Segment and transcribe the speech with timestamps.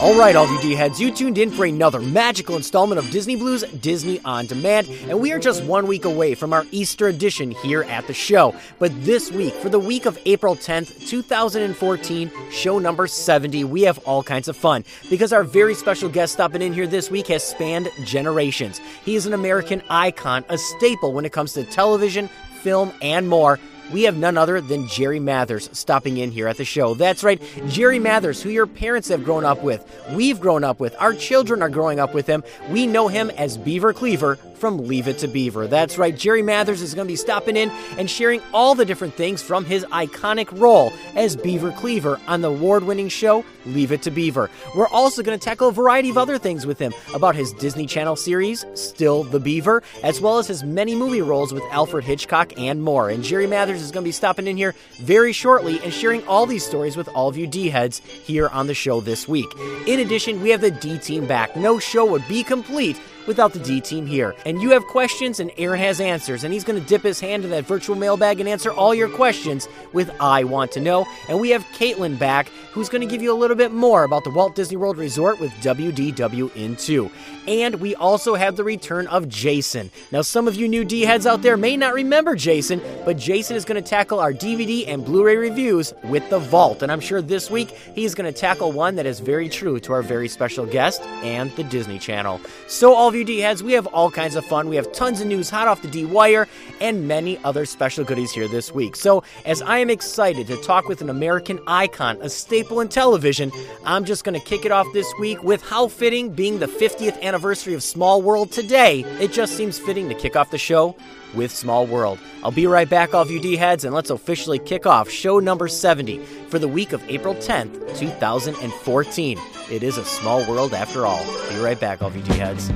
[0.00, 3.10] All right, all of you D heads, you tuned in for another magical installment of
[3.10, 7.08] Disney Blu's Disney on Demand, and we are just one week away from our Easter
[7.08, 8.54] edition here at the show.
[8.78, 13.98] But this week, for the week of April 10th, 2014, show number 70, we have
[14.06, 17.42] all kinds of fun because our very special guest stopping in here this week has
[17.42, 18.78] spanned generations.
[19.04, 22.30] He is an American icon, a staple when it comes to television,
[22.62, 23.58] film, and more
[23.92, 26.94] we have none other than Jerry Mathers stopping in here at the show.
[26.94, 30.94] That's right, Jerry Mathers, who your parents have grown up with, we've grown up with,
[30.98, 32.42] our children are growing up with him.
[32.70, 35.66] We know him as Beaver Cleaver from Leave It to Beaver.
[35.66, 39.14] That's right, Jerry Mathers is going to be stopping in and sharing all the different
[39.14, 44.02] things from his iconic role as Beaver Cleaver on the award winning show Leave It
[44.02, 44.50] to Beaver.
[44.76, 47.86] We're also going to tackle a variety of other things with him about his Disney
[47.86, 52.52] Channel series, Still the Beaver, as well as his many movie roles with Alfred Hitchcock
[52.58, 53.10] and more.
[53.10, 56.46] And Jerry Mathers is going to be stopping in here very shortly and sharing all
[56.46, 59.48] these stories with all of you D heads here on the show this week.
[59.86, 61.56] In addition, we have the D team back.
[61.56, 62.98] No show would be complete
[63.28, 64.34] without the D team here.
[64.44, 67.44] And you have questions, and Aaron has answers, and he's going to dip his hand
[67.44, 71.06] in that virtual mailbag and answer all your questions with I Want to Know.
[71.28, 74.24] And we have Caitlin back, who's going to give you a little bit more about
[74.24, 77.10] the Walt Disney World Resort with WDW in 2.
[77.48, 79.90] And we also have the return of Jason.
[80.12, 83.56] Now, some of you new D heads out there may not remember Jason, but Jason
[83.56, 86.82] is going to tackle our DVD and Blu ray reviews with The Vault.
[86.82, 89.94] And I'm sure this week he's going to tackle one that is very true to
[89.94, 92.38] our very special guest and the Disney Channel.
[92.66, 94.68] So, all of you D heads, we have all kinds of fun.
[94.68, 96.46] We have tons of news hot off the D wire
[96.82, 98.94] and many other special goodies here this week.
[98.94, 103.50] So, as I am excited to talk with an American icon, a staple in television,
[103.86, 107.18] I'm just going to kick it off this week with how fitting being the 50th
[107.22, 109.00] anniversary of Small World today.
[109.20, 110.96] It just seems fitting to kick off the show
[111.34, 112.18] with Small World.
[112.42, 115.38] I'll be right back, all of you D heads, and let's officially kick off show
[115.38, 119.38] number 70 for the week of April 10th, 2014.
[119.70, 121.24] It is a small world after all.
[121.48, 122.70] Be right back, all of you D heads.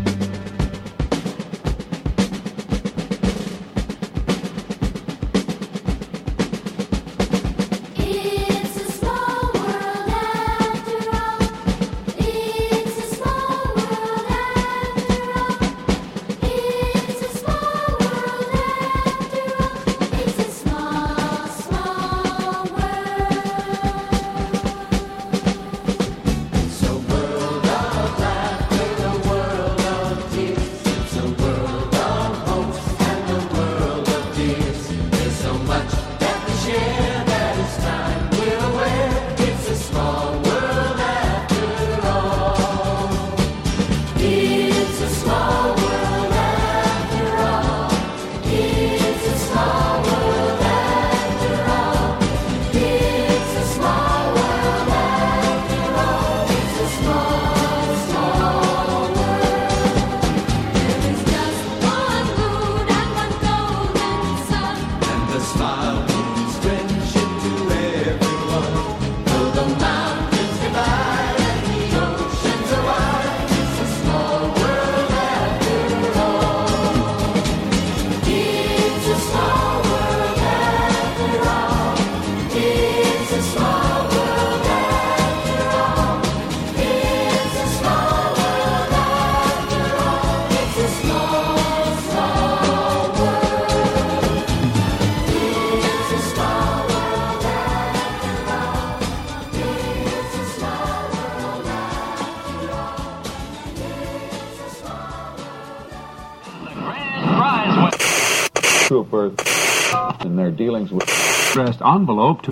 [111.95, 112.51] Envelope to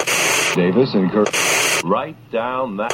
[0.54, 1.28] Davis and Kirk.
[1.82, 2.92] Right down that.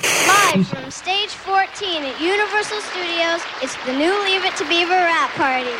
[0.54, 5.30] Live from stage 14 at Universal Studios, it's the new Leave It to Beaver rap
[5.30, 5.74] party.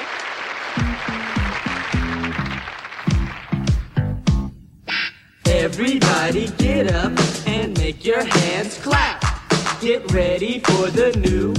[5.46, 7.12] Everybody get up
[7.46, 9.22] and make your hands clap.
[9.80, 11.52] Get ready for the new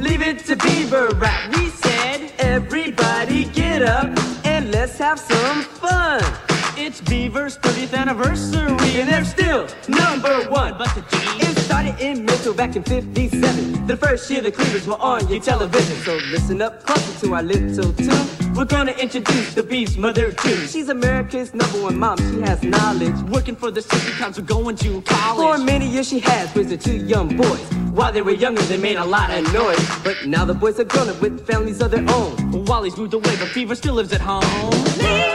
[0.00, 1.54] Leave It to Beaver rap.
[1.56, 4.06] We said, everybody get up
[4.46, 6.51] and let's have some fun.
[6.84, 10.76] It's Beaver's 30th anniversary, and they're still number one.
[10.76, 13.86] But the G it started in Minto back in 57.
[13.86, 15.96] The first year the Cleavers were on your television.
[15.98, 18.54] So listen up closer to our little tune.
[18.56, 20.56] We're gonna introduce the Beef's mother too.
[20.66, 22.18] She's America's number one mom.
[22.18, 23.14] She has knowledge.
[23.30, 25.60] Working for the city council, going to college.
[25.60, 27.62] For many years she has raised two young boys.
[27.92, 29.78] While they were younger, they made a lot of noise.
[30.02, 32.64] But now the boys are grown up with families of their own.
[32.64, 35.31] Wally's moved away, but Beaver still lives at home.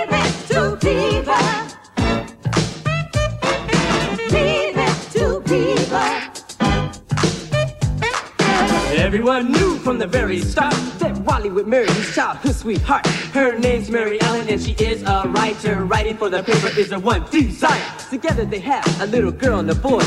[0.57, 1.37] To Beaver.
[4.31, 6.09] Leave to Beaver.
[8.97, 13.05] Everyone knew from the very start that Wally would marry his childhood sweetheart.
[13.35, 15.85] Her name's Mary Ellen and she is a writer.
[15.85, 17.93] Writing for the paper is her one desire.
[18.09, 20.01] Together they have a little girl and a boy.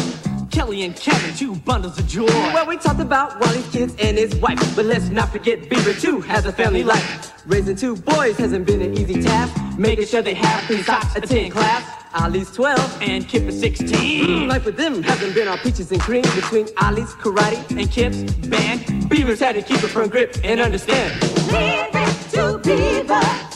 [0.50, 2.26] Kelly and Kevin, two bundles of joy.
[2.26, 6.20] Well, we talked about Wally's kids and his wife, but let's not forget Beaver too
[6.22, 7.32] has a family life.
[7.46, 9.54] Raising two boys hasn't been an easy task.
[9.78, 12.00] Making sure they have clean socks, attend class.
[12.14, 14.26] Ollie's 12 and Kip is 16.
[14.26, 18.22] Mm, life with them hasn't been all peaches and cream between Ollie's karate and Kip's
[18.48, 19.08] band.
[19.08, 21.22] Beaver's had to keep a firm grip and understand.
[21.52, 23.49] Leave it to Beaver.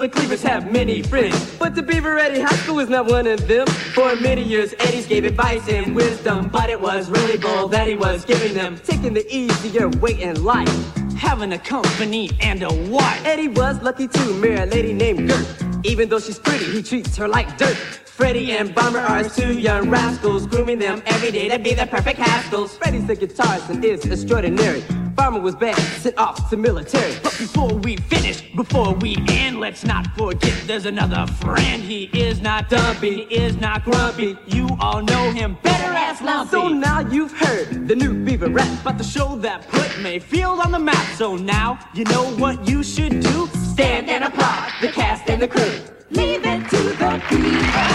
[0.00, 3.46] The Cleavers have many friends, but the Beaver Eddie High School is not one of
[3.46, 3.66] them.
[3.66, 7.96] For many years, Eddie's gave advice and wisdom, but it was really bold that he
[7.96, 10.68] was giving them, taking the easier way in life.
[11.16, 13.26] Having a company and a wife.
[13.26, 15.46] Eddie was lucky to marry a lady named Gert.
[15.84, 17.76] Even though she's pretty, he treats her like dirt.
[17.76, 22.18] Freddie and Bomber are two young rascals, grooming them every day to be the perfect
[22.18, 22.70] Haskells.
[22.70, 24.82] Freddie's the guitarist and is extraordinary.
[25.20, 27.12] Bomber was bad, sent off to military.
[27.22, 31.82] But before we finish, before we end, let's not forget there's another friend.
[31.82, 34.38] He is not dumpy, he is not grumpy.
[34.46, 36.52] You all know him better as Lumpy.
[36.52, 40.72] So now you've heard the new Beaver rap, about the show that put Mayfield on
[40.72, 41.06] the map.
[41.18, 43.46] So now you know what you should do.
[43.74, 45.74] Stand and applaud the cast and the crew.
[46.12, 47.88] Leave it to the Beaver.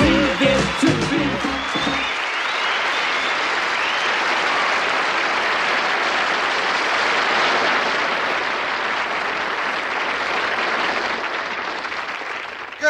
[0.00, 1.51] Leave it to Beaver.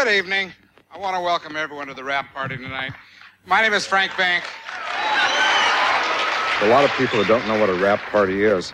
[0.03, 0.51] Good evening.
[0.91, 2.93] I want to welcome everyone to the rap party tonight.
[3.47, 4.43] My name is Frank Bank.
[6.61, 8.73] A lot of people that don't know what a rap party is.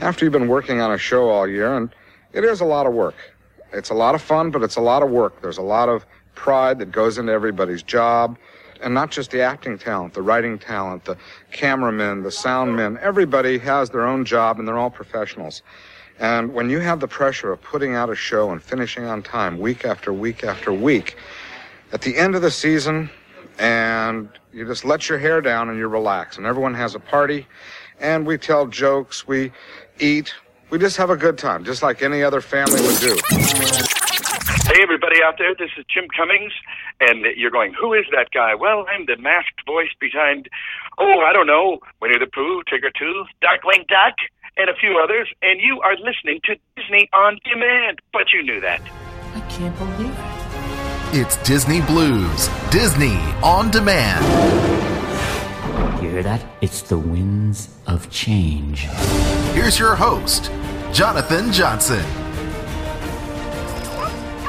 [0.00, 1.88] After you've been working on a show all year, and
[2.34, 3.14] it is a lot of work.
[3.72, 5.40] It's a lot of fun, but it's a lot of work.
[5.40, 6.04] There's a lot of
[6.34, 8.36] pride that goes into everybody's job,
[8.82, 11.16] and not just the acting talent, the writing talent, the
[11.50, 12.98] cameramen, the sound men.
[13.00, 15.62] Everybody has their own job, and they're all professionals.
[16.20, 19.58] And when you have the pressure of putting out a show and finishing on time
[19.58, 21.16] week after week after week,
[21.92, 23.08] at the end of the season,
[23.58, 27.46] and you just let your hair down and you relax, and everyone has a party,
[28.00, 29.52] and we tell jokes, we
[29.98, 30.34] eat,
[30.70, 33.18] we just have a good time, just like any other family would do.
[34.68, 36.52] Hey, everybody out there, this is Jim Cummings,
[37.00, 38.54] and you're going, who is that guy?
[38.54, 40.48] Well, I'm the masked voice behind,
[40.98, 44.14] oh, I don't know, Winnie the Pooh, Tigger 2, Darkwing Duck,
[44.58, 48.00] and a few others, and you are listening to Disney on Demand.
[48.12, 48.80] But you knew that.
[49.34, 50.38] I can't believe it.
[51.10, 54.22] It's Disney Blu's, Disney on demand.
[56.02, 56.44] You hear that?
[56.60, 58.80] It's the winds of change.
[59.54, 60.50] Here's your host,
[60.92, 62.04] Jonathan Johnson.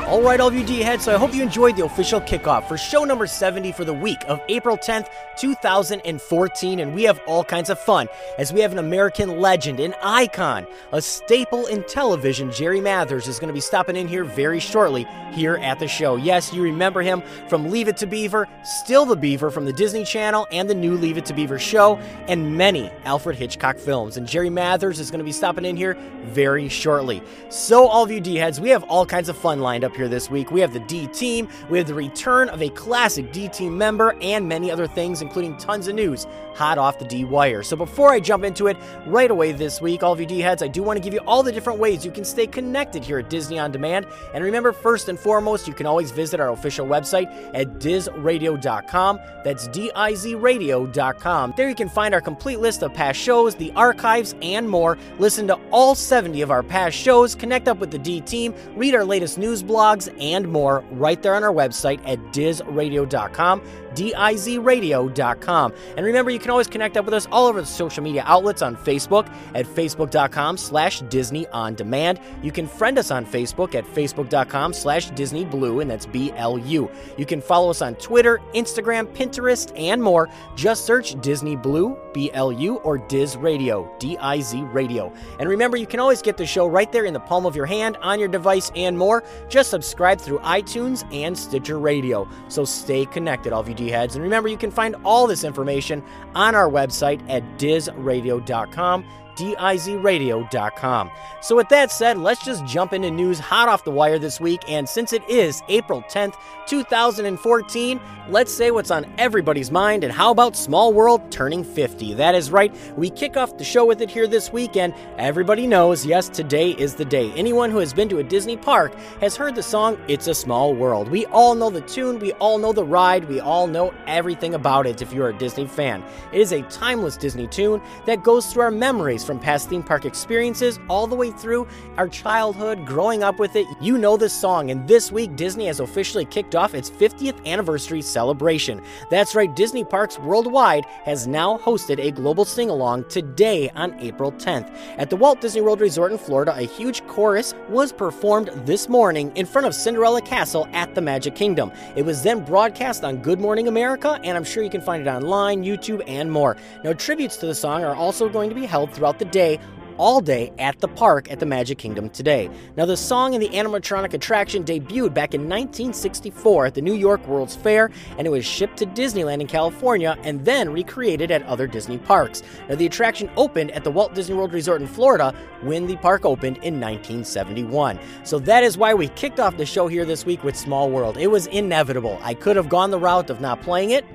[0.10, 2.68] All right, all of you D heads, so I hope you enjoyed the official kickoff
[2.68, 6.80] for show number 70 for the week of April 10th, 2014.
[6.80, 8.08] And we have all kinds of fun
[8.40, 12.52] as we have an American legend, an icon, a staple in television.
[12.52, 16.16] Jerry Mathers is going to be stopping in here very shortly here at the show.
[16.16, 20.04] Yes, you remember him from Leave It to Beaver, Still the Beaver from the Disney
[20.04, 21.98] Channel, and the new Leave It to Beaver show,
[22.28, 24.18] and many Alfred Hitchcock films.
[24.18, 27.22] And Jerry Mathers is going to be stopping in here very shortly.
[27.50, 30.10] So, all of you D heads, we have all kinds of fun lined up here
[30.10, 30.52] this week.
[30.52, 34.16] We have the D team, we have the return of a classic D team member,
[34.22, 36.26] and many other things, including tons of news
[36.60, 37.64] hot off the D wire.
[37.64, 38.76] So before I jump into it
[39.06, 41.22] right away this week, all of you D heads, I do want to give you
[41.22, 44.06] all the different ways you can stay connected here at Disney On Demand.
[44.34, 49.20] And remember, first and foremost, you can always visit our official website at dizradio.com.
[49.46, 51.54] That's D I Z radio.com.
[51.56, 54.98] There you can find our complete list of past shows, the archives, and more.
[55.18, 58.96] Listen to all 70 of our past shows, connect up with the D team, read
[58.96, 63.62] our latest news blogs, and more right there on our website at dizradio.com.
[63.96, 65.74] dizradio.com.
[65.98, 68.62] And remember, you can always connect up with us all over the social media outlets
[68.62, 72.20] on Facebook at facebook.com slash Disney On Demand.
[72.42, 76.92] You can friend us on Facebook at facebook.com slash Disney Blu, and that's B-L-U.
[77.18, 80.30] You can follow us on Twitter, Instagram, Pinterest, and more.
[80.56, 85.14] Just search Disney Blu, B-L-U, or Diz Radio, D-I-Z Radio.
[85.40, 87.66] And remember, you can always get the show right there in the palm of your
[87.66, 89.24] hand, on your device, and more.
[89.48, 92.28] Just subscribe through iTunes and Stitcher Radio.
[92.48, 94.16] So stay connected, all of you D-heads.
[94.16, 96.04] And remember, you can find all this information
[96.36, 99.06] on our website at dizradio.com
[99.40, 101.12] dizradio.com.
[101.42, 104.62] So, with that said, let's just jump into news hot off the wire this week.
[104.68, 106.36] And since it is April 10th,
[106.68, 110.04] 2014, let's say what's on everybody's mind.
[110.04, 112.14] And how about Small World turning 50?
[112.16, 114.76] That is right, we kick off the show with it here this week.
[114.76, 117.32] And everybody knows, yes, today is the day.
[117.36, 120.76] Anyone who has been to a Disney park has heard the song It's a Small
[120.76, 121.10] World.
[121.10, 124.86] We all know the tune, we all know the ride, we all know everything about
[124.86, 126.04] it if you're a Disney fan.
[126.32, 130.06] It is a timeless Disney tune that goes through our memories from past theme park
[130.06, 131.68] experiences all the way through
[131.98, 133.68] our childhood, growing up with it.
[133.80, 138.02] You know this song, and this week Disney has officially kicked off its 50th anniversary
[138.02, 138.82] celebration.
[139.12, 144.32] That's right, Disney Parks Worldwide has now hosted a global sing along today on April
[144.32, 144.76] 10th.
[144.98, 149.32] At the Walt Disney World Resort in Florida, a huge chorus was performed this morning
[149.36, 151.72] in front of Cinderella Castle at the Magic Kingdom.
[151.96, 155.08] It was then broadcast on Good Morning America, and I'm sure you can find it
[155.08, 156.58] online, YouTube, and more.
[156.84, 159.60] Now, tributes to the song are also going to be held throughout the day
[160.00, 162.50] all day at the park at the Magic Kingdom today.
[162.78, 167.28] Now, the song and the animatronic attraction debuted back in 1964 at the New York
[167.28, 171.68] World's Fair, and it was shipped to Disneyland in California and then recreated at other
[171.68, 172.42] Disney parks.
[172.70, 176.26] Now, the attraction opened at the Walt Disney World Resort in Florida when the park
[176.26, 178.00] opened in 1971.
[178.24, 181.18] So that is why we kicked off the show here this week with Small World.
[181.18, 182.18] It was inevitable.
[182.22, 184.06] I could have gone the route of not playing it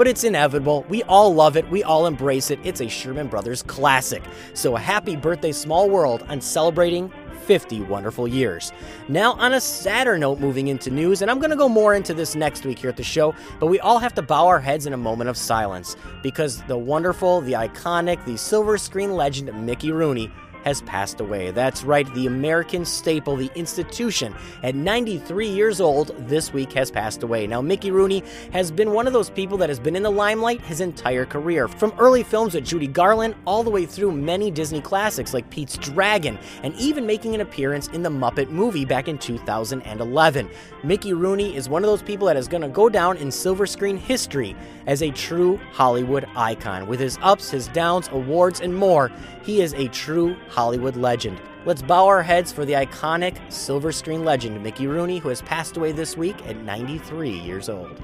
[0.00, 0.86] but it's inevitable.
[0.88, 2.58] We all love it, we all embrace it.
[2.64, 4.22] It's a Sherman Brothers classic.
[4.54, 7.12] So, a happy birthday, Small World, on celebrating
[7.44, 8.72] 50 wonderful years.
[9.08, 12.14] Now, on a sadder note, moving into news, and I'm going to go more into
[12.14, 14.86] this next week here at the show, but we all have to bow our heads
[14.86, 19.92] in a moment of silence because the wonderful, the iconic, the silver screen legend Mickey
[19.92, 20.32] Rooney
[20.64, 21.50] has passed away.
[21.50, 27.22] That's right, the American staple, the institution, at 93 years old, this week has passed
[27.22, 27.46] away.
[27.46, 30.60] Now, Mickey Rooney has been one of those people that has been in the limelight
[30.60, 34.80] his entire career, from early films with Judy Garland all the way through many Disney
[34.80, 39.18] classics like Pete's Dragon, and even making an appearance in the Muppet movie back in
[39.18, 40.50] 2011.
[40.82, 43.66] Mickey Rooney is one of those people that is going to go down in silver
[43.66, 46.86] screen history as a true Hollywood icon.
[46.86, 49.10] With his ups, his downs, awards, and more,
[49.50, 51.40] he is a true Hollywood legend.
[51.66, 55.76] Let's bow our heads for the iconic silver screen legend, Mickey Rooney, who has passed
[55.76, 58.00] away this week at 93 years old.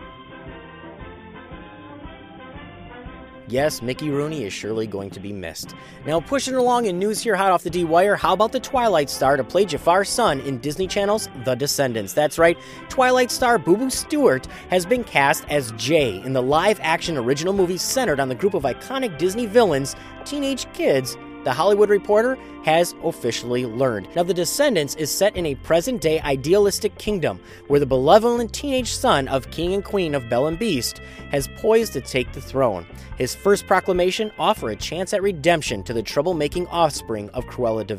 [3.48, 5.76] Yes, Mickey Rooney is surely going to be missed.
[6.04, 9.08] Now, pushing along in news here hot off the D Wire, how about the Twilight
[9.08, 12.12] star to play Jafar's son in Disney Channel's The Descendants?
[12.12, 17.16] That's right, Twilight star Booboo Stewart has been cast as Jay in the live action
[17.16, 22.36] original movie centered on the group of iconic Disney villains, teenage kids, the Hollywood Reporter
[22.64, 24.08] has officially learned.
[24.16, 27.38] Now, The Descendants is set in a present day idealistic kingdom
[27.68, 31.00] where the benevolent teenage son of King and Queen of Belle and Beast
[31.30, 32.84] has poised to take the throne.
[33.16, 37.96] His first proclamation offer a chance at redemption to the troublemaking offspring of Cruella de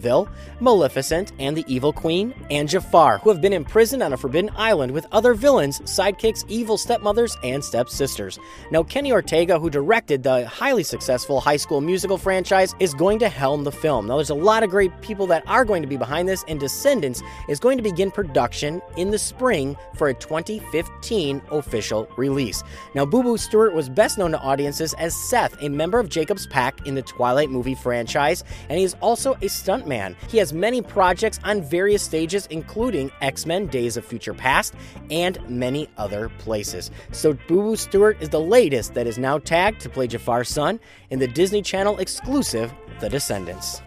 [0.60, 4.92] Maleficent, and the Evil Queen, and Jafar, who have been imprisoned on a forbidden island
[4.92, 8.38] with other villains, sidekicks, evil stepmothers, and stepsisters.
[8.72, 13.30] Now, Kenny Ortega, who directed the highly successful High School Musical franchise, is going to
[13.38, 14.08] helm the film.
[14.08, 16.60] Now, there's a lot of great people that are going to be behind this, and
[16.60, 22.64] Descendants is going to begin production in the spring for a 2015 official release.
[22.96, 26.86] Now, Booboo Stewart was best known to audiences as Seth, a member of Jacob's Pack
[26.88, 30.16] in the Twilight movie franchise, and he is also a stuntman.
[30.30, 34.74] He has many projects on various stages, including X Men Days of Future Past
[35.12, 36.90] and many other places.
[37.12, 40.80] So, Booboo Stewart is the latest that is now tagged to play Jafar's son
[41.12, 43.27] in the Disney Channel exclusive the Descendants.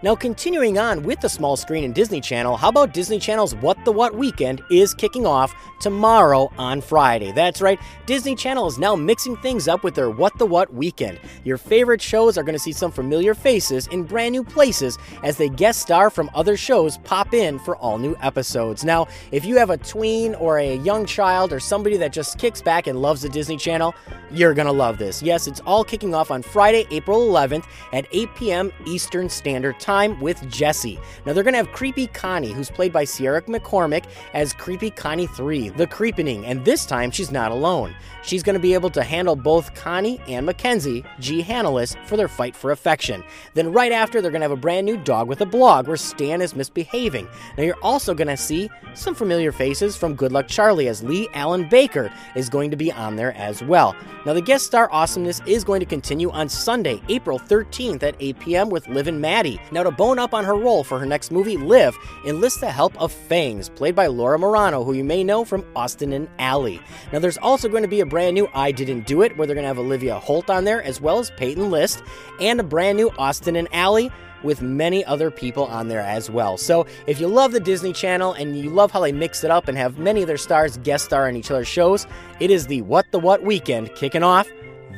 [0.02, 3.82] Now, continuing on with the small screen and Disney Channel, how about Disney Channel's What
[3.86, 7.32] the What weekend is kicking off tomorrow on Friday?
[7.32, 11.18] That's right, Disney Channel is now mixing things up with their What the What weekend.
[11.44, 15.38] Your favorite shows are going to see some familiar faces in brand new places as
[15.38, 18.84] they guest star from other shows pop in for all new episodes.
[18.84, 22.60] Now, if you have a tween or a young child or somebody that just kicks
[22.60, 23.94] back and loves the Disney Channel,
[24.30, 25.22] you're going to love this.
[25.22, 28.72] Yes, it's all kicking off on Friday, April 11th at 8 p.m.
[28.86, 29.29] Eastern.
[29.30, 30.98] Standard Time with Jessie.
[31.24, 35.26] Now, they're going to have Creepy Connie, who's played by Sierra McCormick, as Creepy Connie
[35.26, 37.94] 3, the Creepening, and this time she's not alone.
[38.22, 41.42] She's going to be able to handle both Connie and Mackenzie, G.
[41.42, 43.24] Hannelius, for their fight for affection.
[43.54, 45.96] Then, right after, they're going to have a brand new dog with a blog where
[45.96, 47.28] Stan is misbehaving.
[47.56, 51.68] Now, you're also going to see some familiar faces from Good Luck Charlie, as Leigh-Allyn
[51.68, 53.96] Baker is going to be on there as well.
[54.26, 58.38] Now, the guest star awesomeness is going to continue on Sunday, April 13th at 8
[58.40, 58.70] p.m.
[58.70, 59.60] with Liv and Maddie.
[59.70, 62.98] Now, to bone up on her role for her next movie, Liv enlists the help
[62.98, 66.78] of Fangs, played by Laura Marano, who you may know from Austin and Ally.
[67.12, 69.54] Now, there's also going to be a brand new I Didn't Do It, where they're
[69.54, 72.02] going to have Olivia Holt on there, as well as Peyton List,
[72.40, 74.08] and a brand new Austin and Ally
[74.42, 76.56] with many other people on there as well.
[76.56, 79.68] So, if you love the Disney Channel and you love how they mix it up
[79.68, 82.06] and have many of their stars guest star on each other's shows,
[82.38, 84.48] it is the What the What weekend kicking off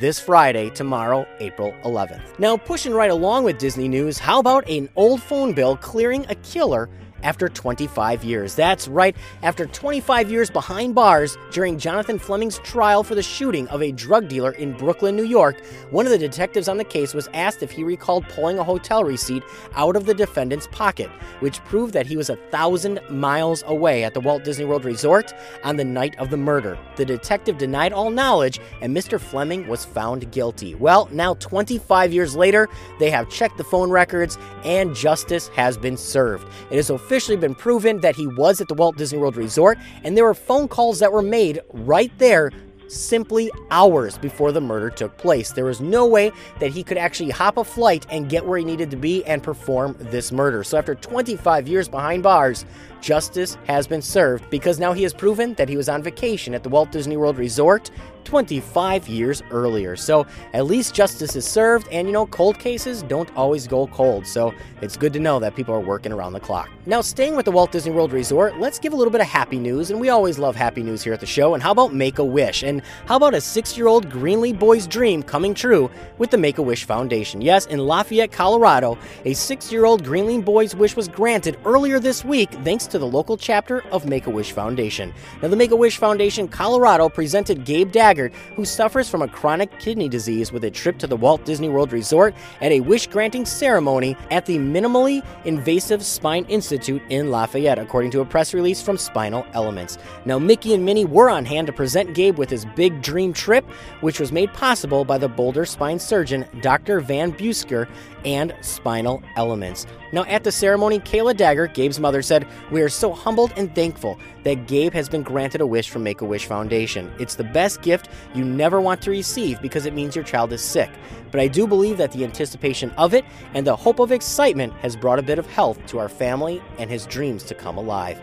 [0.03, 2.37] this Friday, tomorrow, April 11th.
[2.37, 6.35] Now, pushing right along with Disney news, how about an old phone bill clearing a
[6.35, 6.89] killer
[7.23, 8.55] after 25 years.
[8.55, 13.81] That's right, after 25 years behind bars during Jonathan Fleming's trial for the shooting of
[13.81, 17.29] a drug dealer in Brooklyn, New York, one of the detectives on the case was
[17.33, 19.43] asked if he recalled pulling a hotel receipt
[19.75, 24.13] out of the defendant's pocket, which proved that he was a thousand miles away at
[24.13, 26.77] the Walt Disney World Resort on the night of the murder.
[26.95, 29.19] The detective denied all knowledge, and Mr.
[29.19, 30.75] Fleming was found guilty.
[30.75, 35.97] Well, now 25 years later, they have checked the phone records, and justice has been
[35.97, 36.47] served.
[36.71, 40.17] It is officially been proven that he was at the Walt Disney World Resort, and
[40.17, 42.49] there were phone calls that were made right there
[42.87, 45.51] simply hours before the murder took place.
[45.51, 48.65] There was no way that he could actually hop a flight and get where he
[48.65, 50.63] needed to be and perform this murder.
[50.63, 52.65] So, after 25 years behind bars,
[53.03, 56.63] justice has been served because now he has proven that he was on vacation at
[56.63, 57.91] the Walt Disney World Resort
[58.23, 59.95] 25 years earlier.
[59.95, 64.25] So at least justice is served, and you know, cold cases don't always go cold.
[64.25, 66.69] So it's good to know that people are working around the clock.
[66.85, 69.59] Now, staying with the Walt Disney World Resort, let's give a little bit of happy
[69.59, 71.53] news, and we always love happy news here at the show.
[71.53, 72.63] And how about Make a Wish?
[72.63, 76.57] And how about a six year old Greeley boy's dream coming true with the Make
[76.57, 77.41] a Wish Foundation?
[77.41, 82.23] Yes, in Lafayette, Colorado, a six year old Greeley boy's wish was granted earlier this
[82.23, 85.11] week thanks to the local chapter of Make a Wish Foundation.
[85.41, 89.79] Now, the Make a Wish Foundation Colorado presented Gabe Daggett, who suffers from a chronic
[89.79, 93.47] kidney disease, with a trip to the Walt Disney World Resort at a wish granting
[93.47, 98.99] ceremony at the Minimally Invasive Spine Institute in Lafayette, according to a press release from
[98.99, 99.97] Spinal Elements.
[100.25, 103.65] Now, Mickey and Minnie were on hand to present Gabe with his big dream trip,
[104.01, 106.99] which was made possible by the Boulder spine surgeon Dr.
[106.99, 107.89] Van Busker
[108.23, 109.87] and Spinal Elements.
[110.11, 114.19] Now, at the ceremony, Kayla Dagger, Gabe's mother, said, We are so humbled and thankful
[114.43, 117.11] that Gabe has been granted a wish from Make a Wish Foundation.
[117.19, 120.61] It's the best gift you never want to receive because it means your child is
[120.61, 120.89] sick.
[121.31, 124.95] But I do believe that the anticipation of it and the hope of excitement has
[124.95, 128.21] brought a bit of health to our family and his dreams to come alive.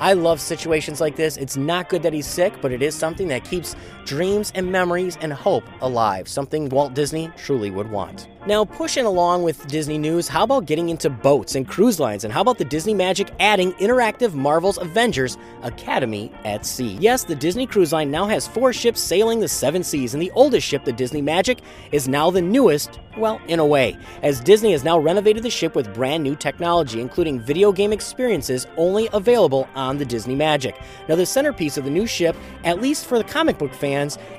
[0.00, 1.36] I love situations like this.
[1.36, 5.18] It's not good that he's sick, but it is something that keeps dreams and memories
[5.20, 8.28] and hope alive, something Walt Disney truly would want.
[8.46, 12.24] Now, pushing along with Disney news, how about getting into boats and cruise lines?
[12.24, 16.98] And how about the Disney Magic adding interactive Marvel's Avengers Academy at Sea?
[17.00, 20.30] Yes, the Disney Cruise Line now has four ships sailing the seven seas, and the
[20.32, 24.72] oldest ship, the Disney Magic, is now the newest, well, in a way, as Disney
[24.72, 29.66] has now renovated the ship with brand new technology, including video game experiences only available
[29.74, 30.78] on the Disney Magic.
[31.08, 33.93] Now, the centerpiece of the new ship, at least for the comic book fans,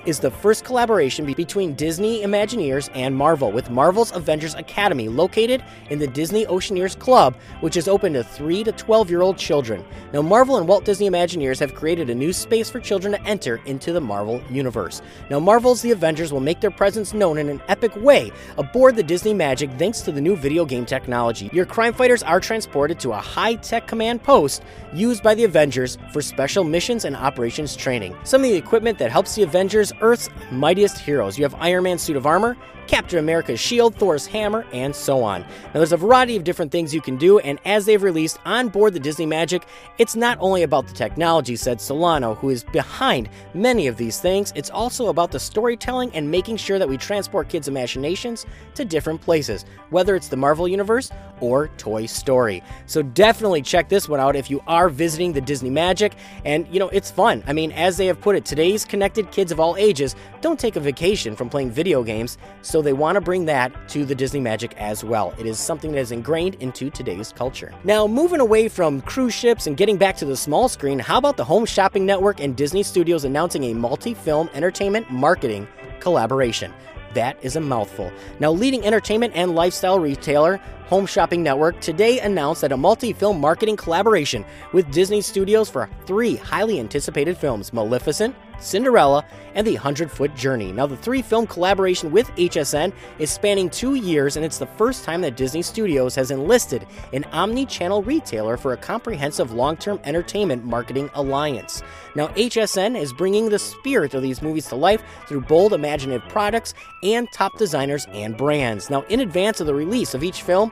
[0.05, 5.99] is the first collaboration between Disney Imagineers and Marvel, with Marvel's Avengers Academy located in
[5.99, 9.83] the Disney Oceaneers Club, which is open to 3 to 12 year old children.
[10.13, 13.61] Now, Marvel and Walt Disney Imagineers have created a new space for children to enter
[13.65, 15.01] into the Marvel Universe.
[15.29, 19.03] Now, Marvel's The Avengers will make their presence known in an epic way aboard the
[19.03, 21.49] Disney Magic thanks to the new video game technology.
[21.53, 24.63] Your crime fighters are transported to a high tech command post
[24.93, 28.15] used by the Avengers for special missions and operations training.
[28.23, 31.37] Some of the equipment that helps the Avengers Earth's mightiest heroes.
[31.37, 35.41] You have Iron Man's suit of armor, Captain America's shield, Thor's hammer, and so on.
[35.41, 38.69] Now, there's a variety of different things you can do, and as they've released on
[38.69, 39.65] board the Disney Magic,
[39.97, 44.53] it's not only about the technology, said Solano, who is behind many of these things,
[44.55, 48.45] it's also about the storytelling and making sure that we transport kids' imaginations
[48.75, 52.63] to different places, whether it's the Marvel Universe or Toy Story.
[52.85, 56.13] So definitely check this one out if you are visiting the Disney Magic,
[56.45, 57.43] and you know, it's fun.
[57.47, 60.75] I mean, as they have put it, today's connected kids of all ages don't take
[60.75, 64.39] a vacation from playing video games, so they want to bring that to the Disney
[64.39, 65.33] Magic as well.
[65.37, 67.73] It is something that is ingrained into today's culture.
[67.83, 71.37] Now, moving away from cruise ships and getting back to the small screen, how about
[71.37, 75.67] the Home Shopping Network and Disney Studios announcing a multi film entertainment marketing
[75.99, 76.73] collaboration?
[77.13, 78.11] That is a mouthful.
[78.39, 83.41] Now, leading entertainment and lifestyle retailer Home Shopping Network today announced that a multi film
[83.41, 90.11] marketing collaboration with Disney Studios for three highly anticipated films Maleficent, Cinderella, and The Hundred
[90.11, 90.71] Foot Journey.
[90.71, 95.03] Now, the three film collaboration with HSN is spanning two years, and it's the first
[95.03, 99.99] time that Disney Studios has enlisted an omni channel retailer for a comprehensive long term
[100.03, 101.81] entertainment marketing alliance.
[102.15, 106.73] Now, HSN is bringing the spirit of these movies to life through bold, imaginative products
[107.03, 108.89] and top designers and brands.
[108.89, 110.71] Now, in advance of the release of each film,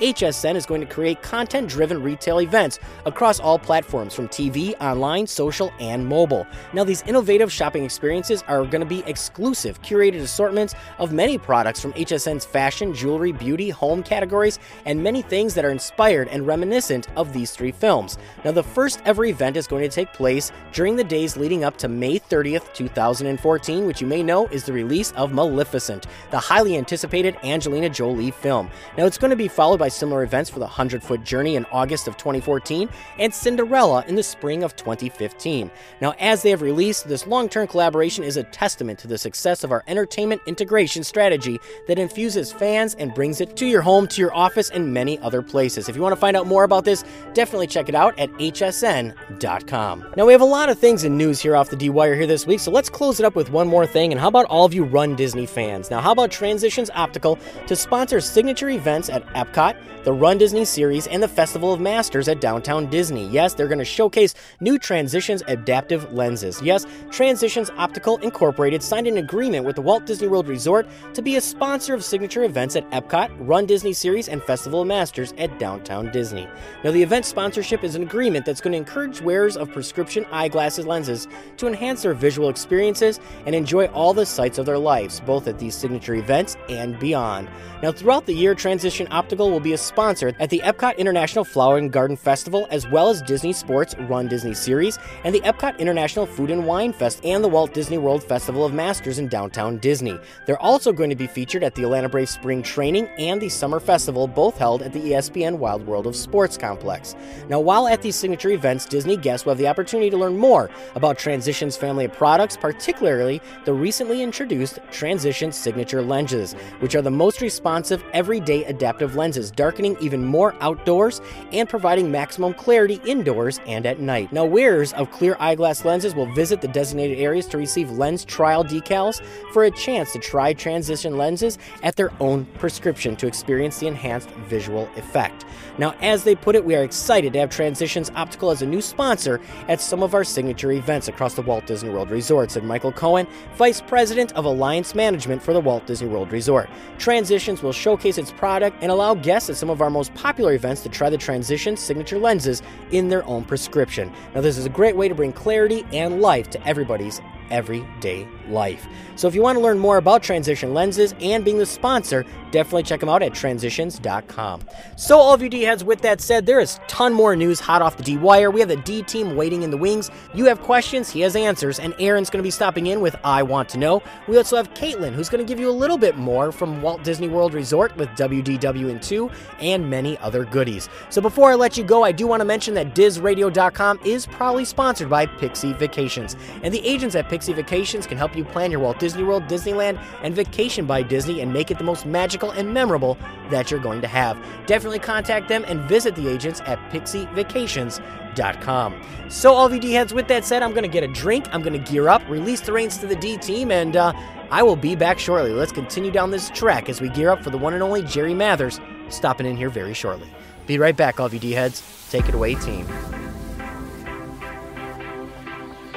[0.00, 5.26] HSN is going to create content driven retail events across all platforms from TV, online,
[5.26, 6.46] social, and mobile.
[6.72, 11.80] Now, these innovative shopping experiences are going to be exclusive, curated assortments of many products
[11.82, 17.08] from HSN's fashion, jewelry, beauty, home categories, and many things that are inspired and reminiscent
[17.16, 18.16] of these three films.
[18.42, 21.76] Now, the first ever event is going to take place during the days leading up
[21.76, 26.78] to May 30th, 2014, which you may know is the release of Maleficent, the highly
[26.78, 28.70] anticipated Angelina Jolie film.
[28.96, 31.64] Now, it's going to be followed by similar events for the 100 Foot Journey in
[31.66, 35.70] August of 2014 and Cinderella in the spring of 2015.
[36.00, 39.64] Now, as they have released, this long term collaboration is a testament to the success
[39.64, 44.20] of our entertainment integration strategy that infuses fans and brings it to your home, to
[44.20, 45.88] your office, and many other places.
[45.88, 50.12] If you want to find out more about this, definitely check it out at hsn.com.
[50.16, 52.26] Now, we have a lot of things in news here off the D Wire here
[52.26, 54.12] this week, so let's close it up with one more thing.
[54.12, 55.90] And how about all of you Run Disney fans?
[55.90, 59.79] Now, how about Transitions Optical to sponsor signature events at Epcot?
[59.86, 63.28] Yeah the Run Disney series, and the Festival of Masters at Downtown Disney.
[63.28, 66.60] Yes, they're going to showcase new Transitions adaptive lenses.
[66.62, 71.36] Yes, Transitions Optical Incorporated signed an agreement with the Walt Disney World Resort to be
[71.36, 75.58] a sponsor of signature events at Epcot, Run Disney series, and Festival of Masters at
[75.58, 76.48] Downtown Disney.
[76.82, 80.86] Now, the event sponsorship is an agreement that's going to encourage wearers of prescription eyeglasses
[80.86, 85.46] lenses to enhance their visual experiences and enjoy all the sights of their lives, both
[85.46, 87.48] at these signature events and beyond.
[87.82, 91.76] Now, throughout the year, Transition Optical will be a sponsor at the Epcot International Flower
[91.76, 96.26] and Garden Festival, as well as Disney Sports Run Disney Series, and the Epcot International
[96.26, 100.18] Food and Wine Fest, and the Walt Disney World Festival of Masters in downtown Disney.
[100.46, 103.80] They're also going to be featured at the Atlanta Braves Spring Training and the Summer
[103.80, 107.16] Festival, both held at the ESPN Wide World of Sports complex.
[107.48, 110.70] Now, while at these signature events, Disney guests will have the opportunity to learn more
[110.94, 117.10] about Transition's family of products, particularly the recently introduced Transition Signature lenses, which are the
[117.10, 119.50] most responsive, everyday adaptive lenses,
[119.80, 124.30] darkening even more outdoors and providing maximum clarity indoors and at night.
[124.30, 128.62] Now, wearers of clear eyeglass lenses will visit the designated areas to receive lens trial
[128.62, 133.86] decals for a chance to try transition lenses at their own prescription to experience the
[133.86, 135.46] enhanced visual effect.
[135.78, 138.82] Now, as they put it, we are excited to have Transitions Optical as a new
[138.82, 142.92] sponsor at some of our signature events across the Walt Disney World Resort, said Michael
[142.92, 146.68] Cohen, Vice President of Alliance Management for the Walt Disney World Resort.
[146.98, 150.82] Transitions will showcase its product and allow guests at some of our most popular events
[150.82, 154.12] to try the Transition signature lenses in their own prescription.
[154.34, 158.86] Now, this is a great way to bring clarity and life to everybody's everyday life.
[159.16, 162.84] So if you want to learn more about transition lenses and being the sponsor, definitely
[162.84, 164.62] check them out at transitions.com.
[164.96, 167.82] So all of you D heads, with that said, there is ton more news hot
[167.82, 168.50] off the D wire.
[168.50, 170.10] We have the D team waiting in the wings.
[170.34, 173.42] You have questions, he has answers, and Aaron's going to be stopping in with I
[173.42, 174.02] Want to Know.
[174.28, 177.02] We also have Caitlin, who's going to give you a little bit more from Walt
[177.02, 180.88] Disney World Resort with WDW and 2 and many other goodies.
[181.08, 184.64] So before I let you go, I do want to mention that DizRadio.com is proudly
[184.64, 186.36] sponsored by Pixie Vacations.
[186.62, 190.02] And the agents at Pixie Vacations can help you plan your Walt Disney World, Disneyland,
[190.22, 193.18] and Vacation by Disney and make it the most magical and memorable
[193.50, 194.38] that you're going to have.
[194.66, 199.02] Definitely contact them and visit the agents at pixievacations.com.
[199.28, 201.46] So, all of you D heads, with that said, I'm going to get a drink,
[201.52, 204.12] I'm going to gear up, release the reins to the D team, and uh,
[204.50, 205.52] I will be back shortly.
[205.52, 208.34] Let's continue down this track as we gear up for the one and only Jerry
[208.34, 210.28] Mathers stopping in here very shortly.
[210.66, 211.82] Be right back, all of you D heads.
[212.10, 212.86] Take it away, team.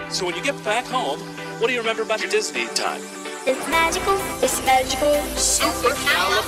[0.09, 1.19] So when you get back home,
[1.63, 2.99] what do you remember about your Disney time?
[3.47, 4.19] It's magical.
[4.43, 5.15] It's magical.
[5.39, 5.95] Super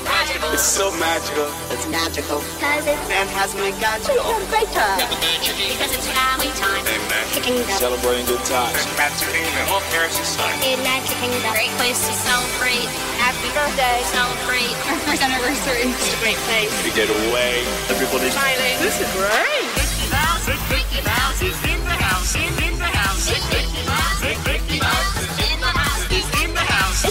[0.03, 0.51] magical.
[0.51, 1.47] It's so magical.
[1.71, 2.43] It's magical.
[2.59, 4.99] Cause it's Fantasmic We have a great time.
[5.39, 6.83] Because it's family time.
[7.07, 7.63] Magic Kingdom.
[7.79, 8.75] Celebrating good times.
[8.99, 9.63] Magic Kingdom.
[9.71, 10.59] Well, Paris is fine.
[10.67, 11.47] In Magic Kingdom.
[11.55, 12.83] Great place to celebrate.
[13.15, 14.03] Happy birthday.
[14.11, 14.75] Celebrate.
[14.91, 15.95] Our first anniversary.
[15.95, 16.75] It's a great place.
[16.83, 17.63] To get away.
[17.87, 18.83] Everybody's Smiling.
[18.83, 19.63] This is great.
[19.79, 20.43] Mickey Mouse.
[20.67, 22.35] Mickey Mouse is in the house.
[22.35, 23.64] In, in the house.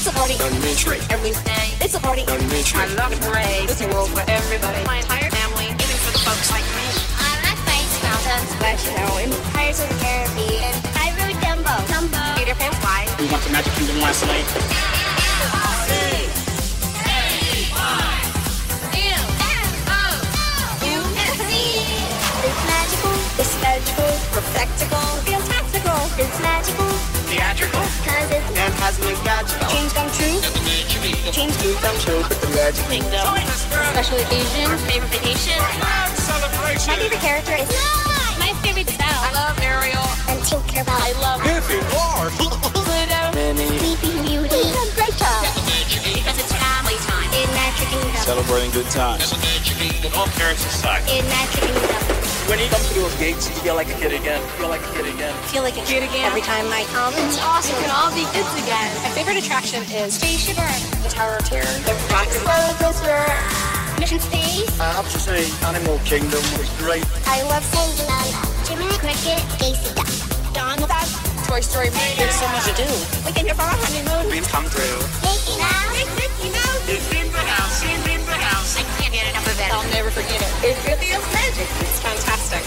[0.04, 1.72] It's a party on Main Street every day.
[1.80, 2.84] It's a party on Main Street.
[2.84, 3.72] I love a parade.
[3.72, 4.84] It's a world for everybody.
[4.84, 6.84] My entire family, even for the folks like me.
[7.24, 10.76] I like Space Mountain, Splash Mountain, Pirates of the Caribbean.
[11.00, 11.72] I wrote Dumbo.
[11.88, 12.20] Dumbo.
[12.36, 13.16] Peter Pan, wife.
[13.16, 14.44] We went to Magic Kingdom last night.
[22.44, 24.12] It's magical, it's magical,
[24.52, 27.23] spectacle, fantastical, it's magical.
[29.70, 30.38] Dreams come true.
[31.32, 33.26] Dreams do come true with the Magic Kingdom.
[33.50, 34.70] Special occasion.
[34.86, 35.58] Favorite vacation.
[36.14, 36.94] Celebration.
[36.94, 37.68] My favorite character is
[38.38, 39.08] my favorite spell.
[39.08, 40.94] I love Ariel and Tinkerbell.
[40.94, 42.32] I love Hippie Lord.
[42.38, 43.34] Pluto.
[43.34, 43.78] Minnie.
[43.78, 44.70] Sleeping Beauty.
[44.70, 45.44] And Great Job.
[46.14, 48.22] Because it's family time in Magic Kingdom.
[48.22, 49.32] Celebrating good times.
[50.16, 51.02] All parents aside.
[51.10, 51.93] In Magic Kingdom.
[52.44, 54.36] When you come through those gates, you feel like a kid again.
[54.60, 55.32] Feel like a kid again.
[55.48, 57.16] Feel like a kid again every time I come.
[57.24, 57.72] It's awesome.
[57.80, 58.92] We can all be kids again.
[59.00, 61.02] My favorite attraction is Spaceship Earth.
[61.02, 61.64] the Tower of Terror.
[61.88, 63.16] The Rocket Roller coaster.
[63.98, 64.68] Mission Space.
[64.78, 67.08] I have to say, Animal Kingdom was great.
[67.24, 68.36] I love Cinderella.
[68.68, 69.40] Jiminy Cricket.
[69.56, 70.12] Daisy Duck.
[70.52, 71.08] Donald Duck.
[71.48, 71.88] Toy Story.
[72.20, 72.88] There's so much to do.
[73.24, 74.28] We can go for our honeymoon.
[74.28, 75.00] Dreams come true.
[75.24, 75.96] Mickey Mouse.
[76.20, 77.33] Mickey Mouse.
[79.74, 80.52] I'll never forget it.
[80.70, 81.66] It really is magic.
[81.82, 82.62] It's fantastic.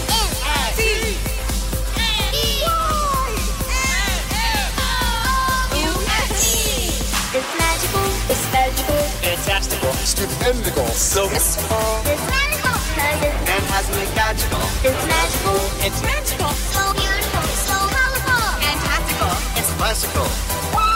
[7.38, 8.04] It's magical.
[8.32, 8.96] It's magical.
[9.24, 9.92] Fantastical.
[10.04, 10.86] Stupendical.
[10.88, 11.78] So mystical.
[12.04, 12.76] It's magical.
[12.96, 14.64] Cause it's, And cosmic magical.
[14.82, 15.60] it's magical.
[15.86, 16.50] It's magical.
[16.74, 17.44] So beautiful.
[17.68, 18.44] So colorful.
[18.64, 19.32] Fantastical.
[19.60, 20.28] It's classical.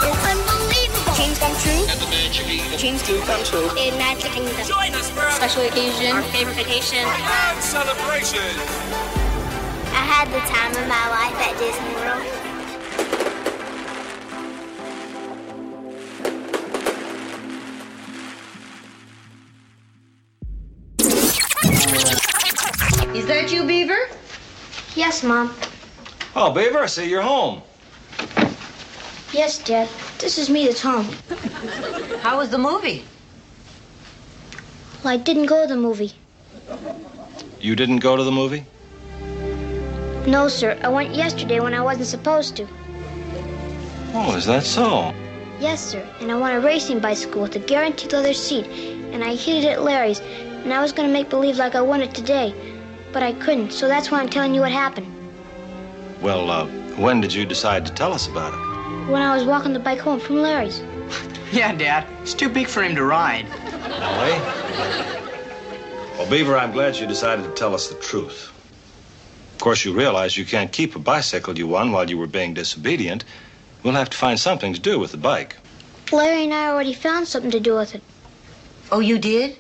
[0.08, 0.81] It's unbelievable.
[1.22, 1.86] Dreams come true.
[2.78, 3.70] Dreams do come true.
[3.78, 4.56] In Magic Kingdom.
[4.66, 6.16] join us for a Special occasion.
[6.16, 7.04] Our favorite vacation.
[7.04, 8.40] grand celebration.
[9.92, 12.26] I had the time of my life at Disney World.
[23.16, 24.08] Is that you, Beaver?
[24.96, 25.54] Yes, Mom.
[26.34, 27.62] Oh, Beaver, I see you're home.
[29.32, 29.88] Yes, Dad.
[30.22, 31.08] This is me that's home.
[32.20, 33.02] How was the movie?
[35.02, 36.12] Well, I didn't go to the movie.
[37.60, 38.64] You didn't go to the movie?
[40.28, 40.78] No, sir.
[40.84, 42.68] I went yesterday when I wasn't supposed to.
[44.14, 45.12] Oh, is that so?
[45.58, 46.06] Yes, sir.
[46.20, 48.66] And I won a racing bicycle with a guaranteed leather seat.
[49.12, 50.20] And I hid it at Larry's.
[50.20, 52.54] And I was going to make believe like I won it today.
[53.12, 55.08] But I couldn't, so that's why I'm telling you what happened.
[56.20, 58.71] Well, uh, when did you decide to tell us about it?
[59.08, 60.82] When I was walking the bike home from Larry's.
[61.52, 62.06] Yeah, Dad.
[62.22, 63.44] It's too big for him to ride.
[63.44, 64.40] Ellie?
[66.16, 68.50] Well, Beaver, I'm glad you decided to tell us the truth.
[69.52, 72.54] Of course, you realize you can't keep a bicycle you won while you were being
[72.54, 73.24] disobedient.
[73.82, 75.56] We'll have to find something to do with the bike.
[76.10, 78.02] Larry and I already found something to do with it.
[78.90, 79.58] Oh, you did?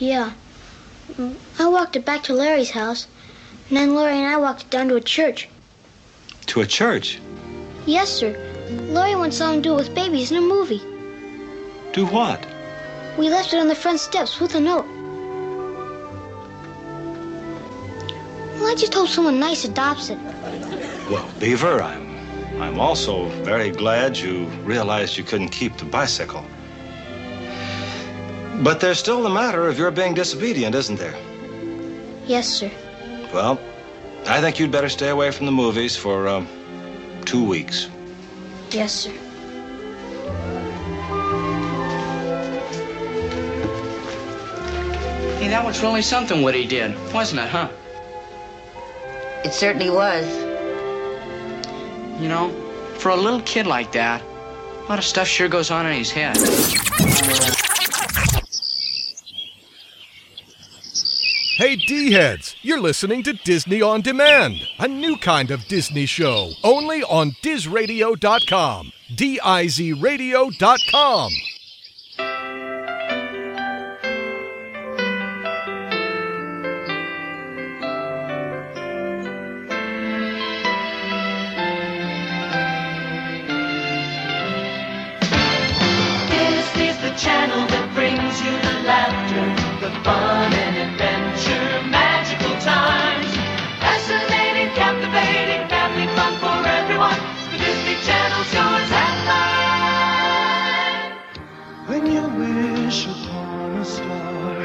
[0.00, 0.32] Yeah.
[1.12, 3.06] Mm, I walked it back to Larry's house.
[3.68, 5.48] And then Larry and I walked it down to a church.
[6.46, 7.20] To a church?
[7.86, 8.36] Yes, sir.
[8.88, 10.82] Larry wants something to do it with babies in a movie.
[11.92, 12.44] Do what?
[13.16, 14.86] We left it on the front steps with a note.
[18.56, 20.18] Well, I just hope someone nice adopts it.
[21.10, 22.16] Well, Beaver, I'm
[22.60, 26.44] I'm also very glad you realized you couldn't keep the bicycle.
[28.62, 31.14] But there's still the matter of your being disobedient, isn't there?
[32.26, 32.70] Yes, sir.
[33.32, 33.60] Well,
[34.26, 36.48] I think you'd better stay away from the movies for um,
[37.26, 37.90] two weeks.
[38.70, 39.10] Yes, sir.
[45.38, 47.68] Hey, that was really something what he did, wasn't it, huh?
[49.44, 50.26] It certainly was.
[52.20, 52.50] You know,
[52.98, 56.10] for a little kid like that, a lot of stuff sure goes on in his
[56.10, 56.36] head.
[61.56, 66.50] Hey, D heads, you're listening to Disney On Demand, a new kind of Disney show,
[66.62, 68.92] only on DizRadio.com.
[69.14, 71.32] D I Z Radio.com.
[87.16, 90.55] Channel that brings you the laughter, the fun
[102.86, 104.62] wish upon a star,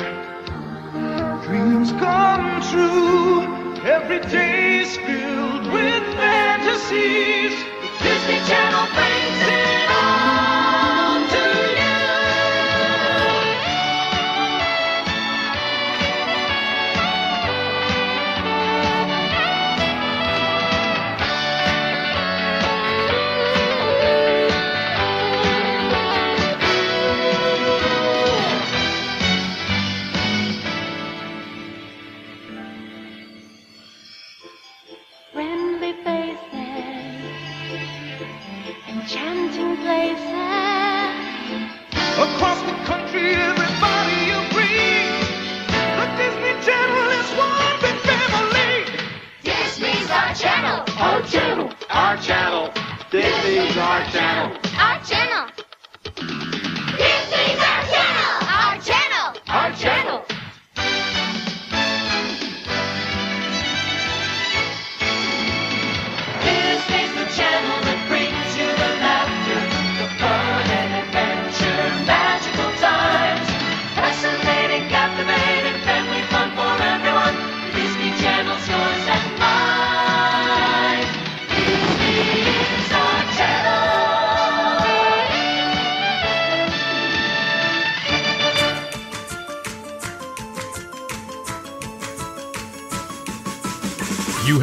[1.44, 3.42] dreams come true.
[3.84, 7.56] Every day's filled with fantasies.
[8.04, 8.86] Disney Channel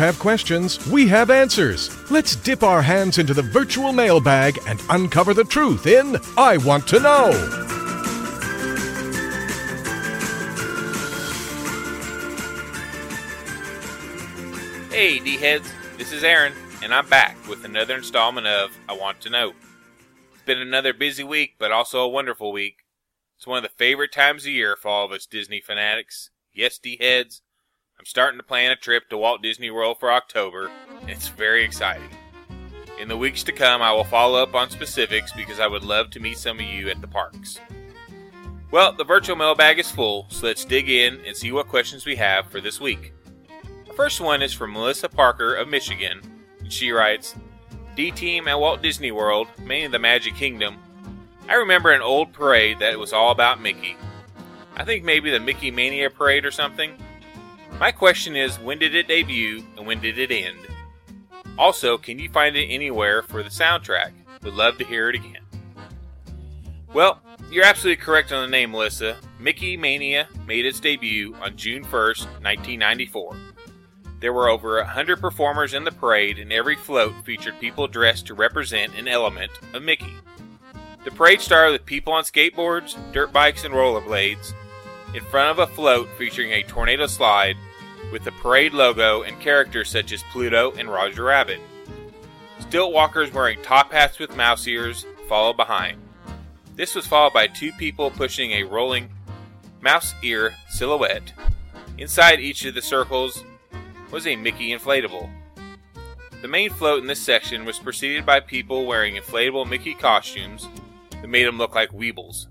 [0.09, 1.91] have questions, we have answers.
[2.11, 6.89] Let's dip our hands into the virtual mailbag and uncover the truth in I Want
[6.89, 7.33] to Know.
[14.91, 19.21] Hey, D heads, this is Aaron, and I'm back with another installment of I Want
[19.21, 19.53] to Know.
[20.33, 22.87] It's been another busy week, but also a wonderful week.
[23.37, 26.31] It's one of the favorite times of year for all of us Disney fanatics.
[26.55, 27.43] Yes, D heads,
[27.99, 31.65] I'm starting to plan a trip to Walt Disney World for October, and it's very
[31.65, 32.09] exciting.
[33.01, 36.11] In the weeks to come, I will follow up on specifics because I would love
[36.11, 37.59] to meet some of you at the parks.
[38.71, 42.15] Well, the virtual mailbag is full, so let's dig in and see what questions we
[42.15, 43.15] have for this week.
[43.89, 46.21] The first one is from Melissa Parker of Michigan,
[46.61, 47.35] and she writes
[47.97, 50.77] D Team at Walt Disney World, mainly the Magic Kingdom.
[51.49, 53.97] I remember an old parade that was all about Mickey.
[54.77, 56.97] I think maybe the Mickey Mania Parade or something.
[57.79, 60.59] My question is when did it debut and when did it end?
[61.57, 64.11] Also, can you find it anywhere for the soundtrack?
[64.43, 65.43] Would love to hear it again.
[66.93, 67.21] Well,
[67.53, 69.19] you're absolutely correct on the name, Melissa.
[69.39, 73.37] Mickey Mania made its debut on June 1st, 1994.
[74.21, 78.35] There were over 100 performers in the parade, and every float featured people dressed to
[78.35, 80.15] represent an element of Mickey.
[81.05, 84.53] The parade started with people on skateboards, dirt bikes, and rollerblades,
[85.15, 87.57] in front of a float featuring a tornado slide
[88.13, 91.61] with the parade logo and characters such as Pluto and Roger Rabbit.
[92.61, 96.01] Stilt walkers wearing top hats with mouse ears followed behind.
[96.75, 99.11] This was followed by two people pushing a rolling
[99.81, 101.33] mouse ear silhouette.
[101.99, 103.43] Inside each of the circles
[104.11, 105.29] was a Mickey inflatable.
[106.41, 110.69] The main float in this section was preceded by people wearing inflatable Mickey costumes
[111.11, 112.47] that made them look like Weebles.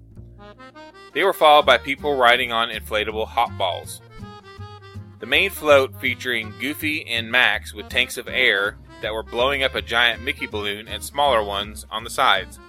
[1.13, 4.01] They were followed by people riding on inflatable hot balls.
[5.19, 9.73] The main float featuring Goofy and Max with tanks of air that were blowing up
[9.73, 12.59] a giant Mickey balloon and smaller ones on the sides.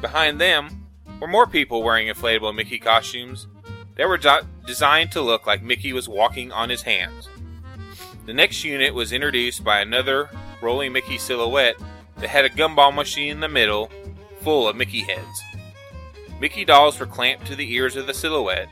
[0.00, 0.86] Behind them
[1.20, 3.46] were more people wearing inflatable Mickey costumes
[3.94, 7.28] that were de- designed to look like Mickey was walking on his hands.
[8.26, 11.76] The next unit was introduced by another rolling Mickey silhouette
[12.16, 13.90] that had a gumball machine in the middle
[14.40, 15.42] full of Mickey heads.
[16.40, 18.68] Mickey dolls were clamped to the ears of the silhouette.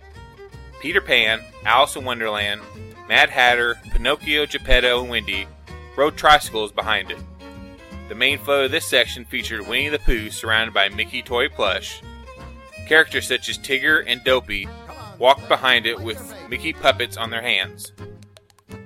[0.80, 2.60] Peter Pan, Alice in Wonderland,
[3.10, 5.48] Mad Hatter, Pinocchio, Geppetto, and Wendy
[5.96, 7.18] rode tricycles behind it.
[8.08, 12.02] The main float of this section featured Winnie the Pooh surrounded by Mickey toy plush.
[12.86, 14.68] Characters such as Tigger and Dopey
[15.18, 17.90] walked behind it with Mickey puppets on their hands.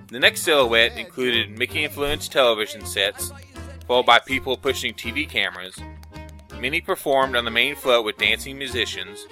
[0.08, 3.30] The next silhouette included Mickey influenced television sets,
[3.86, 5.76] followed by people pushing TV cameras.
[6.58, 9.26] Many performed on the main float with dancing musicians.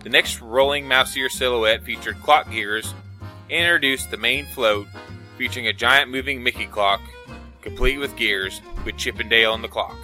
[0.00, 2.92] The next rolling mouse ear silhouette featured clock gears
[3.48, 4.86] introduced the main float
[5.38, 7.00] featuring a giant moving Mickey clock,
[7.62, 9.96] complete with gears, with Chip 'n' Dale on the clock.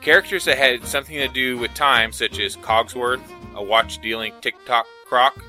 [0.00, 3.22] Characters that had something to do with time, such as Cogsworth,
[3.54, 5.42] a watch dealing tick tock croc,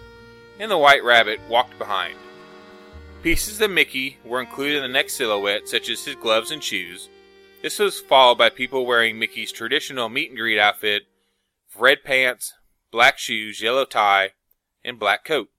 [0.59, 2.15] and the White Rabbit, walked behind.
[3.21, 7.09] Pieces of Mickey were included in the next silhouette, such as his gloves and shoes.
[7.61, 11.03] This was followed by people wearing Mickey's traditional meet and greet outfit
[11.77, 12.53] red pants,
[12.91, 14.31] black shoes, yellow tie,
[14.83, 15.49] and black coat.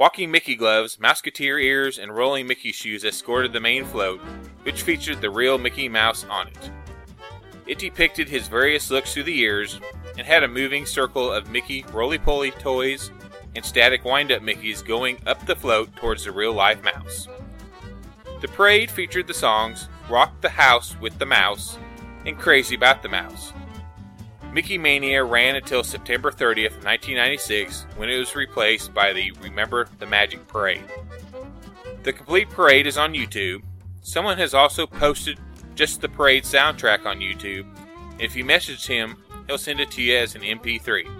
[0.00, 4.18] Walking Mickey gloves, Mouseketeer ears, and rolling Mickey shoes escorted the main float,
[4.62, 6.70] which featured the real Mickey Mouse on it.
[7.66, 9.78] It depicted his various looks through the years
[10.16, 13.10] and had a moving circle of Mickey roly poly toys
[13.54, 17.28] and static wind up Mickeys going up the float towards the real life mouse.
[18.40, 21.76] The parade featured the songs Rock the House with the Mouse
[22.24, 23.52] and Crazy About the Mouse.
[24.52, 30.06] Mickey Mania ran until September 30th, 1996, when it was replaced by the Remember the
[30.06, 30.84] Magic Parade.
[32.02, 33.62] The complete parade is on YouTube.
[34.02, 35.38] Someone has also posted
[35.74, 37.66] just the parade soundtrack on YouTube,
[38.20, 41.10] if you message him, he'll send it to you as an MP3.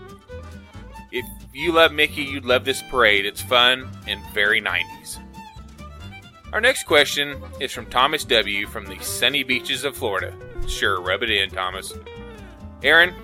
[1.11, 1.25] If
[1.55, 3.25] you love Mickey, you'd love this parade.
[3.25, 5.19] It's fun and very 90s.
[6.53, 8.67] Our next question is from Thomas W.
[8.67, 10.35] from the sunny beaches of Florida.
[10.69, 11.95] Sure, rub it in, Thomas.
[12.83, 13.15] Aaron,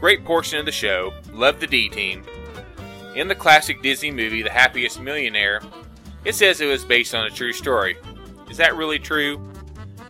[0.00, 1.12] great portion of the show.
[1.32, 2.24] Love the D team.
[3.14, 5.60] In the classic Disney movie, The Happiest Millionaire,
[6.24, 7.96] it says it was based on a true story.
[8.50, 9.40] Is that really true?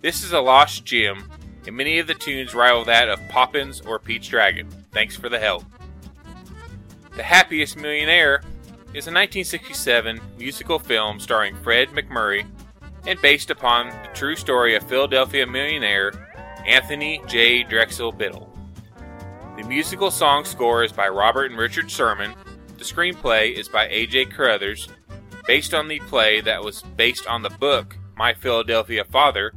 [0.00, 1.24] This is a lost gem,
[1.66, 4.68] and many of the tunes rival that of Poppins or Pete's Dragon.
[4.92, 5.64] Thanks for the help.
[7.16, 8.42] The Happiest Millionaire
[8.94, 12.46] is a 1967 musical film starring Fred MacMurray
[13.06, 16.12] and based upon the true story of Philadelphia millionaire
[16.66, 17.62] Anthony J.
[17.64, 18.53] Drexel Biddle.
[19.56, 22.34] The musical song score is by Robert and Richard Sherman.
[22.76, 24.26] The screenplay is by A.J.
[24.26, 24.88] Carothers,
[25.46, 29.52] based on the play that was based on the book My Philadelphia Father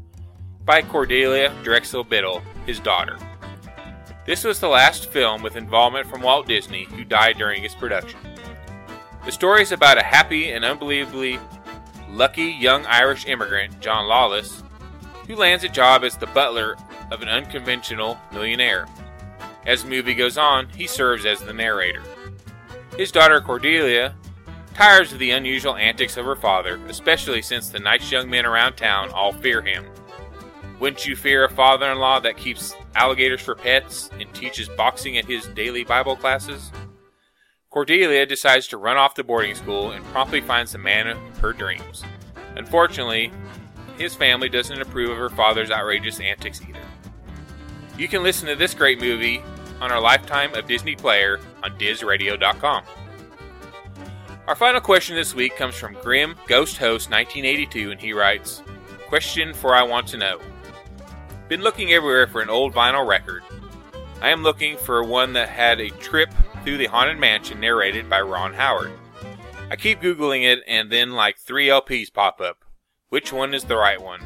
[0.66, 3.18] by Cordelia Drexel Biddle, his daughter.
[4.28, 8.20] This was the last film with involvement from Walt Disney, who died during its production.
[9.26, 11.40] The story is about a happy and unbelievably
[12.08, 14.64] lucky young Irish immigrant, John Lawless,
[15.26, 16.78] who lands a job as the butler
[17.12, 18.86] of an unconventional millionaire.
[19.68, 22.02] As the movie goes on, he serves as the narrator.
[22.98, 24.16] His daughter Cordelia
[24.74, 28.76] tires of the unusual antics of her father, especially since the nice young men around
[28.76, 29.86] town all fear him.
[30.80, 35.18] Wouldn't you fear a father in law that keeps alligators for pets and teaches boxing
[35.18, 36.72] at his daily Bible classes?
[37.70, 41.52] Cordelia decides to run off to boarding school and promptly finds the man of her
[41.52, 42.04] dreams.
[42.56, 43.32] Unfortunately,
[43.98, 46.80] his family doesn't approve of her father's outrageous antics either.
[47.98, 49.42] You can listen to this great movie
[49.82, 52.84] on our Lifetime of Disney player on DizRadio.com.
[54.48, 58.64] Our final question this week comes from Grim Ghost Host 1982, and he writes
[59.08, 60.40] Question for I Want to Know.
[61.50, 63.44] Been looking everywhere for an old vinyl record.
[64.22, 68.22] I am looking for one that had a trip through the Haunted Mansion narrated by
[68.22, 68.92] Ron Howard.
[69.70, 72.64] I keep Googling it, and then like three LPs pop up.
[73.10, 74.22] Which one is the right one?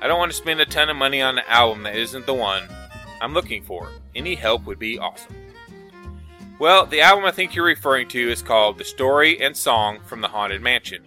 [0.00, 2.34] I don't want to spend a ton of money on an album that isn't the
[2.34, 2.64] one
[3.20, 3.88] I'm looking for.
[4.16, 5.36] Any help would be awesome.
[6.58, 10.22] Well, the album I think you're referring to is called The Story and Song from
[10.22, 11.04] the Haunted Mansion.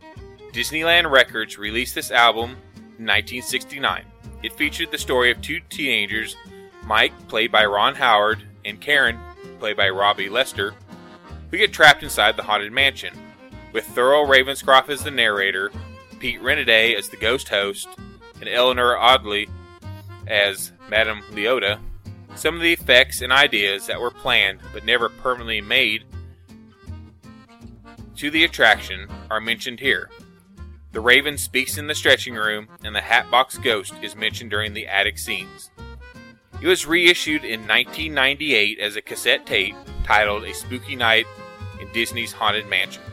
[0.53, 2.51] Disneyland Records released this album
[2.97, 4.05] in 1969.
[4.43, 6.35] It featured the story of two teenagers,
[6.85, 9.19] Mike, played by Ron Howard, and Karen,
[9.59, 10.75] played by Robie Lester,
[11.49, 13.13] who get trapped inside the Haunted Mansion,
[13.73, 15.71] with Thurl Ravenscroft as the narrator,
[16.19, 17.87] Pete Renaday as the ghost host,
[18.39, 19.49] and Eleanor Audley
[20.27, 21.79] as Madame Leota.
[22.39, 26.05] Some of the effects and ideas that were planned but never permanently made
[28.15, 30.09] to the attraction are mentioned here.
[30.93, 34.87] The Raven speaks in the stretching room, and the Hatbox Ghost is mentioned during the
[34.87, 35.69] attic scenes.
[36.61, 39.75] It was reissued in 1998 as a cassette tape
[40.05, 41.27] titled A Spooky Night
[41.81, 43.03] in Disney's Haunted Mansion.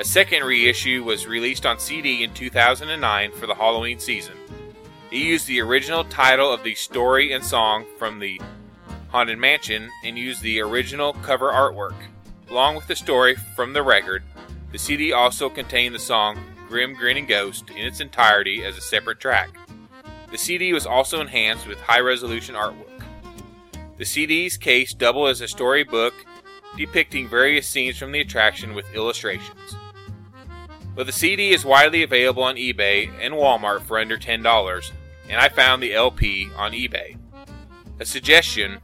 [0.00, 4.37] A second reissue was released on CD in 2009 for the Halloween season.
[5.10, 8.38] It used the original title of the story and song from the
[9.08, 11.94] Haunted Mansion and used the original cover artwork.
[12.50, 14.22] Along with the story from the record,
[14.70, 16.38] the CD also contained the song
[16.68, 19.48] Grim Grinning Ghost in its entirety as a separate track.
[20.30, 23.02] The CD was also enhanced with high resolution artwork.
[23.96, 26.12] The CD's case doubled as a storybook
[26.76, 29.74] depicting various scenes from the attraction with illustrations.
[30.94, 34.90] But the CD is widely available on eBay and Walmart for under $10,
[35.28, 37.16] and I found the LP on eBay.
[38.00, 38.80] A suggestion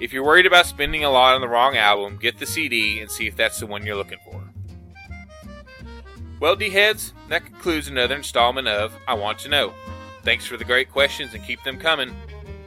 [0.00, 3.10] if you're worried about spending a lot on the wrong album, get the CD and
[3.10, 4.42] see if that's the one you're looking for.
[6.40, 9.74] Well, D heads, that concludes another installment of I Want to Know.
[10.22, 12.16] Thanks for the great questions and keep them coming.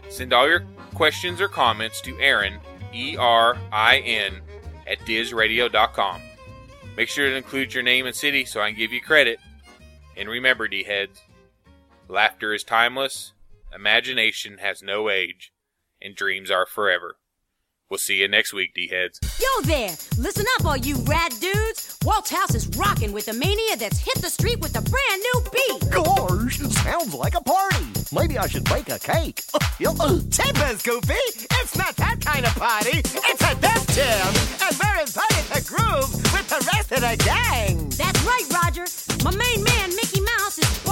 [0.10, 2.60] Send all your questions or comments to Aaron,
[2.94, 4.42] E R I N,
[4.86, 6.22] at DizRadio.com.
[6.96, 9.40] Make sure to include your name and city so I can give you credit.
[10.16, 11.20] And remember, D heads,
[12.08, 13.34] laughter is timeless,
[13.74, 15.52] imagination has no age,
[16.02, 17.16] and dreams are forever.
[17.90, 19.20] We'll see you next week, D heads.
[19.40, 19.92] Yo there!
[20.18, 21.98] Listen up, all you rad dudes!
[22.04, 25.44] Walt's house is rocking with a mania that's hit the street with a brand new
[25.52, 25.92] beat!
[25.92, 27.86] Gosh, it sounds like a party.
[28.12, 29.42] Maybe I should bake a cake.
[29.86, 31.14] Uh, Timbers, Goofy!
[31.60, 33.00] It's not that kind of party!
[33.00, 34.34] It's a death jam!
[34.64, 37.90] And we're invited to groove with the rest of the gang!
[37.90, 38.86] That's right, Roger!
[39.24, 40.83] My main man, Mickey Mouse, is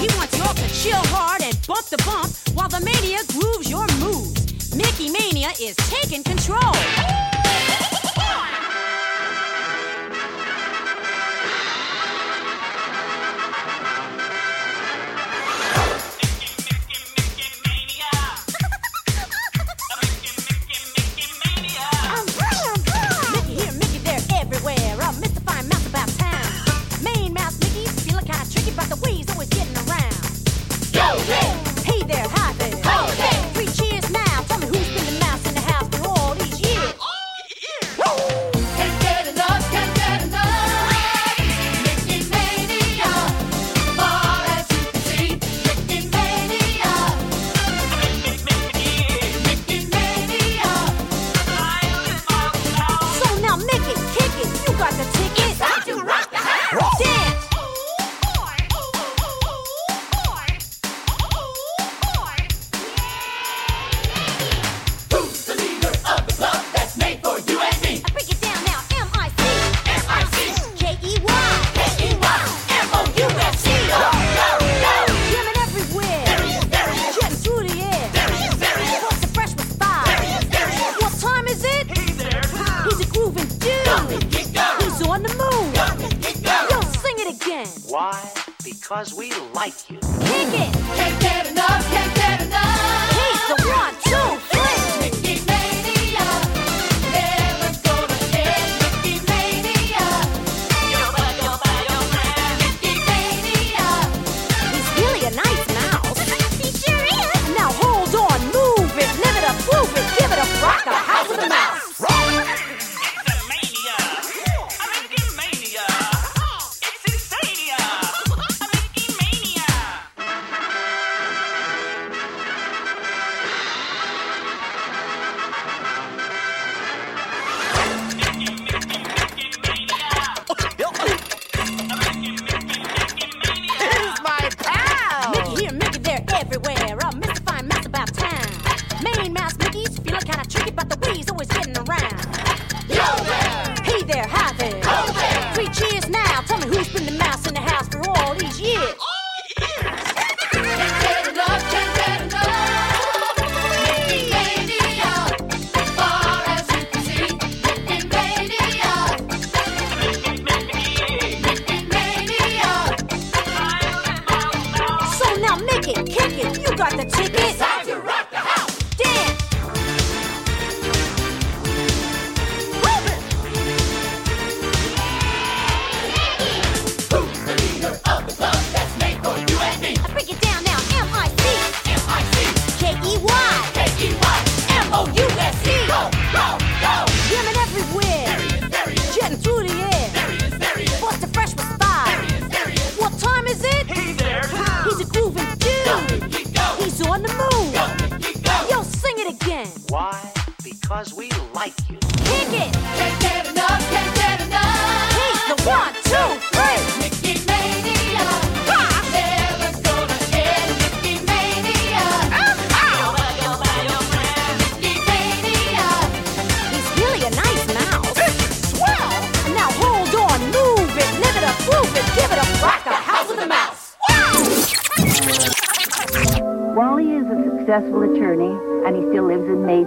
[0.00, 3.86] He wants y'all to chill hard and bump the bump while the mania grooves your
[4.00, 4.74] moves.
[4.74, 6.72] Mickey Mania is taking control!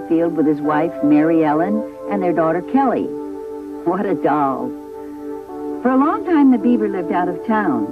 [0.04, 3.04] Mayfield with his wife, Mary Ellen, and their daughter, Kelly.
[3.84, 4.68] What a doll.
[5.82, 7.86] For a long time, the beaver lived out of town.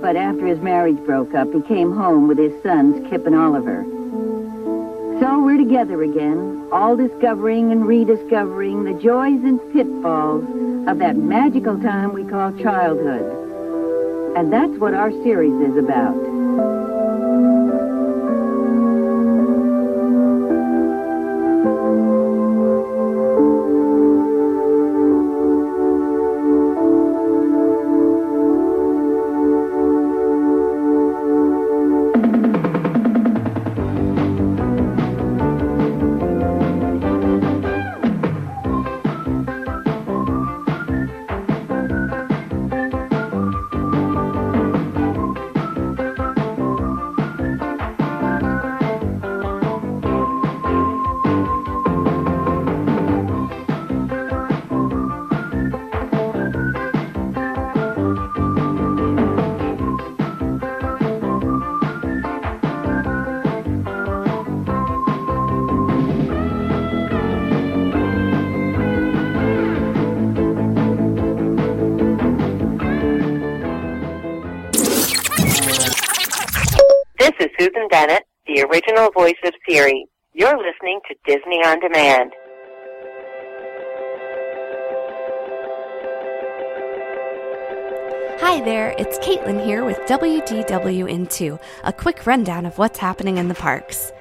[0.00, 3.84] But after his marriage broke up, he came home with his sons, Kip and Oliver.
[5.20, 10.44] So we're together again, all discovering and rediscovering the joys and pitfalls
[10.88, 14.36] of that magical time we call childhood.
[14.36, 16.37] And that's what our series is about.
[77.88, 80.06] Bennett, the original voice of Siri.
[80.32, 82.32] You're listening to Disney On Demand.
[88.40, 93.54] Hi there, it's Caitlin here with WDWN2, a quick rundown of what's happening in the
[93.54, 94.12] parks.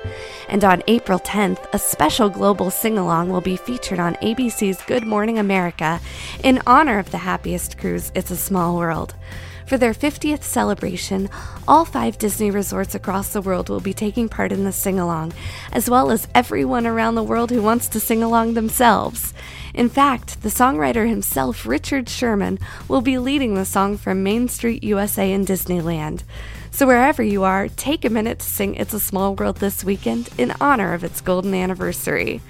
[0.49, 5.07] And on April 10th, a special global sing along will be featured on ABC's Good
[5.07, 6.01] Morning America
[6.43, 9.15] in honor of the happiest cruise, It's a Small World.
[9.67, 11.29] For their 50th celebration,
[11.69, 15.35] all five Disney resorts across the world will be taking part in the sing along,
[15.73, 19.35] as well as everyone around the world who wants to sing along themselves.
[19.75, 22.59] In fact, the songwriter himself, Richard Sherman,
[22.89, 26.23] will be leading the song from Main Street USA in Disneyland.
[26.71, 30.29] So, wherever you are, take a minute to sing It's a Small World this weekend
[30.37, 32.41] in honor of its golden anniversary.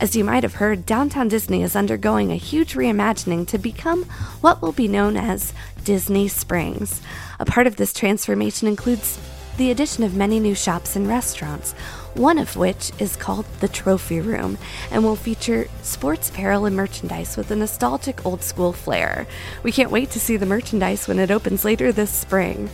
[0.00, 4.04] As you might have heard, Downtown Disney is undergoing a huge reimagining to become
[4.40, 5.52] what will be known as
[5.84, 7.00] Disney Springs.
[7.40, 9.18] A part of this transformation includes
[9.56, 11.74] the addition of many new shops and restaurants,
[12.18, 14.58] one of which is called the Trophy Room
[14.90, 19.26] and will feature sports apparel and merchandise with a nostalgic old school flair.
[19.62, 22.70] We can't wait to see the merchandise when it opens later this spring.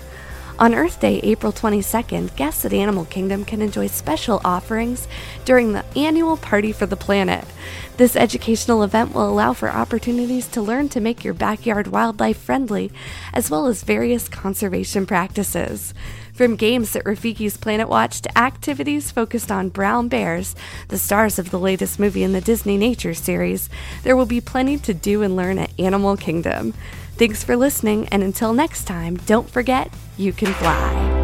[0.56, 5.08] On Earth Day, April 22nd, guests at Animal Kingdom can enjoy special offerings
[5.44, 7.44] during the annual Party for the Planet.
[7.96, 12.92] This educational event will allow for opportunities to learn to make your backyard wildlife friendly,
[13.32, 15.92] as well as various conservation practices.
[16.34, 20.56] From games at Rafiki's Planet Watch to activities focused on brown bears,
[20.88, 23.70] the stars of the latest movie in the Disney Nature series,
[24.02, 26.74] there will be plenty to do and learn at Animal Kingdom.
[27.16, 31.20] Thanks for listening, and until next time, don't forget you can fly.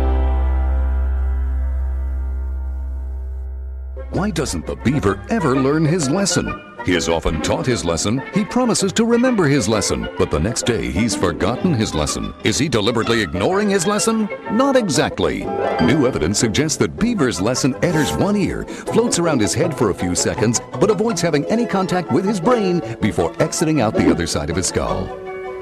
[4.11, 6.70] Why doesn't the beaver ever learn his lesson?
[6.85, 8.23] He has often taught his lesson.
[8.33, 12.33] He promises to remember his lesson, but the next day he's forgotten his lesson.
[12.43, 14.29] Is he deliberately ignoring his lesson?
[14.51, 15.45] Not exactly.
[15.83, 19.95] New evidence suggests that Beaver's lesson enters one ear, floats around his head for a
[19.95, 24.27] few seconds, but avoids having any contact with his brain before exiting out the other
[24.27, 25.07] side of his skull.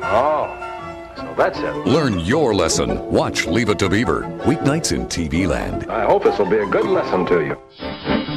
[0.02, 0.54] Oh,
[1.16, 1.74] so that's it.
[1.86, 3.04] Learn your lesson.
[3.10, 4.22] Watch Leave It to Beaver.
[4.44, 5.90] Weeknights in TV Land.
[5.90, 8.27] I hope this will be a good lesson to you.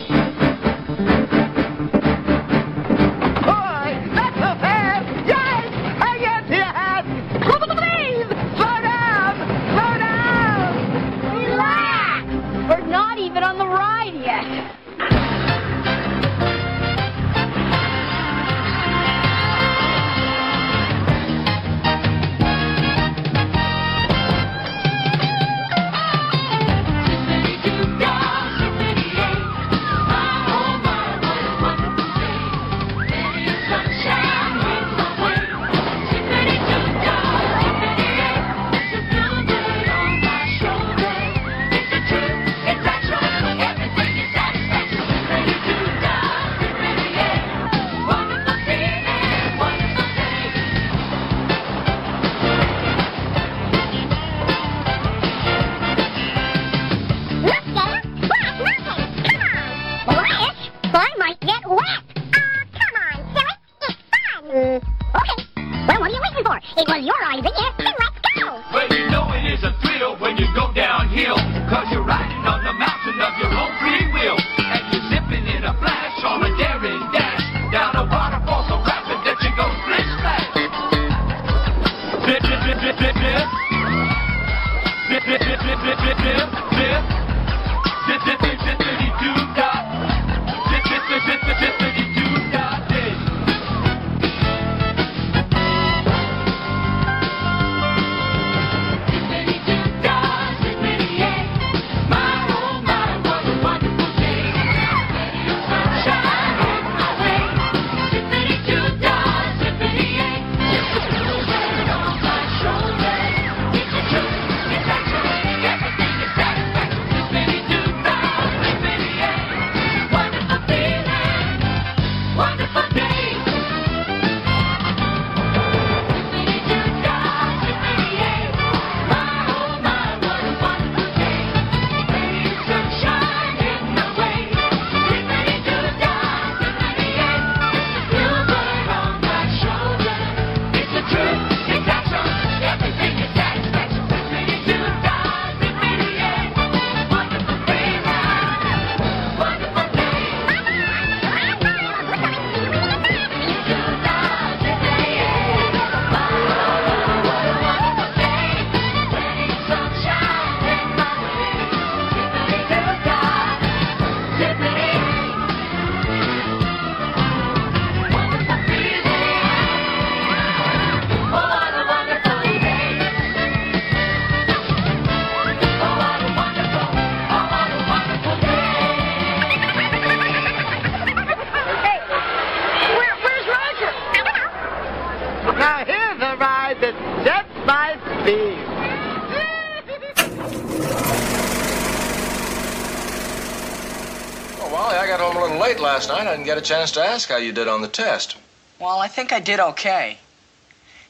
[196.02, 196.28] Last night.
[196.28, 198.36] I didn't get a chance to ask how you did on the test.
[198.80, 200.18] Well, I think I did okay.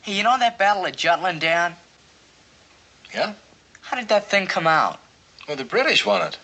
[0.01, 1.75] Hey, you know that battle at Jutland, Dad?
[3.13, 3.33] Yeah?
[3.81, 4.99] How did that thing come out?
[5.47, 6.37] Well, the British won it.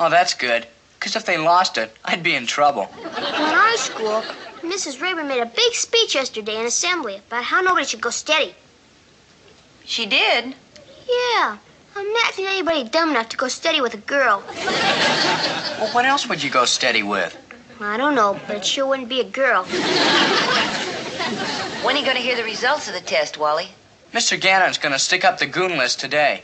[0.00, 0.66] Oh, that's good.
[0.98, 2.88] Because if they lost it, I'd be in trouble.
[3.04, 4.22] In our school,
[4.62, 5.00] Mrs.
[5.00, 8.54] Rayburn made a big speech yesterday in assembly about how nobody should go steady.
[9.84, 10.54] She did?
[11.08, 11.58] Yeah.
[11.94, 14.42] I'm Imagine anybody dumb enough to go steady with a girl.
[15.78, 17.36] Well, what else would you go steady with?
[17.80, 19.64] I don't know, but it sure wouldn't be a girl.
[21.84, 23.68] When are you going to hear the results of the test, Wally?
[24.12, 24.40] Mr.
[24.40, 26.42] Gannon's going to stick up the goon list today.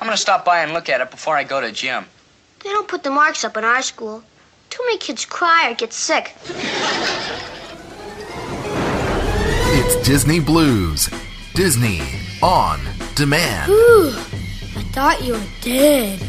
[0.00, 2.06] I'm going to stop by and look at it before I go to gym.
[2.64, 4.22] They don't put the marks up in our school.
[4.70, 6.34] Too many kids cry or get sick.
[9.74, 11.08] It's Disney Blu's.
[11.54, 12.00] Disney
[12.42, 12.80] on
[13.14, 13.70] demand.
[13.70, 16.20] Whew, I thought you were dead.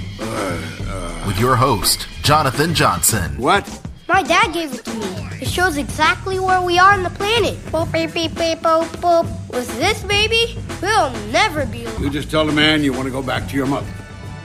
[1.25, 3.37] With your host, Jonathan Johnson.
[3.37, 3.65] What?
[4.13, 5.27] My dad gave it to me.
[5.41, 7.55] It shows exactly where we are on the planet.
[7.71, 9.25] Boop, beep, beep, beep, boop, boop.
[9.51, 12.03] With this baby, we'll never be alone.
[12.03, 13.91] You just tell the man you want to go back to your mother.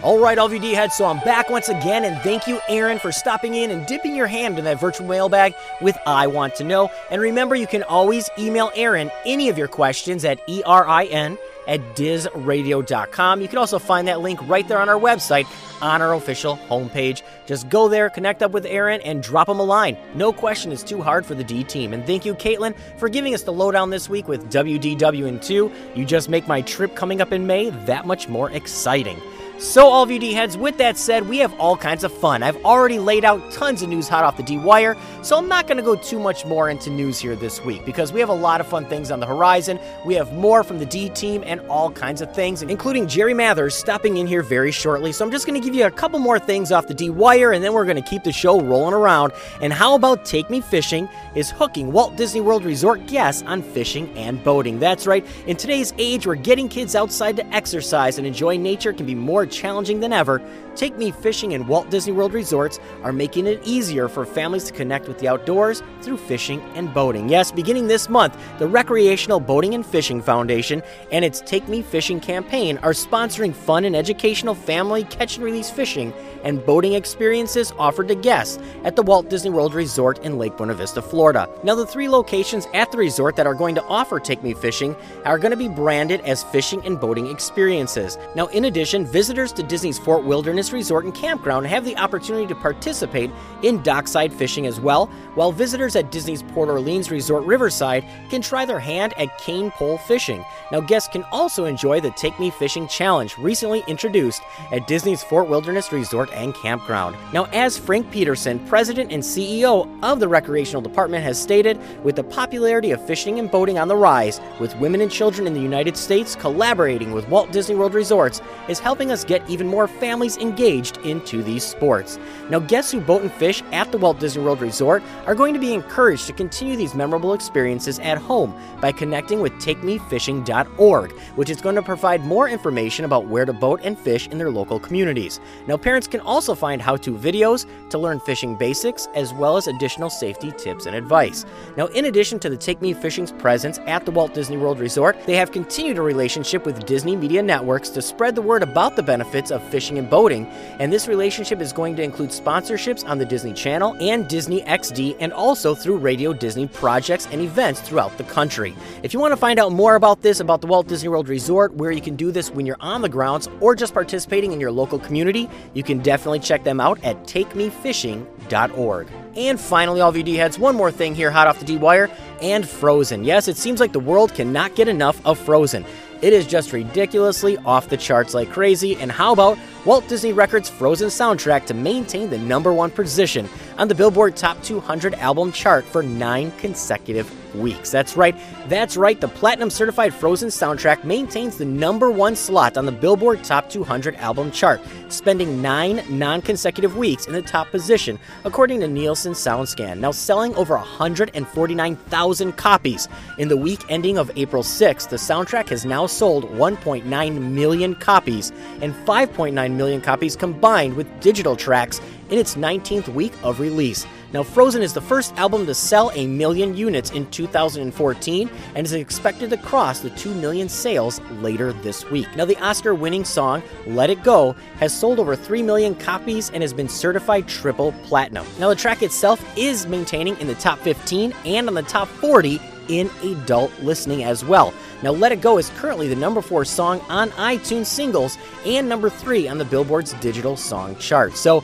[0.02, 3.56] All right, LVD heads, so I'm back once again, and thank you, Aaron, for stopping
[3.56, 6.90] in and dipping your hand in that virtual mailbag with I Want to Know.
[7.10, 11.36] And remember, you can always email Aaron any of your questions at ERIN
[11.68, 13.40] at DizRadio.com.
[13.40, 15.46] You can also find that link right there on our website
[15.80, 17.22] on our official homepage.
[17.46, 19.96] Just go there, connect up with Aaron, and drop him a line.
[20.14, 21.92] No question is too hard for the D team.
[21.92, 25.70] And thank you, Caitlin, for giving us the lowdown this week with WDW and 2.
[25.94, 29.20] You just make my trip coming up in May that much more exciting.
[29.58, 32.44] So, all of you D heads, with that said, we have all kinds of fun.
[32.44, 35.66] I've already laid out tons of news hot off the D wire, so I'm not
[35.66, 38.34] going to go too much more into news here this week because we have a
[38.34, 39.80] lot of fun things on the horizon.
[40.06, 43.74] We have more from the D team and all kinds of things, including Jerry Mathers
[43.74, 45.10] stopping in here very shortly.
[45.10, 47.50] So, I'm just going to give you a couple more things off the D wire
[47.50, 49.32] and then we're going to keep the show rolling around.
[49.60, 54.16] And how about Take Me Fishing is hooking Walt Disney World Resort guests on fishing
[54.16, 54.78] and boating.
[54.78, 59.04] That's right, in today's age where getting kids outside to exercise and enjoy nature can
[59.04, 60.40] be more challenging than ever,
[60.76, 64.72] Take Me Fishing and Walt Disney World Resorts are making it easier for families to
[64.72, 67.28] connect with the outdoors through fishing and boating.
[67.28, 72.20] Yes, beginning this month, the Recreational Boating and Fishing Foundation and its Take Me Fishing
[72.20, 76.12] campaign are sponsoring fun and educational family catch and release fishing
[76.44, 80.74] and boating experiences offered to guests at the Walt Disney World Resort in Lake Buena
[80.74, 81.48] Vista, Florida.
[81.64, 84.94] Now, the three locations at the resort that are going to offer Take Me Fishing
[85.24, 88.18] are going to be branded as fishing and boating experiences.
[88.34, 92.56] Now, in addition, visitors to Disney's Fort Wilderness Resort and Campground have the opportunity to
[92.56, 93.30] participate
[93.62, 98.64] in dockside fishing as well, while visitors at Disney's Port Orleans Resort Riverside can try
[98.64, 100.44] their hand at cane pole fishing.
[100.72, 105.48] Now, guests can also enjoy the Take Me Fishing Challenge, recently introduced at Disney's Fort
[105.48, 107.16] Wilderness Resort and Campground.
[107.32, 112.24] Now, as Frank Peterson, president and CEO of the Recreational Department, has stated, with the
[112.24, 115.96] popularity of fishing and boating on the rise, with women and children in the United
[115.96, 120.96] States collaborating with Walt Disney World Resorts, is helping us get even more families engaged
[120.98, 122.18] into these sports.
[122.50, 125.60] Now, guess who boat and fish at the Walt Disney World Resort are going to
[125.60, 131.60] be encouraged to continue these memorable experiences at home by connecting with TakeMeFishing.org, which is
[131.60, 135.40] going to provide more information about where to boat and fish in their local communities.
[135.66, 139.68] Now, parents can also find how to videos to learn fishing basics as well as
[139.68, 141.44] additional safety tips and advice.
[141.76, 145.18] Now, in addition to the Take Me Fishing's presence at the Walt Disney World Resort,
[145.26, 149.02] they have continued a relationship with Disney Media Networks to spread the word about the
[149.02, 150.46] benefits of fishing and boating,
[150.78, 155.16] and this relationship is going to include sponsorships on the Disney Channel and Disney XD
[155.20, 158.74] and also through Radio Disney projects and events throughout the country.
[159.02, 161.74] If you want to find out more about this, about the Walt Disney World Resort,
[161.74, 164.72] where you can do this when you're on the grounds or just participating in your
[164.72, 169.08] local community, you can definitely check them out at takemefishing.org.
[169.36, 172.10] And finally, all VD heads, one more thing here hot off the D wire
[172.42, 173.24] and Frozen.
[173.24, 175.84] Yes, it seems like the world cannot get enough of Frozen.
[176.20, 178.96] It is just ridiculously off the charts like crazy.
[178.96, 179.58] And how about
[179.88, 184.62] Walt Disney Records' Frozen soundtrack to maintain the number one position on the Billboard Top
[184.62, 187.90] 200 album chart for nine consecutive weeks?
[187.90, 188.36] That's right,
[188.68, 189.18] that's right.
[189.18, 194.14] The platinum certified Frozen soundtrack maintains the number one slot on the Billboard Top 200
[194.16, 200.00] album chart, spending nine non consecutive weeks in the top position, according to Nielsen SoundScan.
[200.00, 203.08] Now, selling over 149,000 copies
[203.38, 208.52] in the week ending of April 6th, the soundtrack has now sold 1.9 million copies
[208.82, 214.06] and 5.9 million copies combined with digital tracks in its 19th week of release.
[214.34, 218.92] Now, Frozen is the first album to sell a million units in 2014 and is
[218.92, 222.28] expected to cross the 2 million sales later this week.
[222.36, 226.62] Now, the Oscar winning song, Let It Go, has sold over 3 million copies and
[226.62, 228.46] has been certified triple platinum.
[228.58, 232.60] Now, the track itself is maintaining in the top 15 and on the top 40
[232.88, 234.74] in adult listening as well.
[235.02, 238.36] Now, Let It Go is currently the number four song on iTunes singles
[238.66, 241.36] and number three on the Billboard's digital song chart.
[241.36, 241.60] So,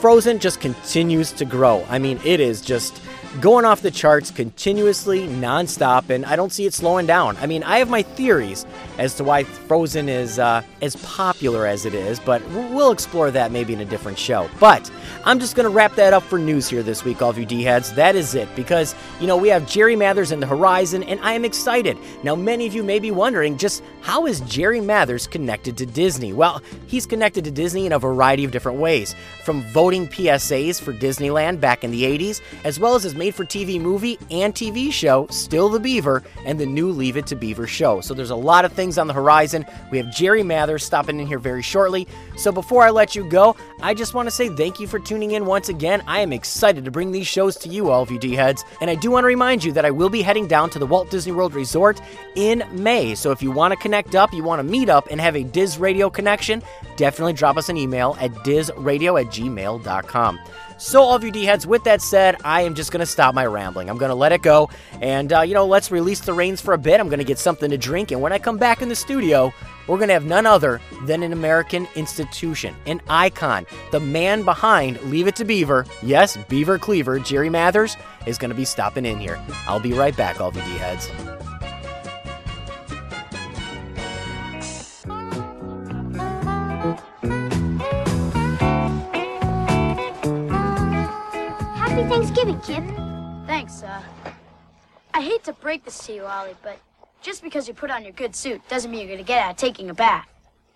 [0.00, 1.84] Frozen just continues to grow.
[1.88, 3.00] I mean, it is just
[3.40, 7.36] going off the charts continuously, nonstop, and I don't see it slowing down.
[7.36, 8.66] I mean, I have my theories
[8.98, 13.52] as to why Frozen is uh, as popular as it is, but we'll explore that
[13.52, 14.48] maybe in a different show.
[14.58, 14.90] But
[15.24, 17.46] I'm just going to wrap that up for news here this week, all of you
[17.46, 17.92] D heads.
[17.92, 21.34] That is it, because, you know, we have Jerry Mathers in the horizon, and I
[21.34, 21.96] am excited.
[22.22, 26.32] Now, many of you may be wondering just how is Jerry Mathers connected to Disney?
[26.32, 29.14] Well, he's connected to Disney in a variety of different ways,
[29.44, 33.44] from voting PSAs for Disneyland back in the 80s, as well as his made for
[33.44, 37.66] TV movie and TV show, Still the Beaver, and the new Leave It to Beaver
[37.66, 38.00] show.
[38.00, 39.66] So there's a lot of things on the horizon.
[39.90, 42.08] We have Jerry Mathers stopping in here very shortly.
[42.38, 45.32] So before I let you go, I just want to say thank you for tuning
[45.32, 46.02] in once again.
[46.06, 48.64] I am excited to bring these shows to you, all of you D heads.
[48.80, 50.86] And I do want to remind you that I will be heading down to the
[50.86, 52.00] Walt Disney World Resort
[52.34, 53.14] in May.
[53.14, 55.44] So if you want to connect up, you want to meet up and have a
[55.44, 56.62] Diz Radio connection,
[56.96, 60.40] definitely drop us an email at dizradio at gmail.com.
[60.80, 63.34] So, all of you D heads, with that said, I am just going to stop
[63.34, 63.90] my rambling.
[63.90, 64.70] I'm going to let it go.
[65.00, 67.00] And, uh, you know, let's release the reins for a bit.
[67.00, 68.12] I'm going to get something to drink.
[68.12, 69.52] And when I come back in the studio,
[69.88, 75.00] we're going to have none other than an American institution, an icon, the man behind
[75.02, 75.84] Leave It to Beaver.
[76.00, 79.42] Yes, Beaver Cleaver, Jerry Mathers, is going to be stopping in here.
[79.66, 81.10] I'll be right back, all of you D heads.
[92.34, 92.84] Kip.
[93.46, 94.02] Thanks, uh.
[95.14, 96.78] I hate to break this to you, Ollie, but
[97.22, 99.56] just because you put on your good suit doesn't mean you're gonna get out of
[99.56, 100.28] taking a bath.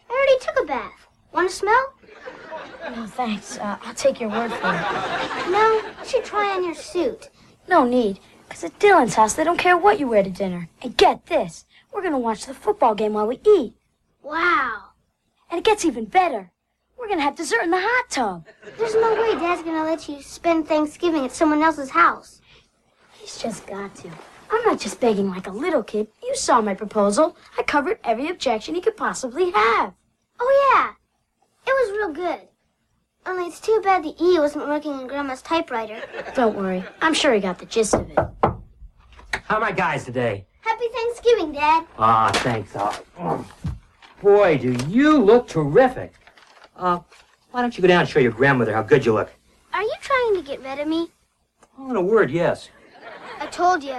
[0.08, 1.08] I already took a bath.
[1.32, 1.94] Want to smell?
[2.94, 3.58] No, thanks.
[3.58, 5.50] Uh, I'll take your word for it.
[5.50, 7.28] No, you should try on your suit.
[7.68, 10.68] No need, because at Dylan's house, they don't care what you wear to dinner.
[10.80, 13.74] And get this, we're gonna watch the football game while we eat.
[14.22, 14.84] Wow.
[15.50, 16.51] And it gets even better.
[17.02, 18.46] We're gonna have dessert in the hot tub.
[18.78, 22.40] There's no way Dad's gonna let you spend Thanksgiving at someone else's house.
[23.14, 24.08] He's just got to.
[24.52, 26.06] I'm not just begging like a little kid.
[26.22, 27.36] You saw my proposal.
[27.58, 29.94] I covered every objection he could possibly have.
[30.38, 30.92] Oh, yeah.
[31.66, 32.46] It was real good.
[33.26, 36.00] Only it's too bad the E wasn't working on Grandma's typewriter.
[36.36, 36.84] Don't worry.
[37.00, 38.18] I'm sure he got the gist of it.
[39.42, 40.46] How are my guys today?
[40.60, 41.84] Happy Thanksgiving, Dad.
[41.98, 42.76] Ah, thanks.
[42.76, 43.44] Uh, oh,
[44.22, 46.14] boy, do you look terrific.
[46.76, 47.00] Uh,
[47.50, 49.30] why don't you go down and show your grandmother how good you look?
[49.74, 51.10] Are you trying to get rid of me?
[51.78, 52.68] Oh, in a word, yes.
[53.40, 53.96] I told you.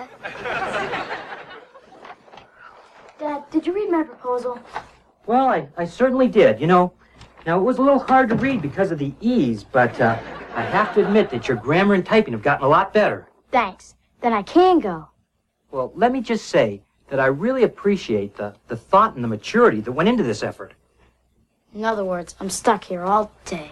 [3.19, 4.59] Dad, did you read my proposal?
[5.25, 6.59] Well, I, I certainly did.
[6.59, 6.93] You know,
[7.45, 10.17] now it was a little hard to read because of the E's, but uh,
[10.55, 13.27] I have to admit that your grammar and typing have gotten a lot better.
[13.51, 13.95] Thanks.
[14.21, 15.09] Then I can go.
[15.71, 19.81] Well, let me just say that I really appreciate the, the thought and the maturity
[19.81, 20.73] that went into this effort.
[21.73, 23.71] In other words, I'm stuck here all day.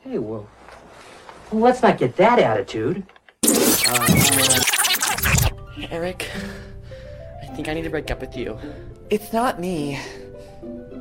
[0.00, 0.48] Hey, well,
[1.50, 3.04] well let's not get that attitude.
[3.44, 4.60] Uh,
[5.90, 6.30] Eric,
[7.42, 8.56] I think I need to break up with you.
[9.10, 9.98] It's not me.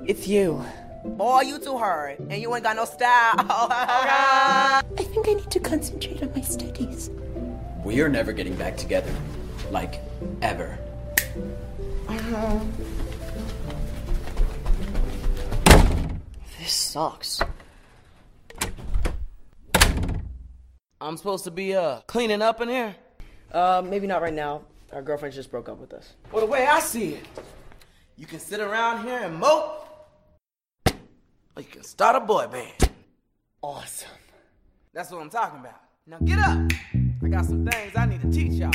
[0.07, 0.65] It's you.
[1.05, 3.35] Boy, you too hard, and you ain't got no style.
[3.37, 7.11] I think I need to concentrate on my studies.
[7.85, 9.13] We are never getting back together.
[9.69, 10.01] Like,
[10.41, 10.79] ever.
[12.07, 12.59] Uh-huh.
[16.69, 17.41] This sucks.
[21.01, 22.95] I'm supposed to be uh cleaning up in here.
[23.51, 24.61] Uh, maybe not right now.
[24.93, 26.13] Our girlfriends just broke up with us.
[26.31, 27.25] Well, the way I see it,
[28.17, 29.87] you can sit around here and mope,
[31.55, 32.91] or you can start a boy band.
[33.63, 34.11] Awesome.
[34.93, 35.81] That's what I'm talking about.
[36.05, 36.71] Now get up.
[37.23, 38.71] I got some things I need to teach y'all.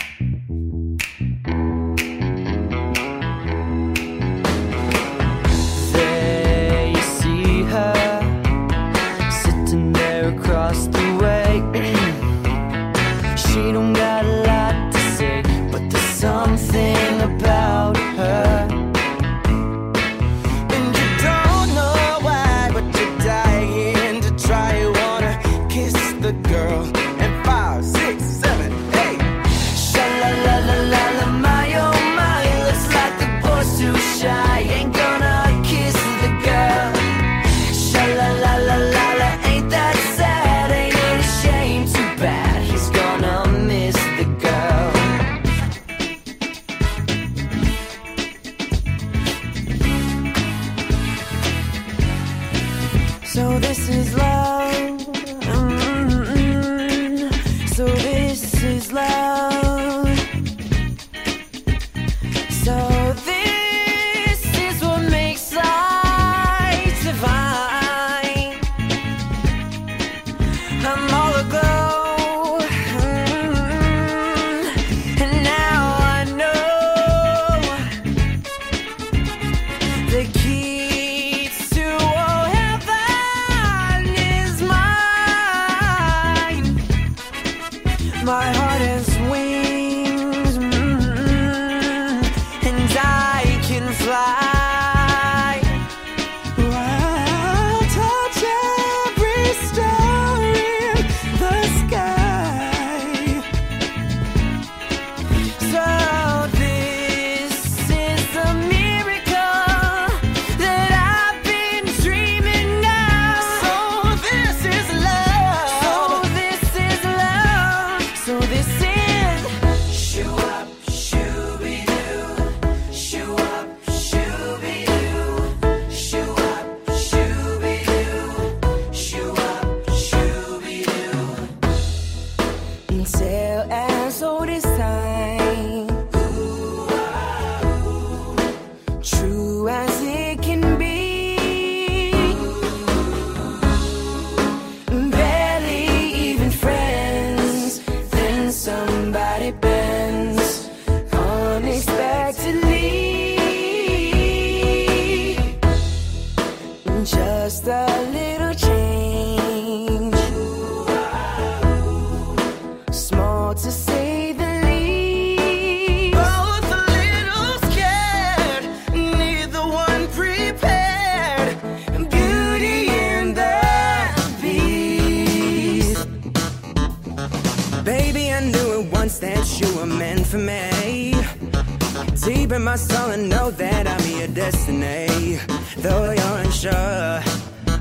[182.75, 185.39] My soul, I know that I'm your destiny.
[185.77, 187.21] Though you're unsure,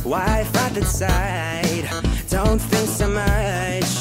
[0.04, 1.86] why fight the tide?
[2.30, 3.92] Don't think so much.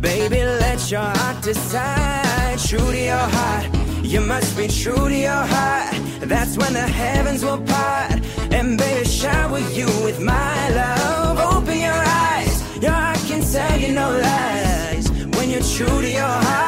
[0.00, 2.58] Baby, let your heart decide.
[2.68, 3.66] True to your heart,
[4.02, 5.94] you must be true to your heart.
[6.32, 8.18] That's when the heavens will part.
[8.50, 11.36] And baby, shower you with my love.
[11.52, 12.02] Open your
[12.32, 15.10] eyes, your heart can tell you no lies.
[15.36, 16.67] When you're true to your heart,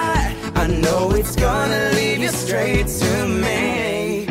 [0.60, 4.26] I know it's gonna lead you straight to me.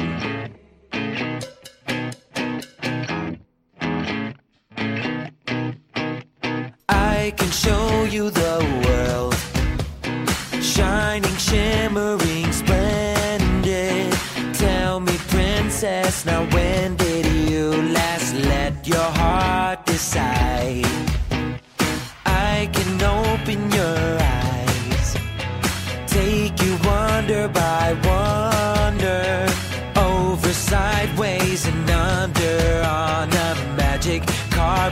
[6.88, 9.34] I can show you the world,
[10.64, 14.14] shining, shimmering, splendid.
[14.54, 19.79] Tell me, princess, now when did you last let your heart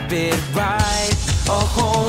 [0.08, 1.16] carpet ride.
[1.50, 2.07] A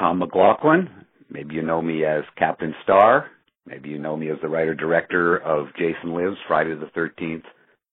[0.00, 0.88] Tom McLoughlin.
[1.30, 3.26] Maybe you know me as Captain Star.
[3.66, 7.42] Maybe you know me as the writer director of Jason Lives Friday the 13th,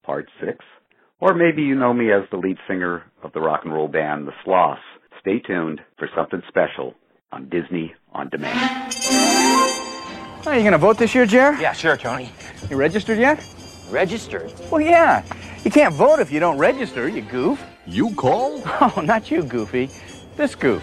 [0.05, 0.57] Part 6.
[1.19, 4.25] Or maybe you know me as the lead singer of the rock and roll band
[4.25, 4.79] The Sloths.
[5.19, 6.93] Stay tuned for something special
[7.33, 8.93] on Disney On Demand.
[10.45, 11.57] Are you going to vote this year, Jer?
[11.59, 12.31] Yeah, sure, Tony.
[12.69, 13.43] You registered yet?
[13.89, 14.53] Registered?
[14.71, 15.25] Well, yeah.
[15.65, 17.61] You can't vote if you don't register, you goof.
[17.85, 18.63] You call?
[18.79, 19.89] Oh, not you, Goofy.
[20.37, 20.81] This goof.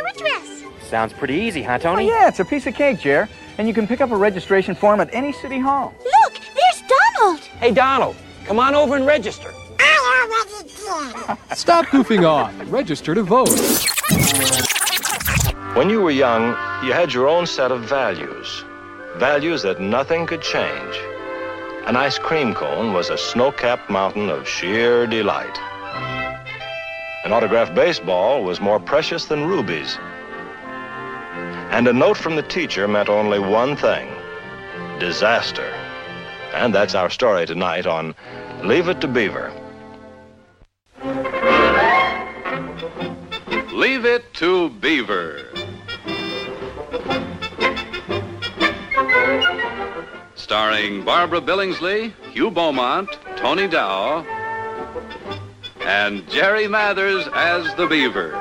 [0.00, 0.88] You have to register every time you change your address.
[0.88, 2.04] Sounds pretty easy, huh, Tony?
[2.04, 3.28] Oh, yeah, it's a piece of cake, Jer.
[3.58, 5.94] And you can pick up a registration form at any city hall.
[5.98, 7.40] Look, there's Donald.
[7.40, 9.52] Hey, Donald, come on over and register.
[9.78, 11.38] I already did.
[11.56, 12.54] Stop goofing off.
[12.72, 13.50] Register to vote.
[15.76, 16.48] When you were young,
[16.84, 18.64] you had your own set of values.
[19.16, 20.96] Values that nothing could change.
[21.86, 25.58] An ice cream cone was a snow-capped mountain of sheer delight.
[27.22, 29.98] An autographed baseball was more precious than rubies.
[31.70, 34.08] And a note from the teacher meant only one thing,
[34.98, 35.70] disaster.
[36.54, 38.14] And that's our story tonight on
[38.64, 39.52] Leave It to Beaver.
[43.72, 45.46] Leave it to Beaver.
[50.36, 54.24] Starring Barbara Billingsley, Hugh Beaumont, Tony Dow,
[55.80, 58.32] and Jerry Mathers as the Beaver.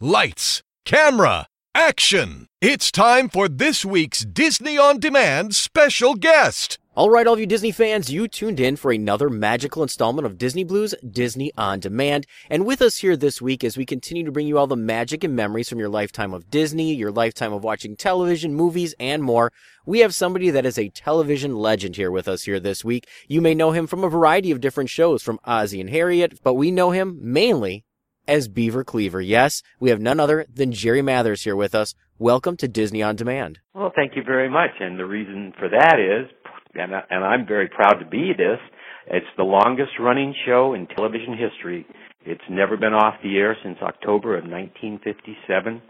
[0.00, 2.46] Lights, camera, action!
[2.60, 6.78] It's time for this week's Disney On Demand special guest.
[6.96, 10.36] All right, all of you Disney fans, you tuned in for another magical installment of
[10.36, 12.26] Disney Blu's Disney on Demand.
[12.50, 15.22] And with us here this week as we continue to bring you all the magic
[15.22, 19.52] and memories from your lifetime of Disney, your lifetime of watching television, movies, and more,
[19.86, 23.06] we have somebody that is a television legend here with us here this week.
[23.28, 26.54] You may know him from a variety of different shows from Ozzy and Harriet, but
[26.54, 27.84] we know him mainly
[28.26, 29.20] as Beaver Cleaver.
[29.20, 31.94] Yes, we have none other than Jerry Mathers here with us.
[32.18, 33.60] Welcome to Disney on Demand.
[33.74, 34.72] Well, thank you very much.
[34.80, 36.30] And the reason for that is,
[36.74, 38.58] and, I, and I'm very proud to be this,
[39.08, 41.86] it's the longest running show in television history.
[42.24, 45.82] It's never been off the air since October of 1957.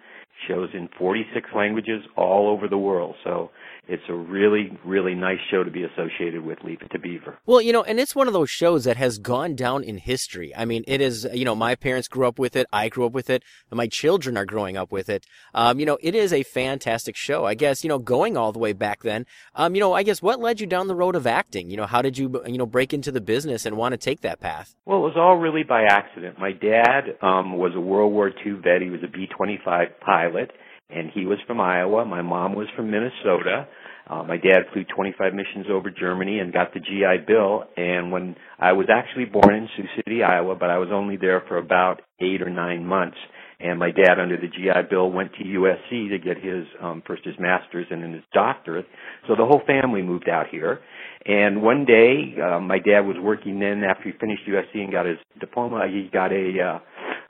[0.48, 3.14] Shows in 46 languages all over the world.
[3.24, 3.50] So
[3.90, 7.38] it's a really, really nice show to be associated with Leave It to Beaver.
[7.44, 10.54] Well, you know, and it's one of those shows that has gone down in history.
[10.56, 12.68] I mean, it is, you know, my parents grew up with it.
[12.72, 13.42] I grew up with it.
[13.68, 15.26] And my children are growing up with it.
[15.54, 17.44] Um, you know, it is a fantastic show.
[17.44, 19.26] I guess, you know, going all the way back then,
[19.56, 21.68] um, you know, I guess what led you down the road of acting?
[21.68, 24.20] You know, how did you, you know, break into the business and want to take
[24.20, 24.76] that path?
[24.86, 26.38] Well, it was all really by accident.
[26.38, 28.82] My dad um, was a World War II vet.
[28.82, 30.52] He was a B 25 pilot,
[30.88, 32.04] and he was from Iowa.
[32.04, 33.66] My mom was from Minnesota.
[34.10, 37.64] Uh, my dad flew 25 missions over Germany and got the GI Bill.
[37.76, 41.44] And when I was actually born in Sioux City, Iowa, but I was only there
[41.46, 43.16] for about eight or nine months.
[43.60, 47.24] And my dad, under the GI Bill, went to USC to get his um, first
[47.24, 48.86] his master's and then his doctorate.
[49.28, 50.80] So the whole family moved out here.
[51.24, 55.04] And one day, uh, my dad was working then after he finished USC and got
[55.04, 55.86] his diploma.
[55.88, 56.78] He got a uh,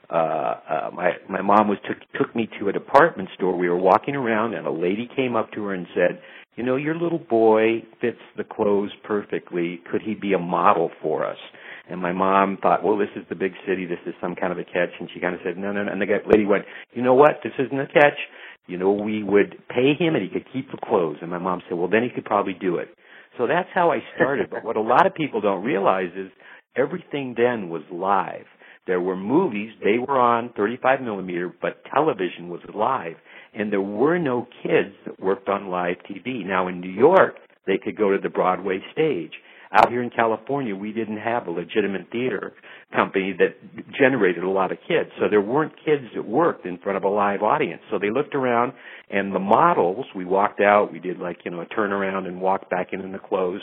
[0.09, 0.15] uh,
[0.69, 3.57] uh, my my mom was took took me to a department store.
[3.57, 6.21] We were walking around, and a lady came up to her and said,
[6.55, 9.81] "You know, your little boy fits the clothes perfectly.
[9.89, 11.37] Could he be a model for us?"
[11.89, 13.85] And my mom thought, "Well, this is the big city.
[13.85, 15.91] This is some kind of a catch." And she kind of said, "No, no, no."
[15.91, 17.41] And the lady went, "You know what?
[17.43, 18.17] This isn't a catch.
[18.67, 21.61] You know, we would pay him, and he could keep the clothes." And my mom
[21.67, 22.89] said, "Well, then he could probably do it."
[23.37, 24.49] So that's how I started.
[24.49, 26.31] but what a lot of people don't realize is
[26.75, 28.45] everything then was live.
[28.87, 33.15] There were movies, they were on 35 millimeter, but television was live.
[33.53, 36.45] And there were no kids that worked on live TV.
[36.45, 37.35] Now in New York,
[37.67, 39.33] they could go to the Broadway stage.
[39.73, 42.53] Out here in California, we didn't have a legitimate theater
[42.93, 43.55] company that
[43.97, 45.09] generated a lot of kids.
[45.17, 47.81] So there weren't kids that worked in front of a live audience.
[47.89, 48.73] So they looked around
[49.09, 52.69] and the models, we walked out, we did like, you know, a turnaround and walked
[52.69, 53.61] back in in the clothes.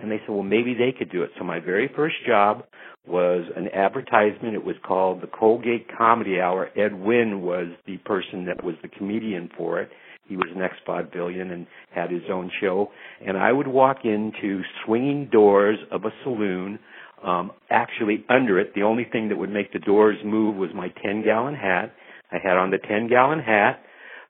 [0.00, 1.30] And they said, well, maybe they could do it.
[1.38, 2.64] So my very first job
[3.06, 4.54] was an advertisement.
[4.54, 6.70] It was called the Colgate Comedy Hour.
[6.76, 9.90] Ed Wynn was the person that was the comedian for it.
[10.30, 12.88] He was an ex-vaudevillian and had his own show.
[13.26, 16.78] And I would walk into swinging doors of a saloon.
[17.26, 20.88] Um, actually, under it, the only thing that would make the doors move was my
[21.04, 21.92] 10-gallon hat.
[22.30, 23.82] I had on the 10-gallon hat,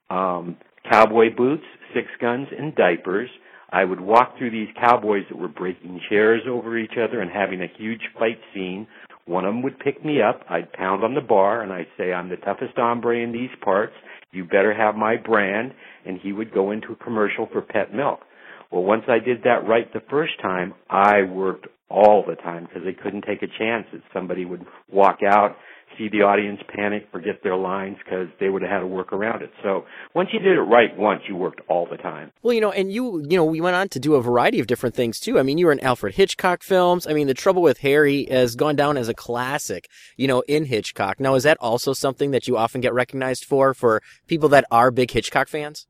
[0.09, 0.57] um,
[0.91, 1.63] cowboy boots,
[1.93, 3.29] six guns, and diapers.
[3.71, 7.61] I would walk through these cowboys that were breaking chairs over each other and having
[7.61, 8.87] a huge fight scene.
[9.25, 10.41] One of them would pick me up.
[10.49, 13.93] I'd pound on the bar and I'd say, I'm the toughest hombre in these parts.
[14.31, 15.73] You better have my brand.
[16.05, 18.21] And he would go into a commercial for pet milk.
[18.71, 22.83] Well, once I did that right the first time, I worked all the time because
[22.85, 25.57] they couldn't take a chance that somebody would walk out,
[25.97, 29.41] see the audience panic, forget their lines because they would have had to work around
[29.41, 29.51] it.
[29.63, 32.31] So once you did it right once, you worked all the time.
[32.41, 34.67] Well, you know, and you, you know, we went on to do a variety of
[34.67, 35.39] different things too.
[35.39, 37.07] I mean, you were in Alfred Hitchcock films.
[37.07, 39.87] I mean, The Trouble with Harry has gone down as a classic,
[40.17, 41.19] you know, in Hitchcock.
[41.19, 44.91] Now, is that also something that you often get recognized for, for people that are
[44.91, 45.87] big Hitchcock fans?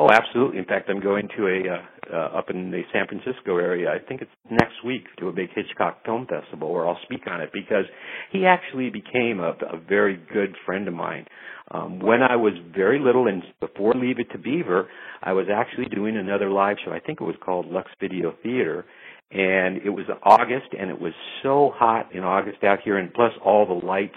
[0.00, 0.56] Oh, absolutely.
[0.56, 3.90] In fact, I'm going to a uh, uh, up in the San Francisco area.
[3.90, 7.42] I think it's next week to a big Hitchcock Film Festival where I'll speak on
[7.42, 7.84] it because
[8.32, 11.26] he actually became a, a very good friend of mine.
[11.70, 14.88] Um, when I was very little and before Leave It to Beaver,
[15.22, 16.92] I was actually doing another live show.
[16.92, 18.86] I think it was called Lux Video Theater,
[19.30, 21.12] and it was August, and it was
[21.42, 24.16] so hot in August out here, and plus all the lights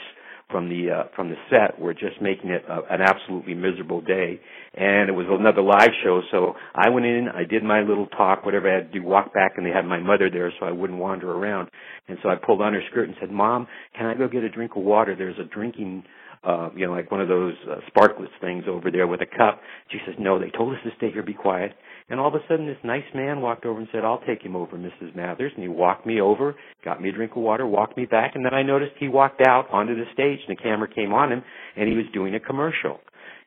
[0.53, 4.39] from the uh, from the set were just making it a, an absolutely miserable day.
[4.75, 8.45] And it was another live show, so I went in, I did my little talk,
[8.45, 10.71] whatever I had to do, walk back, and they had my mother there, so I
[10.71, 11.69] wouldn't wander around.
[12.07, 13.67] And so I pulled on her skirt and said, "Mom,
[13.97, 15.15] can I go get a drink of water?
[15.17, 16.03] There's a drinking."
[16.45, 19.61] Uh, you know, like one of those uh, Sparkletts things over there with a cup.
[19.91, 21.71] She says, no, they told us to stay here, be quiet.
[22.09, 24.55] And all of a sudden, this nice man walked over and said, I'll take him
[24.55, 25.15] over, Mrs.
[25.15, 25.51] Mathers.
[25.55, 28.45] And he walked me over, got me a drink of water, walked me back, and
[28.45, 31.43] then I noticed he walked out onto the stage, and the camera came on him,
[31.75, 32.99] and he was doing a commercial.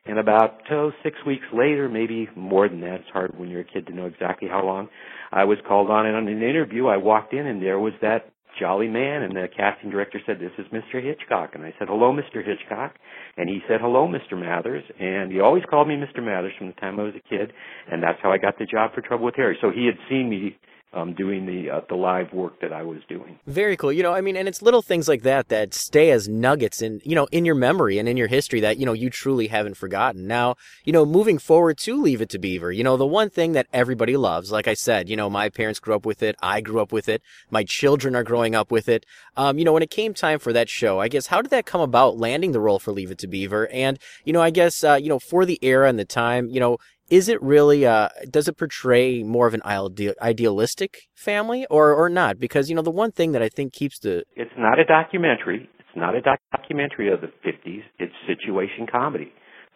[0.05, 3.65] And about oh, six weeks later, maybe more than that, it's hard when you're a
[3.65, 4.87] kid to know exactly how long,
[5.31, 8.31] I was called on, and on an interview, I walked in, and there was that
[8.59, 11.51] jolly man and the casting director said this is mr hitchcock.
[11.53, 12.95] And i said hello mr hitchcock.
[13.37, 14.83] And he said hello mr mathers.
[14.99, 17.51] And he always called me mr mathers from the time i was a kid
[17.91, 19.57] and that's how i got the job for trouble with harry.
[19.61, 20.57] So he had seen me
[20.93, 23.37] um, doing the uh, the live work that I was doing.
[23.45, 23.91] Very cool.
[23.91, 27.01] You know, I mean, and it's little things like that that stay as nuggets in
[27.03, 29.75] you know in your memory and in your history that you know you truly haven't
[29.75, 30.27] forgotten.
[30.27, 30.55] Now,
[30.85, 33.67] you know, moving forward to Leave It to Beaver, you know, the one thing that
[33.73, 36.79] everybody loves, like I said, you know, my parents grew up with it, I grew
[36.79, 39.05] up with it, my children are growing up with it.
[39.35, 41.65] Um, you know, when it came time for that show, I guess how did that
[41.65, 42.17] come about?
[42.17, 45.09] Landing the role for Leave It to Beaver, and you know, I guess uh, you
[45.09, 46.77] know for the era and the time, you know,
[47.09, 52.39] is it really uh does it portray more of an idealistic family or or not?
[52.39, 55.69] Because you know the one thing that i think keeps the it's not a documentary.
[55.79, 56.21] It's not a
[56.51, 59.31] documentary of the 50s it's situation comedy.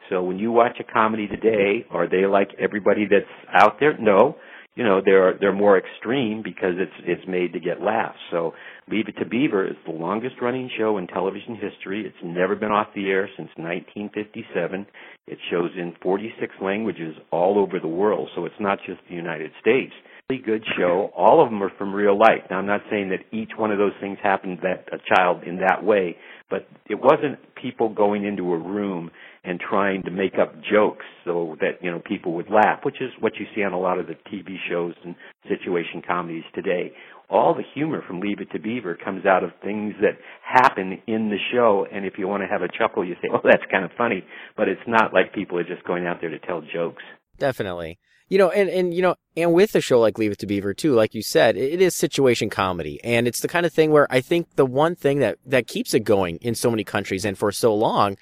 [0.09, 3.97] So when you watch a comedy today are they like everybody that's out there?
[3.97, 4.35] No
[4.75, 8.17] you know they're they're more extreme because it's it's made to get laughs.
[8.31, 8.53] So
[8.89, 12.05] leave it to beaver is the longest running show in television history.
[12.05, 14.85] It's never been off the air since 1957
[15.27, 18.29] it shows in 46 languages all over the world.
[18.35, 19.93] So it's not just the united states.
[20.29, 21.11] Really good show.
[21.15, 22.43] All of them are from real life.
[22.49, 25.57] Now i'm not saying that each one of those things happened that a child in
[25.57, 26.17] that way
[26.51, 29.09] but it wasn't people going into a room
[29.43, 33.09] and trying to make up jokes so that you know people would laugh, which is
[33.19, 35.15] what you see on a lot of the TV shows and
[35.49, 36.91] situation comedies today.
[37.29, 41.29] All the humor from Leave It to Beaver comes out of things that happen in
[41.29, 43.85] the show, and if you want to have a chuckle, you say, "Oh, that's kind
[43.85, 44.23] of funny,"
[44.55, 47.03] but it's not like people are just going out there to tell jokes.
[47.39, 47.97] Definitely.
[48.31, 50.73] You know, and, and, you know, and with a show like Leave It to Beaver
[50.73, 52.97] too, like you said, it is situation comedy.
[53.03, 55.93] And it's the kind of thing where I think the one thing that, that keeps
[55.93, 58.15] it going in so many countries and for so long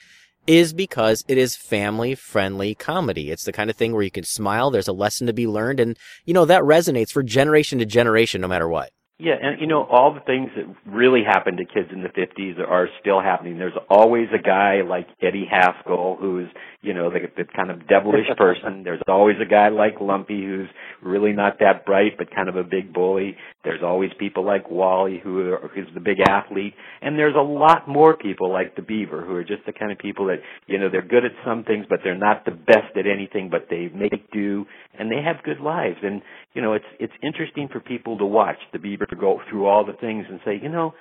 [0.50, 3.30] is because it is family friendly comedy.
[3.30, 5.80] It's the kind of thing where you can smile, there's a lesson to be learned,
[5.80, 5.96] and,
[6.26, 8.90] you know, that resonates for generation to generation no matter what.
[9.22, 12.58] Yeah, and you know, all the things that really happened to kids in the 50s
[12.66, 13.58] are still happening.
[13.58, 16.48] There's always a guy like Eddie Haskell who's,
[16.82, 18.84] you know, the, the kind of devilish person.
[18.86, 20.70] There's always a guy like Lumpy who's
[21.04, 23.36] really not that bright but kind of a big bully.
[23.66, 26.76] There's always people like Wally who are, who's the big athlete.
[27.02, 29.98] And there's a lot more people like the Beaver who are just the kind of
[29.98, 33.06] people that, you know, they're good at some things but they're not the best at
[33.06, 34.66] anything but they make do
[34.98, 35.98] and they have good lives.
[36.04, 36.22] And,
[36.54, 39.86] you know, it's, it's interesting for people to watch the Beaver to go through all
[39.86, 40.94] the things and say, you know,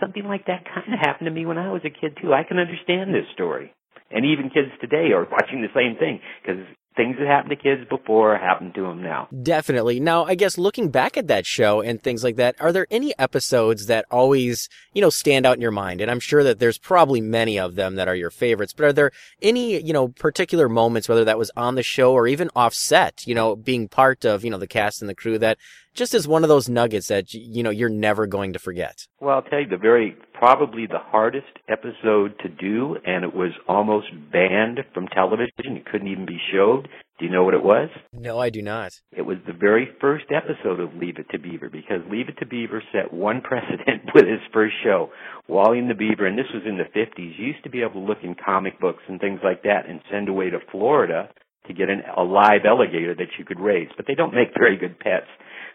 [0.00, 2.32] something like that kind of happened to me when I was a kid too.
[2.32, 3.72] I can understand this story.
[4.10, 6.62] And even kids today are watching the same thing because
[6.96, 9.28] things that happened to kids before happen to them now.
[9.42, 10.00] Definitely.
[10.00, 13.18] Now, I guess looking back at that show and things like that, are there any
[13.18, 16.00] episodes that always, you know, stand out in your mind?
[16.00, 18.92] And I'm sure that there's probably many of them that are your favorites, but are
[18.92, 19.10] there
[19.40, 23.34] any, you know, particular moments, whether that was on the show or even offset, you
[23.34, 25.58] know, being part of, you know, the cast and the crew that
[25.94, 29.06] just as one of those nuggets that you know you're never going to forget?
[29.20, 33.52] Well, I'll tell you the very probably the hardest episode to do, and it was
[33.68, 35.76] almost banned from television.
[35.76, 36.88] It couldn't even be showed.
[37.18, 37.88] Do you know what it was?
[38.12, 38.92] No, I do not.
[39.12, 42.46] It was the very first episode of Leave It to Beaver because Leave It to
[42.46, 45.10] Beaver set one precedent with his first show.
[45.46, 48.06] Wally and the Beaver, and this was in the 50s, used to be able to
[48.06, 51.28] look in comic books and things like that and send away to Florida
[51.68, 53.88] to get an, a live alligator that you could raise.
[53.96, 55.30] But they don't make very good pets.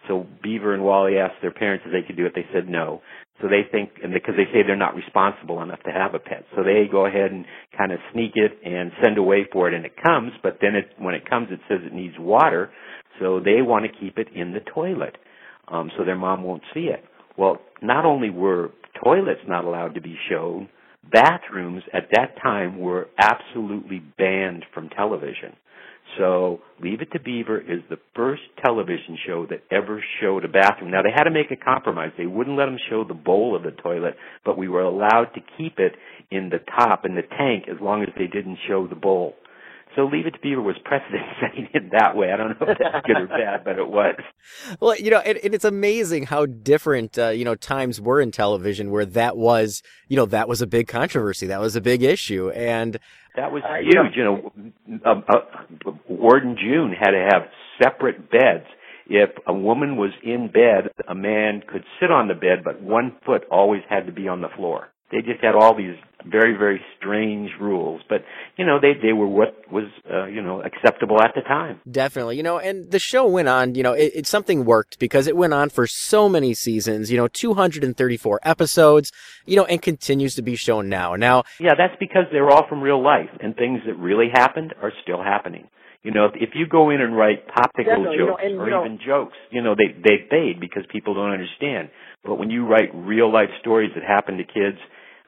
[0.07, 2.33] So Beaver and Wally asked their parents if they could do it.
[2.35, 3.01] They said no.
[3.41, 6.45] So they think, and because they say they're not responsible enough to have a pet,
[6.55, 7.45] so they go ahead and
[7.77, 10.31] kind of sneak it and send away for it, and it comes.
[10.41, 12.71] But then it, when it comes, it says it needs water,
[13.19, 15.17] so they want to keep it in the toilet,
[15.67, 17.03] um, so their mom won't see it.
[17.37, 18.71] Well, not only were
[19.03, 20.67] toilets not allowed to be shown,
[21.11, 25.55] bathrooms at that time were absolutely banned from television.
[26.17, 30.91] So Leave It to Beaver is the first television show that ever showed a bathroom.
[30.91, 32.11] Now they had to make a compromise.
[32.17, 34.15] They wouldn't let them show the bowl of the toilet,
[34.45, 35.93] but we were allowed to keep it
[36.31, 39.35] in the top in the tank as long as they didn't show the bowl.
[39.97, 42.31] So Leave It to Beaver was precedent setting in that way.
[42.31, 44.15] I don't know if that's good or bad, but it was.
[44.79, 48.31] Well, you know, and, and it's amazing how different, uh, you know, times were in
[48.31, 51.47] television where that was, you know, that was a big controversy.
[51.47, 52.51] That was a big issue.
[52.51, 52.99] And
[53.37, 54.15] that was huge.
[54.15, 54.51] You know,
[55.05, 57.43] uh, uh, Ward and June had to have
[57.81, 58.65] separate beds.
[59.09, 63.15] If a woman was in bed, a man could sit on the bed, but one
[63.25, 64.89] foot always had to be on the floor.
[65.11, 68.01] They just had all these very very strange rules.
[68.09, 68.23] But
[68.57, 71.79] you know they they were what was uh, you know acceptable at the time.
[71.89, 72.37] Definitely.
[72.37, 75.37] You know and the show went on you know it, it something worked because it
[75.37, 79.11] went on for so many seasons you know 234 episodes
[79.45, 81.15] you know and continues to be shown now.
[81.15, 84.91] Now yeah that's because they're all from real life and things that really happened are
[85.03, 85.69] still happening.
[86.03, 88.61] You know, if, if you go in and write topical Definitely, jokes you know, and,
[88.61, 91.89] or know, even jokes, you know, they they fade because people don't understand.
[92.23, 94.77] But when you write real life stories that happen to kids,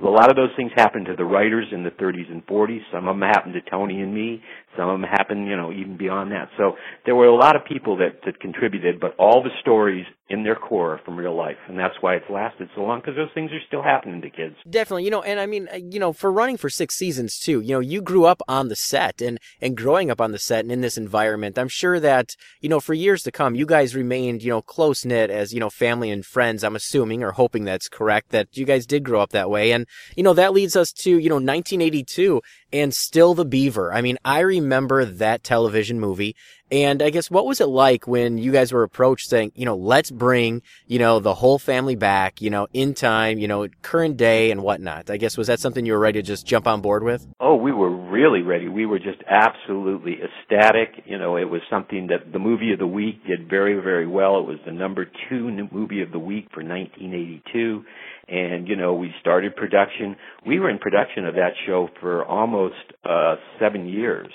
[0.01, 2.79] a lot of those things happened to the writers in the 30s and 40s.
[2.91, 4.41] Some of them happened to Tony and me.
[4.77, 6.49] Some of them happened, you know, even beyond that.
[6.57, 6.73] So
[7.05, 10.55] there were a lot of people that, that contributed, but all the stories in their
[10.55, 11.57] core are from real life.
[11.67, 14.55] And that's why it's lasted so long because those things are still happening to kids.
[14.69, 15.05] Definitely.
[15.05, 17.73] You know, and I mean, uh, you know, for running for six seasons too, you
[17.73, 20.71] know, you grew up on the set and, and growing up on the set and
[20.71, 21.57] in this environment.
[21.57, 25.03] I'm sure that, you know, for years to come, you guys remained, you know, close
[25.03, 26.63] knit as, you know, family and friends.
[26.63, 29.71] I'm assuming or hoping that's correct that you guys did grow up that way.
[29.71, 32.41] And, you know, that leads us to, you know, 1982
[32.71, 33.93] and still the beaver.
[33.93, 36.35] I mean, I remember that television movie.
[36.71, 39.75] And I guess what was it like when you guys were approached saying, you know,
[39.75, 44.17] let's bring, you know, the whole family back, you know, in time, you know, current
[44.17, 45.09] day and whatnot?
[45.09, 47.25] I guess was that something you were ready to just jump on board with?
[47.39, 48.67] Oh, we were really ready.
[48.67, 51.03] We were just absolutely ecstatic.
[51.05, 54.37] You know, it was something that the movie of the week did very, very well.
[54.37, 57.83] It was the number two movie of the week for 1982
[58.29, 60.15] and you know we started production.
[60.45, 64.31] We were in production of that show for almost uh seven years.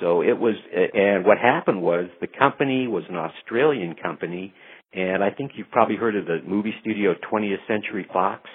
[0.00, 4.54] So it was and what happened was the company was an australian company
[4.92, 8.48] and i think you've probably heard of the movie studio 20th century fox.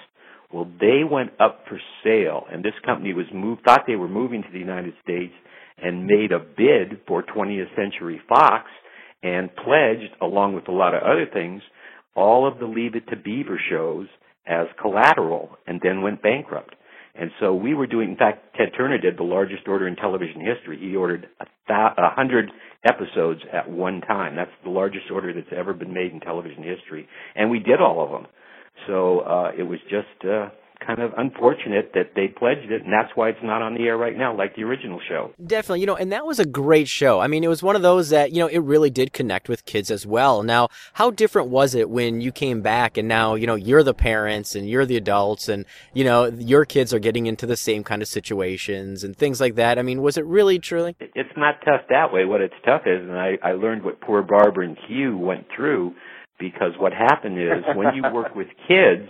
[0.52, 4.42] Well they went up for sale and this company was moved thought they were moving
[4.42, 5.34] to the united states
[5.76, 8.70] and made a bid for 20th century fox
[9.22, 11.60] and pledged along with a lot of other things
[12.16, 14.06] all of the leave it to beaver shows
[14.46, 16.74] as collateral and then went bankrupt.
[17.14, 20.40] And so we were doing, in fact, Ted Turner did the largest order in television
[20.40, 20.78] history.
[20.80, 22.50] He ordered a, th- a hundred
[22.84, 24.34] episodes at one time.
[24.34, 27.06] That's the largest order that's ever been made in television history.
[27.36, 28.26] And we did all of them.
[28.88, 30.48] So, uh, it was just, uh,
[30.84, 33.96] kind of unfortunate that they pledged it, and that's why it's not on the air
[33.96, 35.32] right now, like the original show.
[35.44, 37.20] Definitely, you know, and that was a great show.
[37.20, 39.64] I mean, it was one of those that, you know, it really did connect with
[39.64, 40.42] kids as well.
[40.42, 43.94] Now, how different was it when you came back and now, you know, you're the
[43.94, 47.84] parents and you're the adults and, you know, your kids are getting into the same
[47.84, 49.78] kind of situations and things like that?
[49.78, 50.96] I mean, was it really, truly?
[51.00, 52.24] It's not tough that way.
[52.24, 55.94] What it's tough is, and I, I learned what poor Barbara and Hugh went through
[56.38, 59.08] because what happened is when you work with kids,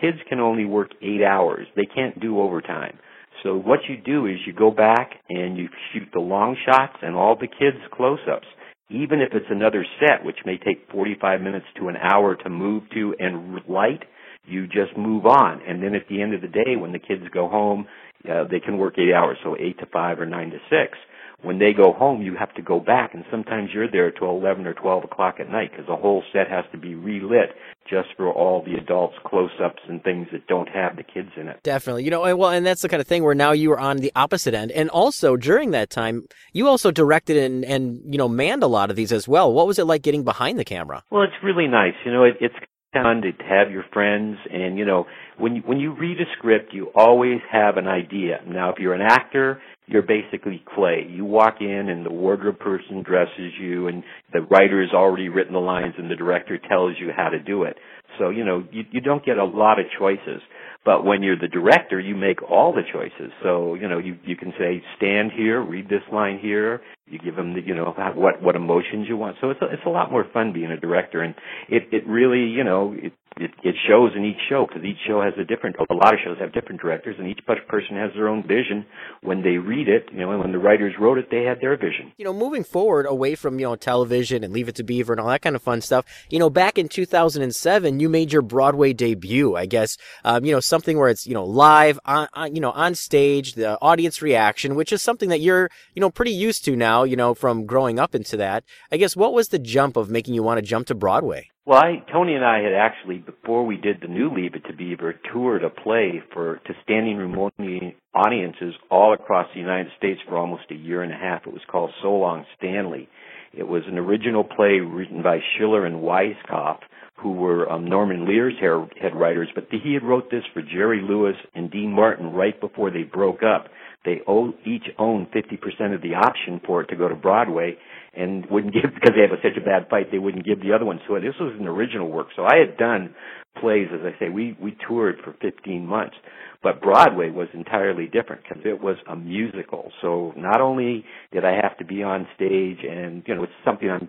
[0.00, 1.66] kids can only work eight hours.
[1.76, 2.98] They can't do overtime.
[3.42, 7.14] So what you do is you go back and you shoot the long shots and
[7.14, 8.46] all the kids close-ups.
[8.90, 12.84] Even if it's another set, which may take 45 minutes to an hour to move
[12.94, 14.04] to and light,
[14.46, 15.60] you just move on.
[15.66, 17.86] And then at the end of the day, when the kids go home,
[18.28, 20.96] uh, they can work eight hours, so eight to five or nine to six
[21.42, 24.66] when they go home, you have to go back, and sometimes you're there till 11
[24.66, 27.50] or 12 o'clock at night because the whole set has to be relit
[27.88, 31.60] just for all the adults close-ups and things that don't have the kids in it.
[31.62, 32.04] Definitely.
[32.04, 34.10] You know, well, and that's the kind of thing where now you are on the
[34.16, 34.72] opposite end.
[34.72, 38.88] And also during that time, you also directed and, and, you know, manned a lot
[38.90, 39.52] of these as well.
[39.52, 41.02] What was it like getting behind the camera?
[41.10, 41.94] Well, it's really nice.
[42.06, 42.54] You know, it, it's
[42.94, 45.04] fun to have your friends and, you know,
[45.36, 48.38] when you, when you read a script, you always have an idea.
[48.46, 51.06] Now, if you're an actor, you're basically clay.
[51.08, 54.02] You walk in and the wardrobe person dresses you and
[54.32, 57.64] the writer has already written the lines and the director tells you how to do
[57.64, 57.76] it.
[58.18, 60.40] So, you know, you, you don't get a lot of choices.
[60.84, 63.32] But when you're the director, you make all the choices.
[63.42, 66.80] So, you know, you, you can say, stand here, read this line here.
[67.06, 69.36] You give them the, you know, what, what emotions you want.
[69.40, 71.20] So it's a, it's a lot more fun being a director.
[71.20, 71.34] And
[71.68, 75.20] it, it really, you know, it, it, it shows in each show because each show
[75.20, 78.28] has a different, a lot of shows have different directors and each person has their
[78.28, 78.86] own vision.
[79.22, 81.76] When they read it, you know, and when the writers wrote it, they had their
[81.76, 82.12] vision.
[82.16, 85.20] You know, moving forward away from, you know, television and Leave It to Beaver and
[85.20, 88.92] all that kind of fun stuff, you know, back in 2007, you made your Broadway
[88.92, 89.96] debut, I guess.
[90.24, 93.54] Um, you know, something where it's, you know, live on, on, you know, on stage,
[93.54, 97.16] the audience reaction, which is something that you're, you know, pretty used to now, you
[97.16, 98.64] know, from growing up into that.
[98.92, 101.50] I guess what was the jump of making you want to jump to Broadway?
[101.66, 104.74] Well, I, Tony and I had actually, before we did the new Leave It to
[104.74, 110.20] Beaver, toured a play for to standing room only audiences all across the United States
[110.28, 111.46] for almost a year and a half.
[111.46, 113.08] It was called So Long Stanley.
[113.52, 116.80] It was an original play written by Schiller and Weiskopf,
[117.16, 121.36] who were um, Norman Lear's head writers, but he had wrote this for Jerry Lewis
[121.54, 123.68] and Dean Martin right before they broke up.
[124.04, 127.76] They owe, each own 50% of the option for it to go to Broadway,
[128.16, 130.10] and wouldn't give because they had such a bad fight.
[130.10, 131.00] They wouldn't give the other one.
[131.08, 132.28] So this was an original work.
[132.36, 133.14] So I had done
[133.60, 136.16] plays, as I say, we we toured for 15 months,
[136.62, 139.92] but Broadway was entirely different because it was a musical.
[140.02, 143.88] So not only did I have to be on stage, and you know it's something
[143.90, 144.08] I'm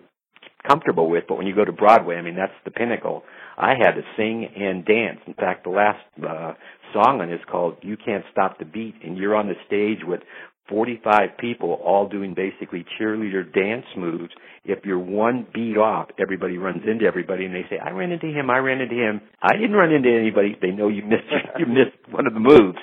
[0.68, 3.22] comfortable with, but when you go to Broadway, I mean that's the pinnacle.
[3.56, 5.20] I had to sing and dance.
[5.26, 6.52] In fact, the last uh,
[6.92, 10.04] song on it is called "You Can't Stop the Beat," and you're on the stage
[10.06, 10.20] with
[10.68, 14.32] 45 people all doing basically cheerleader dance moves.
[14.64, 18.26] If you're one beat off, everybody runs into everybody and they say, I ran into
[18.26, 19.20] him, I ran into him.
[19.40, 20.56] I didn't run into anybody.
[20.60, 21.22] They know you missed,
[21.58, 22.78] you missed one of the moves.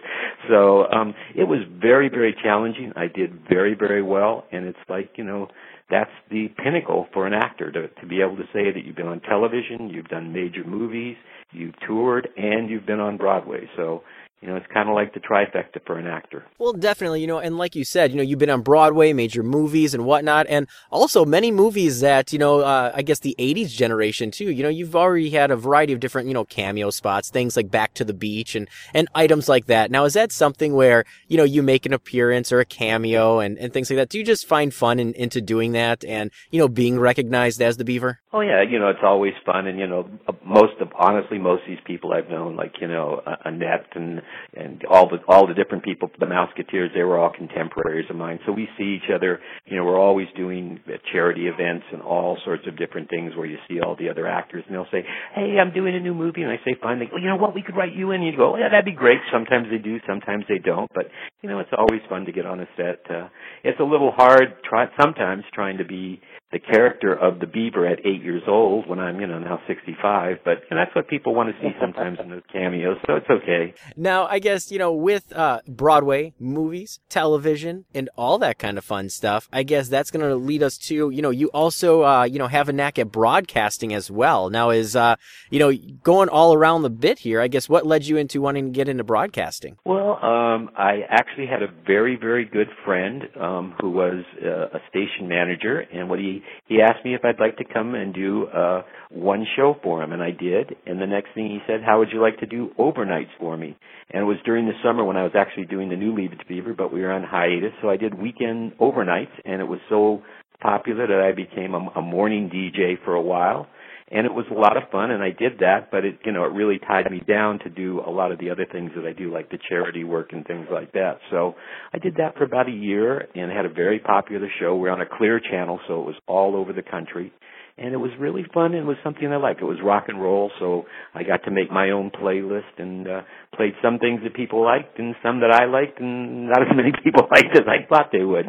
[0.50, 2.94] So, um, it was very, very challenging.
[2.96, 4.46] I did very, very well.
[4.52, 5.50] And it's like, you know,
[5.90, 9.08] that's the pinnacle for an actor to, to be able to say that you've been
[9.08, 11.16] on television, you've done major movies,
[11.52, 13.70] you've toured, and you've been on Broadway.
[13.76, 14.04] So,
[14.44, 16.44] you know, it's kind of like the trifecta for an actor.
[16.60, 19.42] Well, definitely, you know, and like you said, you know, you've been on Broadway, major
[19.42, 23.70] movies and whatnot, and also many movies that, you know, uh, I guess the 80s
[23.70, 27.30] generation too, you know, you've already had a variety of different, you know, cameo spots,
[27.30, 29.90] things like Back to the Beach and, and items like that.
[29.90, 33.58] Now, is that something where, you know, you make an appearance or a cameo and,
[33.58, 34.10] and things like that?
[34.10, 37.78] Do you just find fun in, into doing that and, you know, being recognized as
[37.78, 38.20] the Beaver?
[38.34, 40.10] Oh yeah, you know, it's always fun and, you know,
[40.46, 44.22] most of, honestly, most of these people I've known, like, you know, Annette and
[44.56, 48.40] and all the all the different people, the Mouseketeers, they were all contemporaries of mine.
[48.46, 49.40] So we see each other.
[49.66, 50.80] You know, we're always doing
[51.12, 54.64] charity events and all sorts of different things where you see all the other actors,
[54.68, 57.18] and they'll say, "Hey, I'm doing a new movie," and I say, "Fine." They go,
[57.18, 57.56] "You know what?
[57.56, 60.00] We could write you in." And you go, "Yeah, that'd be great." Sometimes they do,
[60.08, 61.10] sometimes they don't, but
[61.42, 63.00] you know, it's always fun to get on a set.
[63.10, 63.28] Uh,
[63.64, 66.22] it's a little hard, try sometimes trying to be
[66.54, 70.38] the character of the beaver at eight years old when I'm, you know, now 65.
[70.46, 73.74] But and that's what people want to see sometimes in those cameos, so it's okay.
[73.98, 78.86] Now, I guess, you know, with uh, Broadway, movies, television, and all that kind of
[78.86, 82.24] fun stuff, I guess that's going to lead us to, you know, you also, uh,
[82.24, 84.52] you know, have a knack at broadcasting as well.
[84.52, 85.16] Now, is, uh,
[85.50, 85.74] you know,
[86.04, 88.88] going all around the bit here, I guess what led you into wanting to get
[88.88, 89.78] into broadcasting?
[89.86, 94.82] Well, um, I actually had a very, very good friend um, who was uh, a
[94.90, 98.48] station manager, and what he he asked me if I'd like to come and do
[98.48, 100.76] uh, one show for him, and I did.
[100.86, 103.76] And the next thing he said, "How would you like to do overnights for me?"
[104.12, 106.40] And it was during the summer when I was actually doing the new Leave It
[106.40, 109.80] to Beaver, but we were on hiatus, so I did weekend overnights, and it was
[109.90, 110.22] so
[110.62, 113.68] popular that I became a, a morning DJ for a while
[114.14, 116.46] and it was a lot of fun and I did that but it you know
[116.46, 119.12] it really tied me down to do a lot of the other things that I
[119.12, 121.18] do like the charity work and things like that.
[121.32, 121.56] So
[121.94, 124.76] I did that for about a year and had a very popular show.
[124.76, 127.34] We're on a clear channel so it was all over the country.
[127.76, 129.62] And it was really fun and it was something I liked.
[129.62, 130.84] It was rock and roll so
[131.16, 133.22] I got to make my own playlist and uh
[133.56, 136.92] played some things that people liked and some that I liked and not as many
[137.04, 138.46] people liked as I thought they would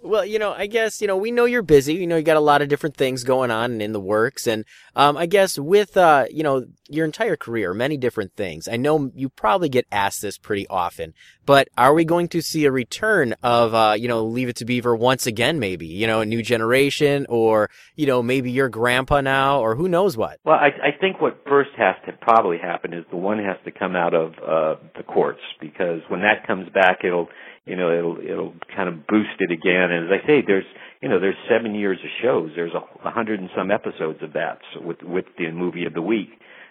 [0.00, 1.94] well, you know, I guess, you know, we know you're busy.
[1.94, 4.46] You know, you got a lot of different things going on and in the works.
[4.46, 4.64] And,
[4.96, 8.68] um, I guess with, uh, you know, your entire career, many different things.
[8.68, 11.14] I know you probably get asked this pretty often,
[11.46, 14.64] but are we going to see a return of, uh, you know, Leave It to
[14.64, 19.20] Beaver once again, maybe, you know, a new generation or, you know, maybe your grandpa
[19.20, 20.38] now or who knows what?
[20.44, 23.70] Well, I, I think what first has to probably happen is the one has to
[23.70, 27.28] come out of, uh, the courts because when that comes back, it'll,
[27.66, 29.90] you know it'll it'll kind of boost it again.
[29.90, 30.64] And as i say there's
[31.00, 32.50] you know there's seven years of shows.
[32.54, 36.02] There's a, hundred and some episodes of that so with with the movie of the
[36.02, 36.30] week.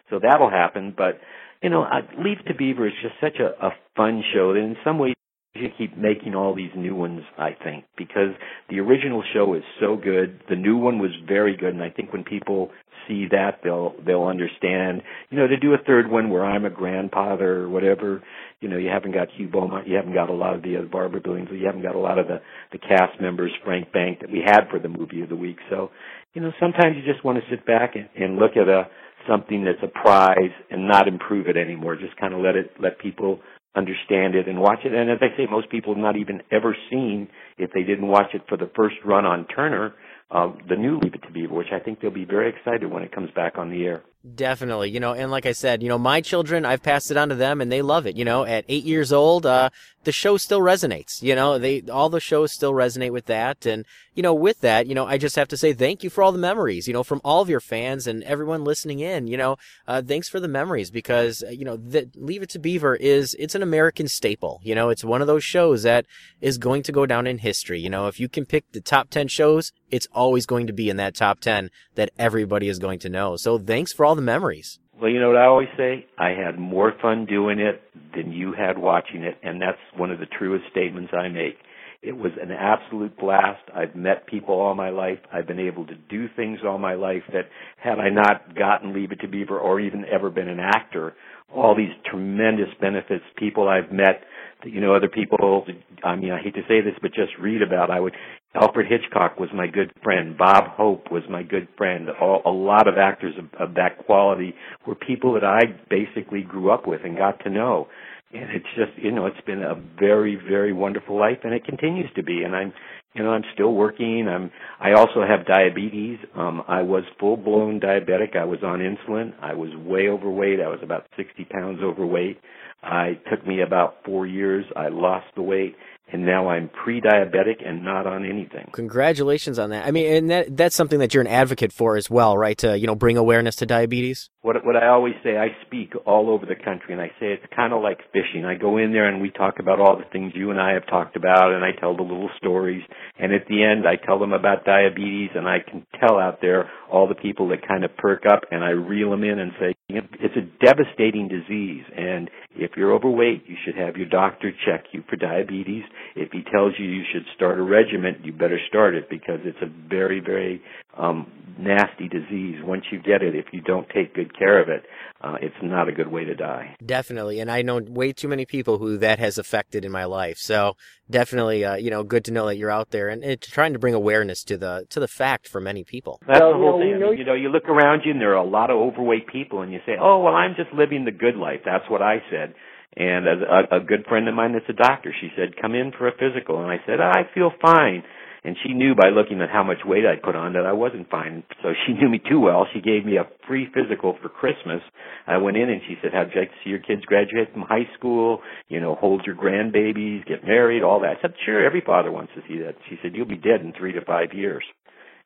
[0.10, 0.94] So that'll happen.
[0.96, 1.20] But
[1.62, 4.54] you know I, leave to beaver is just such a, a fun show.
[4.54, 5.14] That in some ways
[5.56, 8.34] you keep making all these new ones i think because
[8.70, 10.42] the original show is so good.
[10.50, 11.74] The new one was very good.
[11.74, 12.72] And i think when people
[13.08, 15.04] see that they'll they'll understand.
[15.30, 18.24] You know to do a third one where i'm a grandfather or whatever
[18.64, 20.82] you know, you haven't got Hugh Beaumont, you haven't got a lot of the uh,
[20.84, 22.42] Barbara Billingsley, you haven't got a lot of the
[22.72, 25.58] the cast members, Frank Bank, that we had for the movie of the week.
[25.70, 25.92] So,
[26.34, 28.88] you know, sometimes you just want to sit back and, and look at a
[29.28, 31.96] something that's a prize and not improve it anymore.
[31.96, 33.40] Just kind of let it let people
[33.76, 34.94] understand it and watch it.
[34.94, 37.28] And as I say, most people have not even ever seen
[37.58, 39.94] if they didn't watch it for the first run on Turner.
[40.32, 43.04] Uh, the new Leave It to Beaver, which I think they'll be very excited when
[43.04, 44.04] it comes back on the air.
[44.24, 47.28] Definitely, you know, and like I said, you know, my children, I've passed it on
[47.28, 48.16] to them and they love it.
[48.16, 49.70] You know, at eight years old, uh,
[50.06, 51.22] the show still resonates.
[51.22, 53.66] You know, they, all the shows still resonate with that.
[53.66, 53.86] And,
[54.16, 56.32] you know, with that, you know, I just have to say thank you for all
[56.32, 59.58] the memories, you know, from all of your fans and everyone listening in, you know,
[59.88, 61.80] uh, thanks for the memories because, uh, you know,
[62.16, 64.60] Leave It to Beaver is, it's an American staple.
[64.64, 66.06] You know, it's one of those shows that
[66.42, 67.80] is going to go down in history.
[67.80, 70.90] You know, if you can pick the top 10 shows, it's always going to be
[70.90, 73.36] in that top 10 that everybody is going to know.
[73.36, 74.80] So thanks for all the memories.
[75.00, 76.06] Well, you know what I always say?
[76.18, 77.82] I had more fun doing it
[78.16, 81.58] than you had watching it, and that's one of the truest statements I make.
[82.04, 83.62] It was an absolute blast.
[83.74, 85.20] I've met people all my life.
[85.32, 87.48] I've been able to do things all my life that
[87.82, 91.14] had I not gotten Leave It to Beaver or even ever been an actor,
[91.56, 94.24] all these tremendous benefits, people I've met,
[94.66, 95.66] you know, other people,
[96.04, 97.90] I mean, I hate to say this, but just read about.
[97.90, 98.14] I would,
[98.54, 100.38] Alfred Hitchcock was my good friend.
[100.38, 102.10] Bob Hope was my good friend.
[102.22, 104.56] All, a lot of actors of, of that quality
[104.86, 107.88] were people that I basically grew up with and got to know.
[108.34, 112.10] And it's just, you know, it's been a very, very wonderful life and it continues
[112.16, 112.44] to be.
[112.44, 112.74] And I'm,
[113.14, 114.28] you know, I'm still working.
[114.28, 116.18] I'm, I also have diabetes.
[116.36, 118.36] Um, I was full blown diabetic.
[118.36, 119.34] I was on insulin.
[119.40, 120.60] I was way overweight.
[120.60, 122.40] I was about 60 pounds overweight.
[122.82, 124.66] I took me about four years.
[124.76, 125.76] I lost the weight
[126.14, 128.70] and now I'm pre-diabetic and not on anything.
[128.72, 129.86] Congratulations on that.
[129.86, 132.58] I mean, and that that's something that you're an advocate for as well, right?
[132.60, 134.30] To you know, bring awareness to diabetes.
[134.42, 137.46] What what I always say, I speak all over the country, and I say it's
[137.56, 138.46] kind of like fishing.
[138.46, 140.86] I go in there and we talk about all the things you and I have
[140.88, 142.84] talked about, and I tell the little stories.
[143.18, 146.70] And at the end, I tell them about diabetes, and I can tell out there
[146.92, 149.74] all the people that kind of perk up, and I reel them in and say,
[149.96, 155.04] it's a devastating disease, and if you're overweight, you should have your doctor check you
[155.10, 155.84] for diabetes.
[156.16, 159.62] If he tells you you should start a regimen, you better start it because it's
[159.62, 160.62] a very, very
[160.98, 162.58] um, nasty disease.
[162.64, 164.84] Once you get it, if you don't take good care of it,
[165.22, 166.76] uh, it's not a good way to die.
[166.86, 170.38] Definitely, and I know way too many people who that has affected in my life.
[170.38, 170.74] So
[171.10, 173.80] definitely, uh, you know, good to know that you're out there and, and trying to
[173.80, 176.20] bring awareness to the to the fact for many people.
[176.28, 176.96] That's the whole thing.
[176.96, 179.28] I mean, you know, you look around you and there are a lot of overweight
[179.28, 182.18] people, and you say, "Oh, well, I'm just living the good life." That's what I
[182.30, 182.54] said.
[182.96, 186.08] And a, a good friend of mine that's a doctor, she said, "Come in for
[186.08, 188.04] a physical," and I said, "I feel fine."
[188.44, 191.10] And she knew by looking at how much weight I'd put on that I wasn't
[191.10, 191.44] fine.
[191.62, 192.68] So she knew me too well.
[192.74, 194.82] She gave me a free physical for Christmas.
[195.28, 197.64] I went in and she said, "How'd you like to see your kids graduate from
[197.64, 198.42] high school?
[198.68, 202.34] You know, hold your grandbabies, get married, all that." I said, "Sure, every father wants
[202.36, 204.64] to see that." She said, "You'll be dead in three to five years."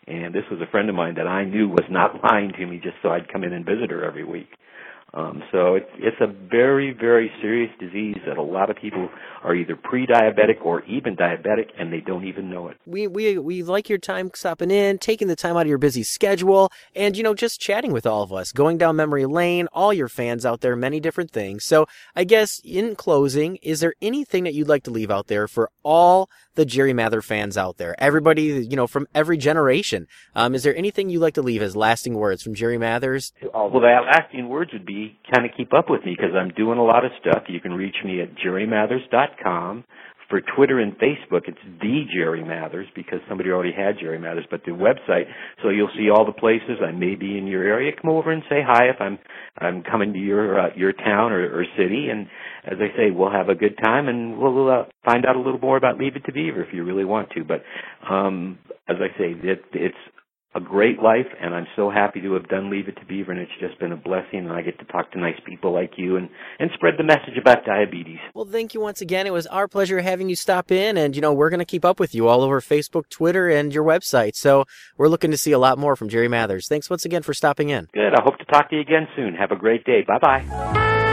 [0.07, 2.79] And this was a friend of mine that I knew was not lying to me
[2.81, 4.49] just so I'd come in and visit her every week.
[5.13, 9.09] Um, so it's it's a very very serious disease that a lot of people
[9.41, 12.77] are either pre-diabetic or even diabetic and they don't even know it.
[12.85, 16.03] We we we like your time stopping in, taking the time out of your busy
[16.03, 19.67] schedule, and you know just chatting with all of us, going down memory lane.
[19.71, 21.63] All your fans out there, many different things.
[21.63, 25.47] So I guess in closing, is there anything that you'd like to leave out there
[25.47, 30.07] for all the Jerry Mather fans out there, everybody you know from every generation?
[30.35, 33.31] Um, is there anything you'd like to leave as lasting words from Jerry Mathers?
[33.53, 34.96] Well, that lasting words would be
[35.33, 37.43] kind of keep up with me because I'm doing a lot of stuff.
[37.47, 39.83] You can reach me at jerrymathers.com.
[40.29, 44.59] For Twitter and Facebook, it's the Jerry Mathers because somebody already had Jerry Mathers, but
[44.65, 45.23] the website.
[45.63, 47.93] So you'll see all the places I may be in your area.
[48.01, 49.17] Come over and say hi if I'm
[49.57, 52.07] I'm coming to your uh, your town or, or city.
[52.11, 52.27] And
[52.65, 55.61] as I say, we'll have a good time and we'll uh, find out a little
[55.61, 57.45] more about Leave It to Beaver if you really want to.
[57.45, 57.63] But
[58.13, 58.59] um,
[58.89, 59.95] as I say, it, it's
[60.57, 63.39] a great life, and I'm so happy to have done Leave It to Beaver, and
[63.39, 66.17] it's just been a blessing, and I get to talk to nice people like you
[66.17, 66.29] and,
[66.59, 68.17] and spread the message about diabetes.
[68.33, 69.27] Well, thank you once again.
[69.27, 71.85] It was our pleasure having you stop in, and, you know, we're going to keep
[71.85, 74.65] up with you all over Facebook, Twitter, and your website, so
[74.97, 76.67] we're looking to see a lot more from Jerry Mathers.
[76.67, 77.87] Thanks once again for stopping in.
[77.93, 78.13] Good.
[78.13, 79.35] I hope to talk to you again soon.
[79.35, 80.03] Have a great day.
[80.07, 81.06] Bye-bye.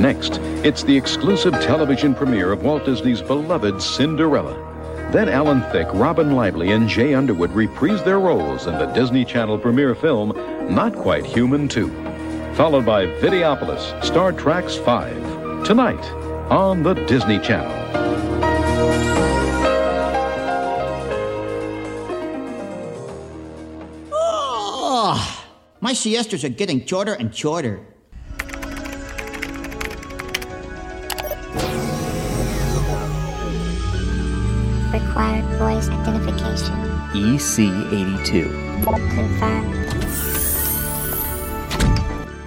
[0.00, 4.54] Next, it's the exclusive television premiere of Walt Disney's beloved Cinderella.
[5.12, 9.58] Then Alan Thicke, Robin Lively, and Jay Underwood reprise their roles in the Disney Channel
[9.58, 10.30] premiere film
[10.72, 11.88] Not Quite Human 2.
[12.54, 15.64] Followed by Videopolis, StarTracks 5.
[15.64, 16.04] Tonight
[16.50, 17.72] on the Disney Channel.
[24.12, 25.46] Oh,
[25.80, 27.80] my siestas are getting shorter and shorter.
[37.12, 38.46] EC82.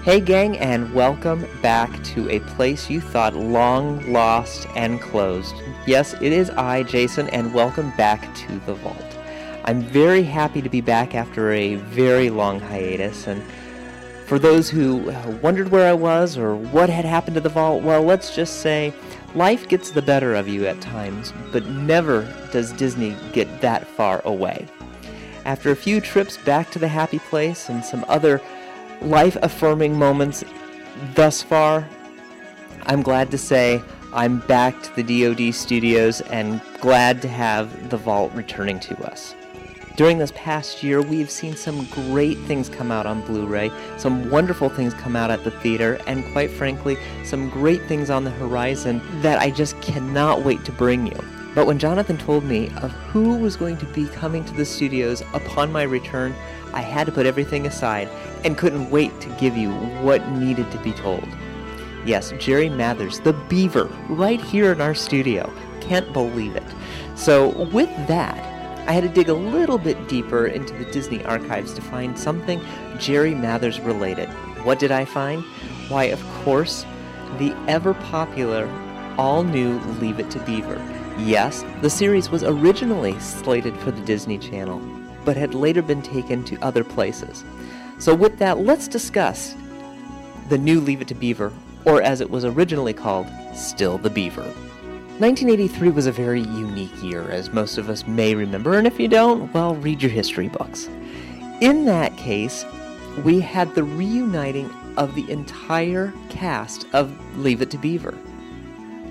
[0.03, 5.53] Hey, gang, and welcome back to a place you thought long lost and closed.
[5.85, 9.17] Yes, it is I, Jason, and welcome back to the vault.
[9.65, 13.43] I'm very happy to be back after a very long hiatus, and
[14.27, 18.01] for those who wondered where I was or what had happened to the vault, well,
[18.01, 18.93] let's just say
[19.35, 24.21] life gets the better of you at times, but never does Disney get that far
[24.25, 24.67] away.
[25.45, 28.41] After a few trips back to the happy place and some other
[29.01, 30.43] life affirming moments
[31.15, 31.87] thus far,
[32.85, 33.81] I'm glad to say
[34.13, 39.35] I'm back to the DoD studios and glad to have the vault returning to us.
[39.95, 44.27] During this past year, we've seen some great things come out on Blu ray, some
[44.31, 48.31] wonderful things come out at the theater, and quite frankly, some great things on the
[48.31, 51.19] horizon that I just cannot wait to bring you.
[51.53, 55.21] But when Jonathan told me of who was going to be coming to the studios
[55.35, 56.33] upon my return,
[56.73, 58.09] I had to put everything aside
[58.43, 59.71] and couldn't wait to give you
[60.01, 61.27] what needed to be told.
[62.03, 65.53] Yes, Jerry Mathers, the Beaver, right here in our studio.
[65.81, 66.63] Can't believe it.
[67.13, 68.52] So, with that,
[68.85, 72.61] I had to dig a little bit deeper into the Disney archives to find something
[72.99, 74.27] Jerry Mathers related.
[74.63, 75.41] What did I find?
[75.87, 76.85] Why, of course,
[77.37, 78.67] the ever popular,
[79.17, 80.81] all new Leave It to Beaver.
[81.17, 84.81] Yes, the series was originally slated for the Disney Channel,
[85.23, 87.45] but had later been taken to other places.
[87.99, 89.55] So, with that, let's discuss
[90.49, 91.53] the new Leave It to Beaver,
[91.85, 94.53] or as it was originally called, Still the Beaver.
[95.19, 99.07] 1983 was a very unique year, as most of us may remember, and if you
[99.07, 100.89] don't, well, read your history books.
[101.61, 102.65] In that case,
[103.23, 108.17] we had the reuniting of the entire cast of Leave It to Beaver.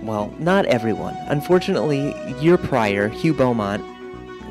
[0.03, 1.17] Well, not everyone.
[1.29, 3.85] Unfortunately, year prior, Hugh Beaumont,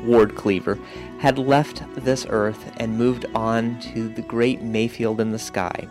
[0.06, 0.78] Ward Cleaver,
[1.18, 5.86] had left this earth and moved on to the great Mayfield in the sky.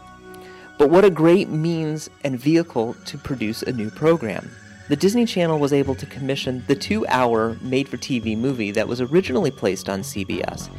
[0.80, 4.50] But what a great means and vehicle to produce a new program.
[4.92, 8.90] The Disney Channel was able to commission the two hour made for TV movie that
[8.90, 10.70] was originally placed on CBS,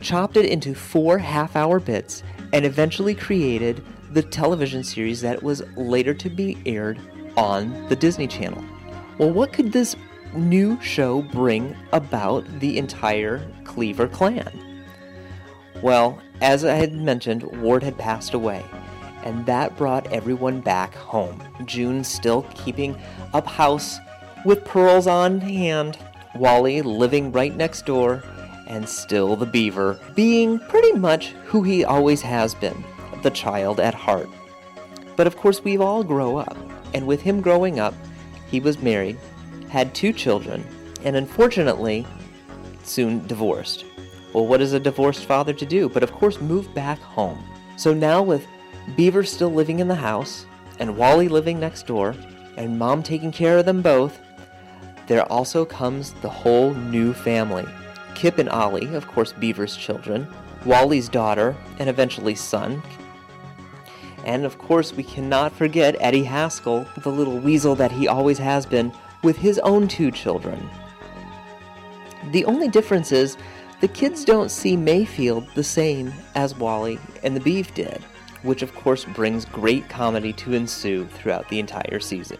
[0.00, 2.22] chopped it into four half hour bits,
[2.54, 6.98] and eventually created the television series that was later to be aired
[7.36, 8.64] on the Disney Channel.
[9.18, 9.94] Well, what could this
[10.34, 14.86] new show bring about the entire Cleaver clan?
[15.82, 18.64] Well, as I had mentioned, Ward had passed away,
[19.22, 21.42] and that brought everyone back home.
[21.64, 22.96] June still keeping
[23.32, 23.98] up house
[24.44, 25.98] with pearls on hand,
[26.34, 28.22] Wally living right next door,
[28.66, 32.84] and still the beaver, being pretty much who he always has been,
[33.22, 34.28] the child at heart.
[35.16, 36.56] But of course, we've all grow up,
[36.94, 37.94] and with him growing up,
[38.48, 39.18] he was married,
[39.68, 40.64] had two children,
[41.04, 42.06] and unfortunately,
[42.82, 43.84] soon divorced.
[44.32, 45.88] Well, what is a divorced father to do?
[45.88, 47.42] But of course, move back home.
[47.76, 48.46] So now, with
[48.96, 50.46] Beaver still living in the house,
[50.78, 52.14] and Wally living next door,
[52.56, 54.20] and Mom taking care of them both,
[55.06, 57.64] there also comes the whole new family.
[58.14, 60.26] Kip and Ollie, of course, Beaver's children,
[60.64, 62.82] Wally's daughter, and eventually son.
[64.24, 68.66] And of course, we cannot forget Eddie Haskell, the little weasel that he always has
[68.66, 68.92] been,
[69.22, 70.68] with his own two children.
[72.30, 73.36] The only difference is
[73.80, 78.04] the kids don't see Mayfield the same as Wally and the Beav did,
[78.42, 82.38] which of course brings great comedy to ensue throughout the entire season.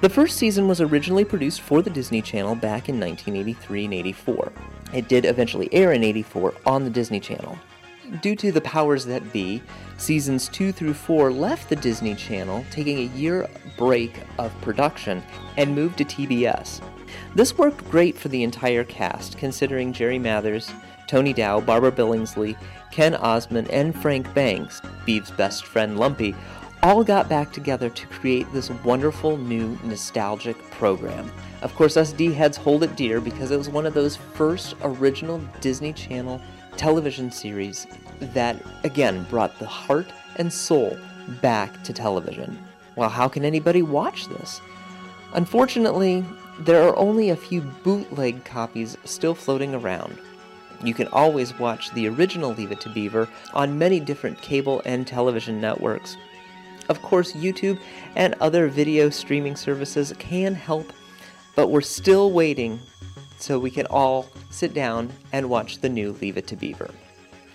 [0.00, 4.52] The first season was originally produced for the Disney Channel back in 1983 and 84.
[4.92, 7.58] It did eventually air in 84 on the Disney Channel.
[8.20, 9.62] Due to the powers that be,
[9.96, 15.22] seasons 2 through 4 left the Disney Channel, taking a year break of production,
[15.56, 16.82] and moved to TBS.
[17.34, 20.70] This worked great for the entire cast, considering Jerry Mathers,
[21.06, 22.56] Tony Dow, Barbara Billingsley,
[22.94, 26.32] Ken Osmond, and Frank Banks, Beav's best friend Lumpy,
[26.80, 31.28] all got back together to create this wonderful new nostalgic program.
[31.62, 34.76] Of course, us D heads hold it dear because it was one of those first
[34.82, 36.40] original Disney Channel
[36.76, 37.88] television series
[38.20, 40.06] that, again, brought the heart
[40.36, 40.96] and soul
[41.42, 42.56] back to television.
[42.94, 44.60] Well, how can anybody watch this?
[45.32, 46.24] Unfortunately,
[46.60, 50.16] there are only a few bootleg copies still floating around.
[50.84, 55.06] You can always watch the original Leave It to Beaver on many different cable and
[55.06, 56.18] television networks.
[56.90, 57.78] Of course, YouTube
[58.14, 60.92] and other video streaming services can help,
[61.56, 62.78] but we're still waiting
[63.38, 66.90] so we can all sit down and watch the new Leave It to Beaver.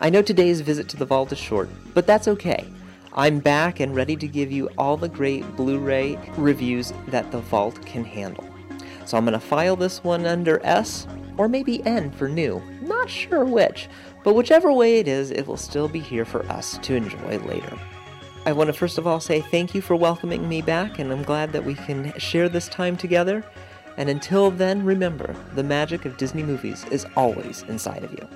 [0.02, 2.66] I know today's visit to the vault is short, but that's okay.
[3.14, 7.40] I'm back and ready to give you all the great Blu ray reviews that the
[7.40, 8.48] vault can handle.
[9.06, 11.06] So I'm going to file this one under S
[11.40, 12.62] or maybe N for new.
[12.82, 13.88] Not sure which,
[14.26, 17.80] but whichever way it is, it will still be here for us to enjoy later.
[18.46, 21.24] I want to first of all say thank you for welcoming me back, and I'm
[21.24, 23.46] glad that we can share this time together.
[23.96, 28.28] And until then, remember the magic of Disney movies is always inside of you.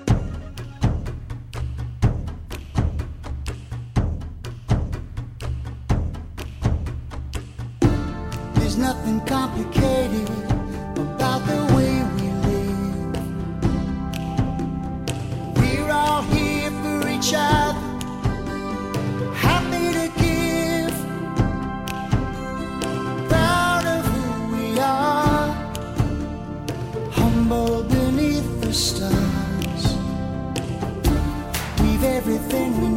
[8.54, 10.28] There's nothing complicated
[10.96, 11.73] about the
[19.32, 20.94] happy to give,
[23.30, 25.48] proud of who we are,
[27.10, 29.96] humble beneath the stars.
[31.80, 32.93] We've everything we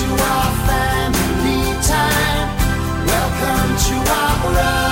[0.00, 2.48] to our family time.
[3.06, 4.89] Welcome to our brotherly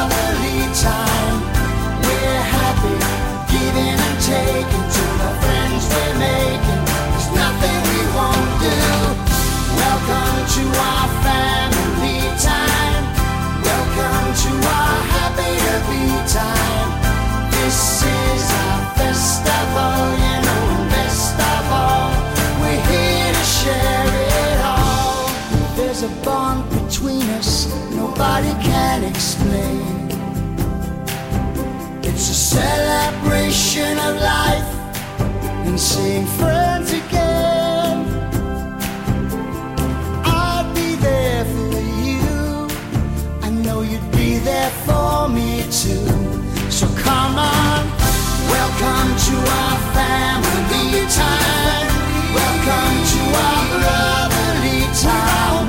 [32.59, 34.71] celebration of life
[35.67, 37.97] and seeing friends again.
[40.25, 41.79] I'll be there for
[42.09, 42.69] you.
[43.47, 45.51] I know you'd be there for me
[45.83, 46.09] too.
[46.79, 47.81] So come on,
[48.55, 50.89] welcome to our family
[51.23, 51.89] time.
[52.41, 55.67] Welcome to our brotherly time.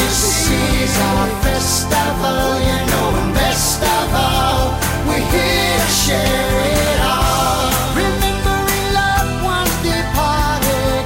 [0.00, 4.64] This is our festival, you know, and best of all,
[5.06, 5.71] we're here
[6.12, 7.70] to share it all.
[7.96, 11.04] Remembering loved ones departed,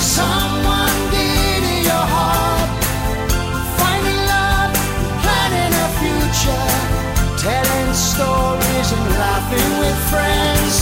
[0.00, 2.68] someone dear to your heart.
[3.78, 4.72] Finding love,
[5.22, 6.70] planning a future,
[7.38, 10.74] telling stories and laughing with friends.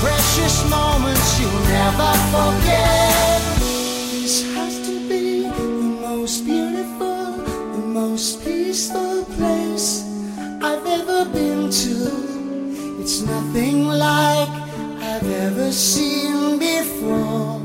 [0.00, 2.61] Precious moments you'll never forget.
[13.98, 14.48] Like
[15.00, 17.60] I've ever seen before.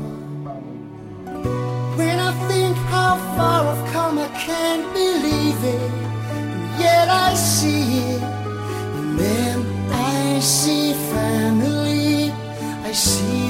[1.96, 5.90] When I think how far I've come, I can't believe it.
[6.78, 8.22] Yet I see it.
[8.22, 12.32] And then I see family.
[12.84, 13.47] I see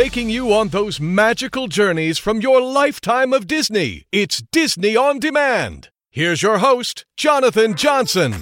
[0.00, 4.06] Taking you on those magical journeys from your lifetime of Disney.
[4.10, 5.90] It's Disney on Demand.
[6.08, 8.32] Here's your host, Jonathan Johnson.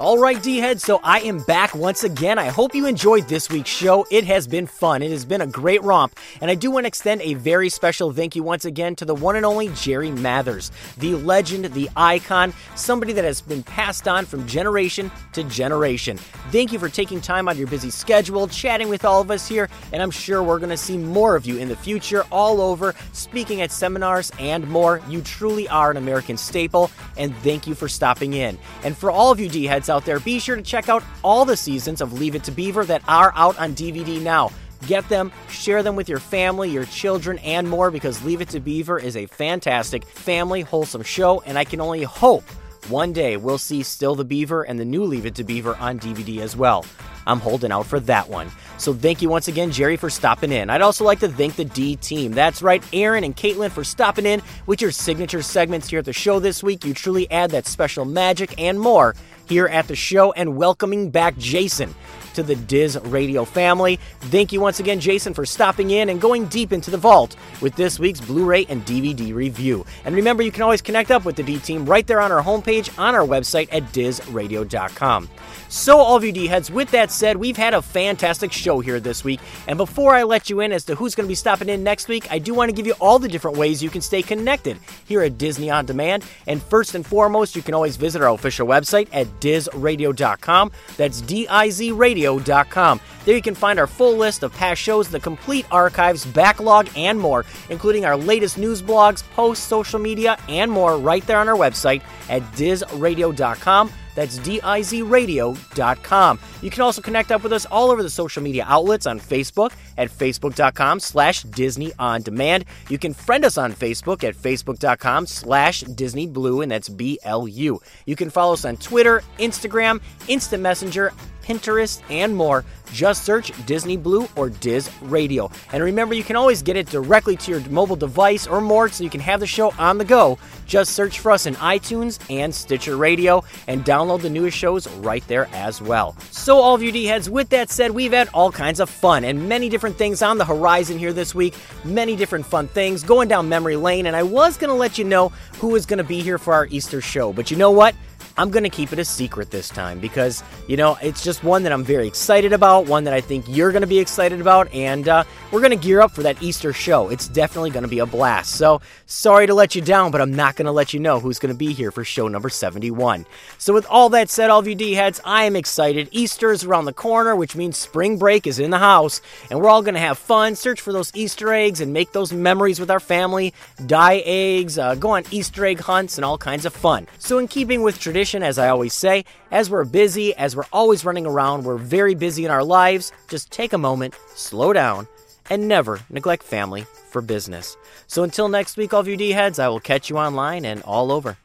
[0.00, 2.38] All right, D heads, so I am back once again.
[2.38, 4.06] I hope you enjoyed this week's show.
[4.12, 5.02] It has been fun.
[5.02, 6.16] It has been a great romp.
[6.40, 9.16] And I do want to extend a very special thank you once again to the
[9.16, 14.24] one and only Jerry Mathers, the legend, the icon, somebody that has been passed on
[14.24, 16.16] from generation to generation.
[16.52, 19.48] Thank you for taking time out of your busy schedule, chatting with all of us
[19.48, 22.60] here, and I'm sure we're going to see more of you in the future all
[22.60, 25.02] over, speaking at seminars and more.
[25.08, 28.56] You truly are an American staple, and thank you for stopping in.
[28.84, 31.44] And for all of you D heads out there, be sure to check out all
[31.44, 34.50] the seasons of Leave It to Beaver that are out on DVD now.
[34.86, 38.60] Get them, share them with your family, your children, and more because Leave It to
[38.60, 42.44] Beaver is a fantastic family, wholesome show, and I can only hope
[42.88, 45.98] one day we'll see Still the Beaver and the new Leave It to Beaver on
[45.98, 46.86] DVD as well.
[47.26, 48.50] I'm holding out for that one.
[48.78, 50.70] So thank you once again, Jerry, for stopping in.
[50.70, 52.32] I'd also like to thank the D team.
[52.32, 56.14] That's right, Aaron and Caitlin for stopping in with your signature segments here at the
[56.14, 56.86] show this week.
[56.86, 59.14] You truly add that special magic and more
[59.48, 61.94] here at the show and welcoming back Jason
[62.38, 63.98] to the Diz Radio family.
[64.20, 67.74] Thank you once again, Jason, for stopping in and going deep into the vault with
[67.74, 69.84] this week's Blu ray and DVD review.
[70.04, 72.40] And remember, you can always connect up with the D team right there on our
[72.40, 75.28] homepage on our website at dizradio.com.
[75.70, 79.00] So, all of you D heads, with that said, we've had a fantastic show here
[79.00, 79.40] this week.
[79.66, 82.08] And before I let you in as to who's going to be stopping in next
[82.08, 84.78] week, I do want to give you all the different ways you can stay connected
[85.06, 86.24] here at Disney On Demand.
[86.46, 90.72] And first and foremost, you can always visit our official website at dizradio.com.
[90.96, 91.92] That's D I Z
[92.28, 93.00] radio.com.
[93.24, 97.18] There you can find our full list of past shows, the complete archives, backlog, and
[97.18, 101.56] more, including our latest news blogs, posts, social media, and more right there on our
[101.56, 103.92] website at dizradio.com.
[104.18, 106.40] That's D-I-Z-radio.com.
[106.60, 109.70] You can also connect up with us all over the social media outlets on Facebook
[109.96, 112.64] at facebook.com slash Disney On Demand.
[112.88, 117.80] You can friend us on Facebook at facebook.com slash Disney Blu, and that's B-L-U.
[118.06, 121.12] You can follow us on Twitter, Instagram, Instant Messenger,
[121.48, 122.64] Pinterest, and more.
[122.92, 125.50] Just search Disney Blu or Diz Radio.
[125.72, 129.04] And remember, you can always get it directly to your mobile device or more so
[129.04, 130.38] you can have the show on the go.
[130.66, 135.26] Just search for us in iTunes and Stitcher Radio and download the newest shows right
[135.28, 136.16] there as well.
[136.30, 139.24] So, all of you D heads, with that said, we've had all kinds of fun
[139.24, 141.54] and many different things on the horizon here this week.
[141.84, 144.06] Many different fun things going down memory lane.
[144.06, 145.28] And I was going to let you know
[145.58, 147.32] who is going to be here for our Easter show.
[147.32, 147.94] But you know what?
[148.38, 151.64] I'm going to keep it a secret this time because, you know, it's just one
[151.64, 154.72] that I'm very excited about, one that I think you're going to be excited about,
[154.72, 157.08] and uh, we're going to gear up for that Easter show.
[157.08, 158.54] It's definitely going to be a blast.
[158.54, 161.40] So, sorry to let you down, but I'm not going to let you know who's
[161.40, 163.26] going to be here for show number 71.
[163.58, 166.08] So, with all that said, all of you D heads, I am excited.
[166.12, 169.20] Easter is around the corner, which means spring break is in the house,
[169.50, 172.32] and we're all going to have fun, search for those Easter eggs, and make those
[172.32, 173.52] memories with our family,
[173.84, 177.08] dye eggs, uh, go on Easter egg hunts, and all kinds of fun.
[177.18, 181.04] So, in keeping with tradition, as I always say, as we're busy, as we're always
[181.04, 185.08] running around, we're very busy in our lives, just take a moment, slow down,
[185.50, 187.76] and never neglect family for business.
[188.06, 190.82] So until next week, all of you D heads, I will catch you online and
[190.82, 191.38] all over.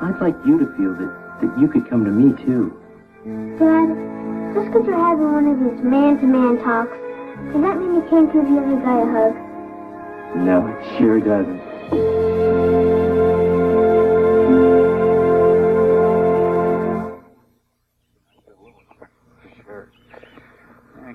[0.00, 2.76] I'd like you to feel that, that you could come to me too.
[3.58, 6.96] Dad, just because you're having one of these man-to-man talks,
[7.52, 9.34] does that mean you can't give the other guy a hug?
[10.36, 11.71] No, it sure doesn't.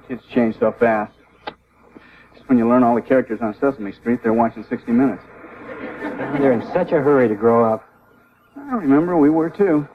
[0.07, 1.11] Kids change so fast.
[2.33, 5.21] Just when you learn all the characters on Sesame Street, they're watching 60 Minutes.
[6.39, 7.83] They're in such a hurry to grow up.
[8.55, 9.85] I remember we were too.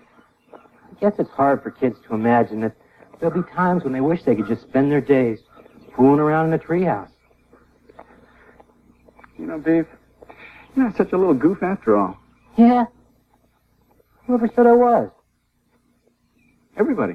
[0.53, 2.77] I guess it's hard for kids to imagine that
[3.19, 5.39] there'll be times when they wish they could just spend their days
[5.97, 7.11] fooling around in a treehouse.
[9.39, 9.87] You know, Beav,
[10.74, 12.19] you're not such a little goof after all.
[12.57, 12.85] Yeah.
[14.27, 15.11] Whoever said I was?
[16.77, 17.15] Everybody.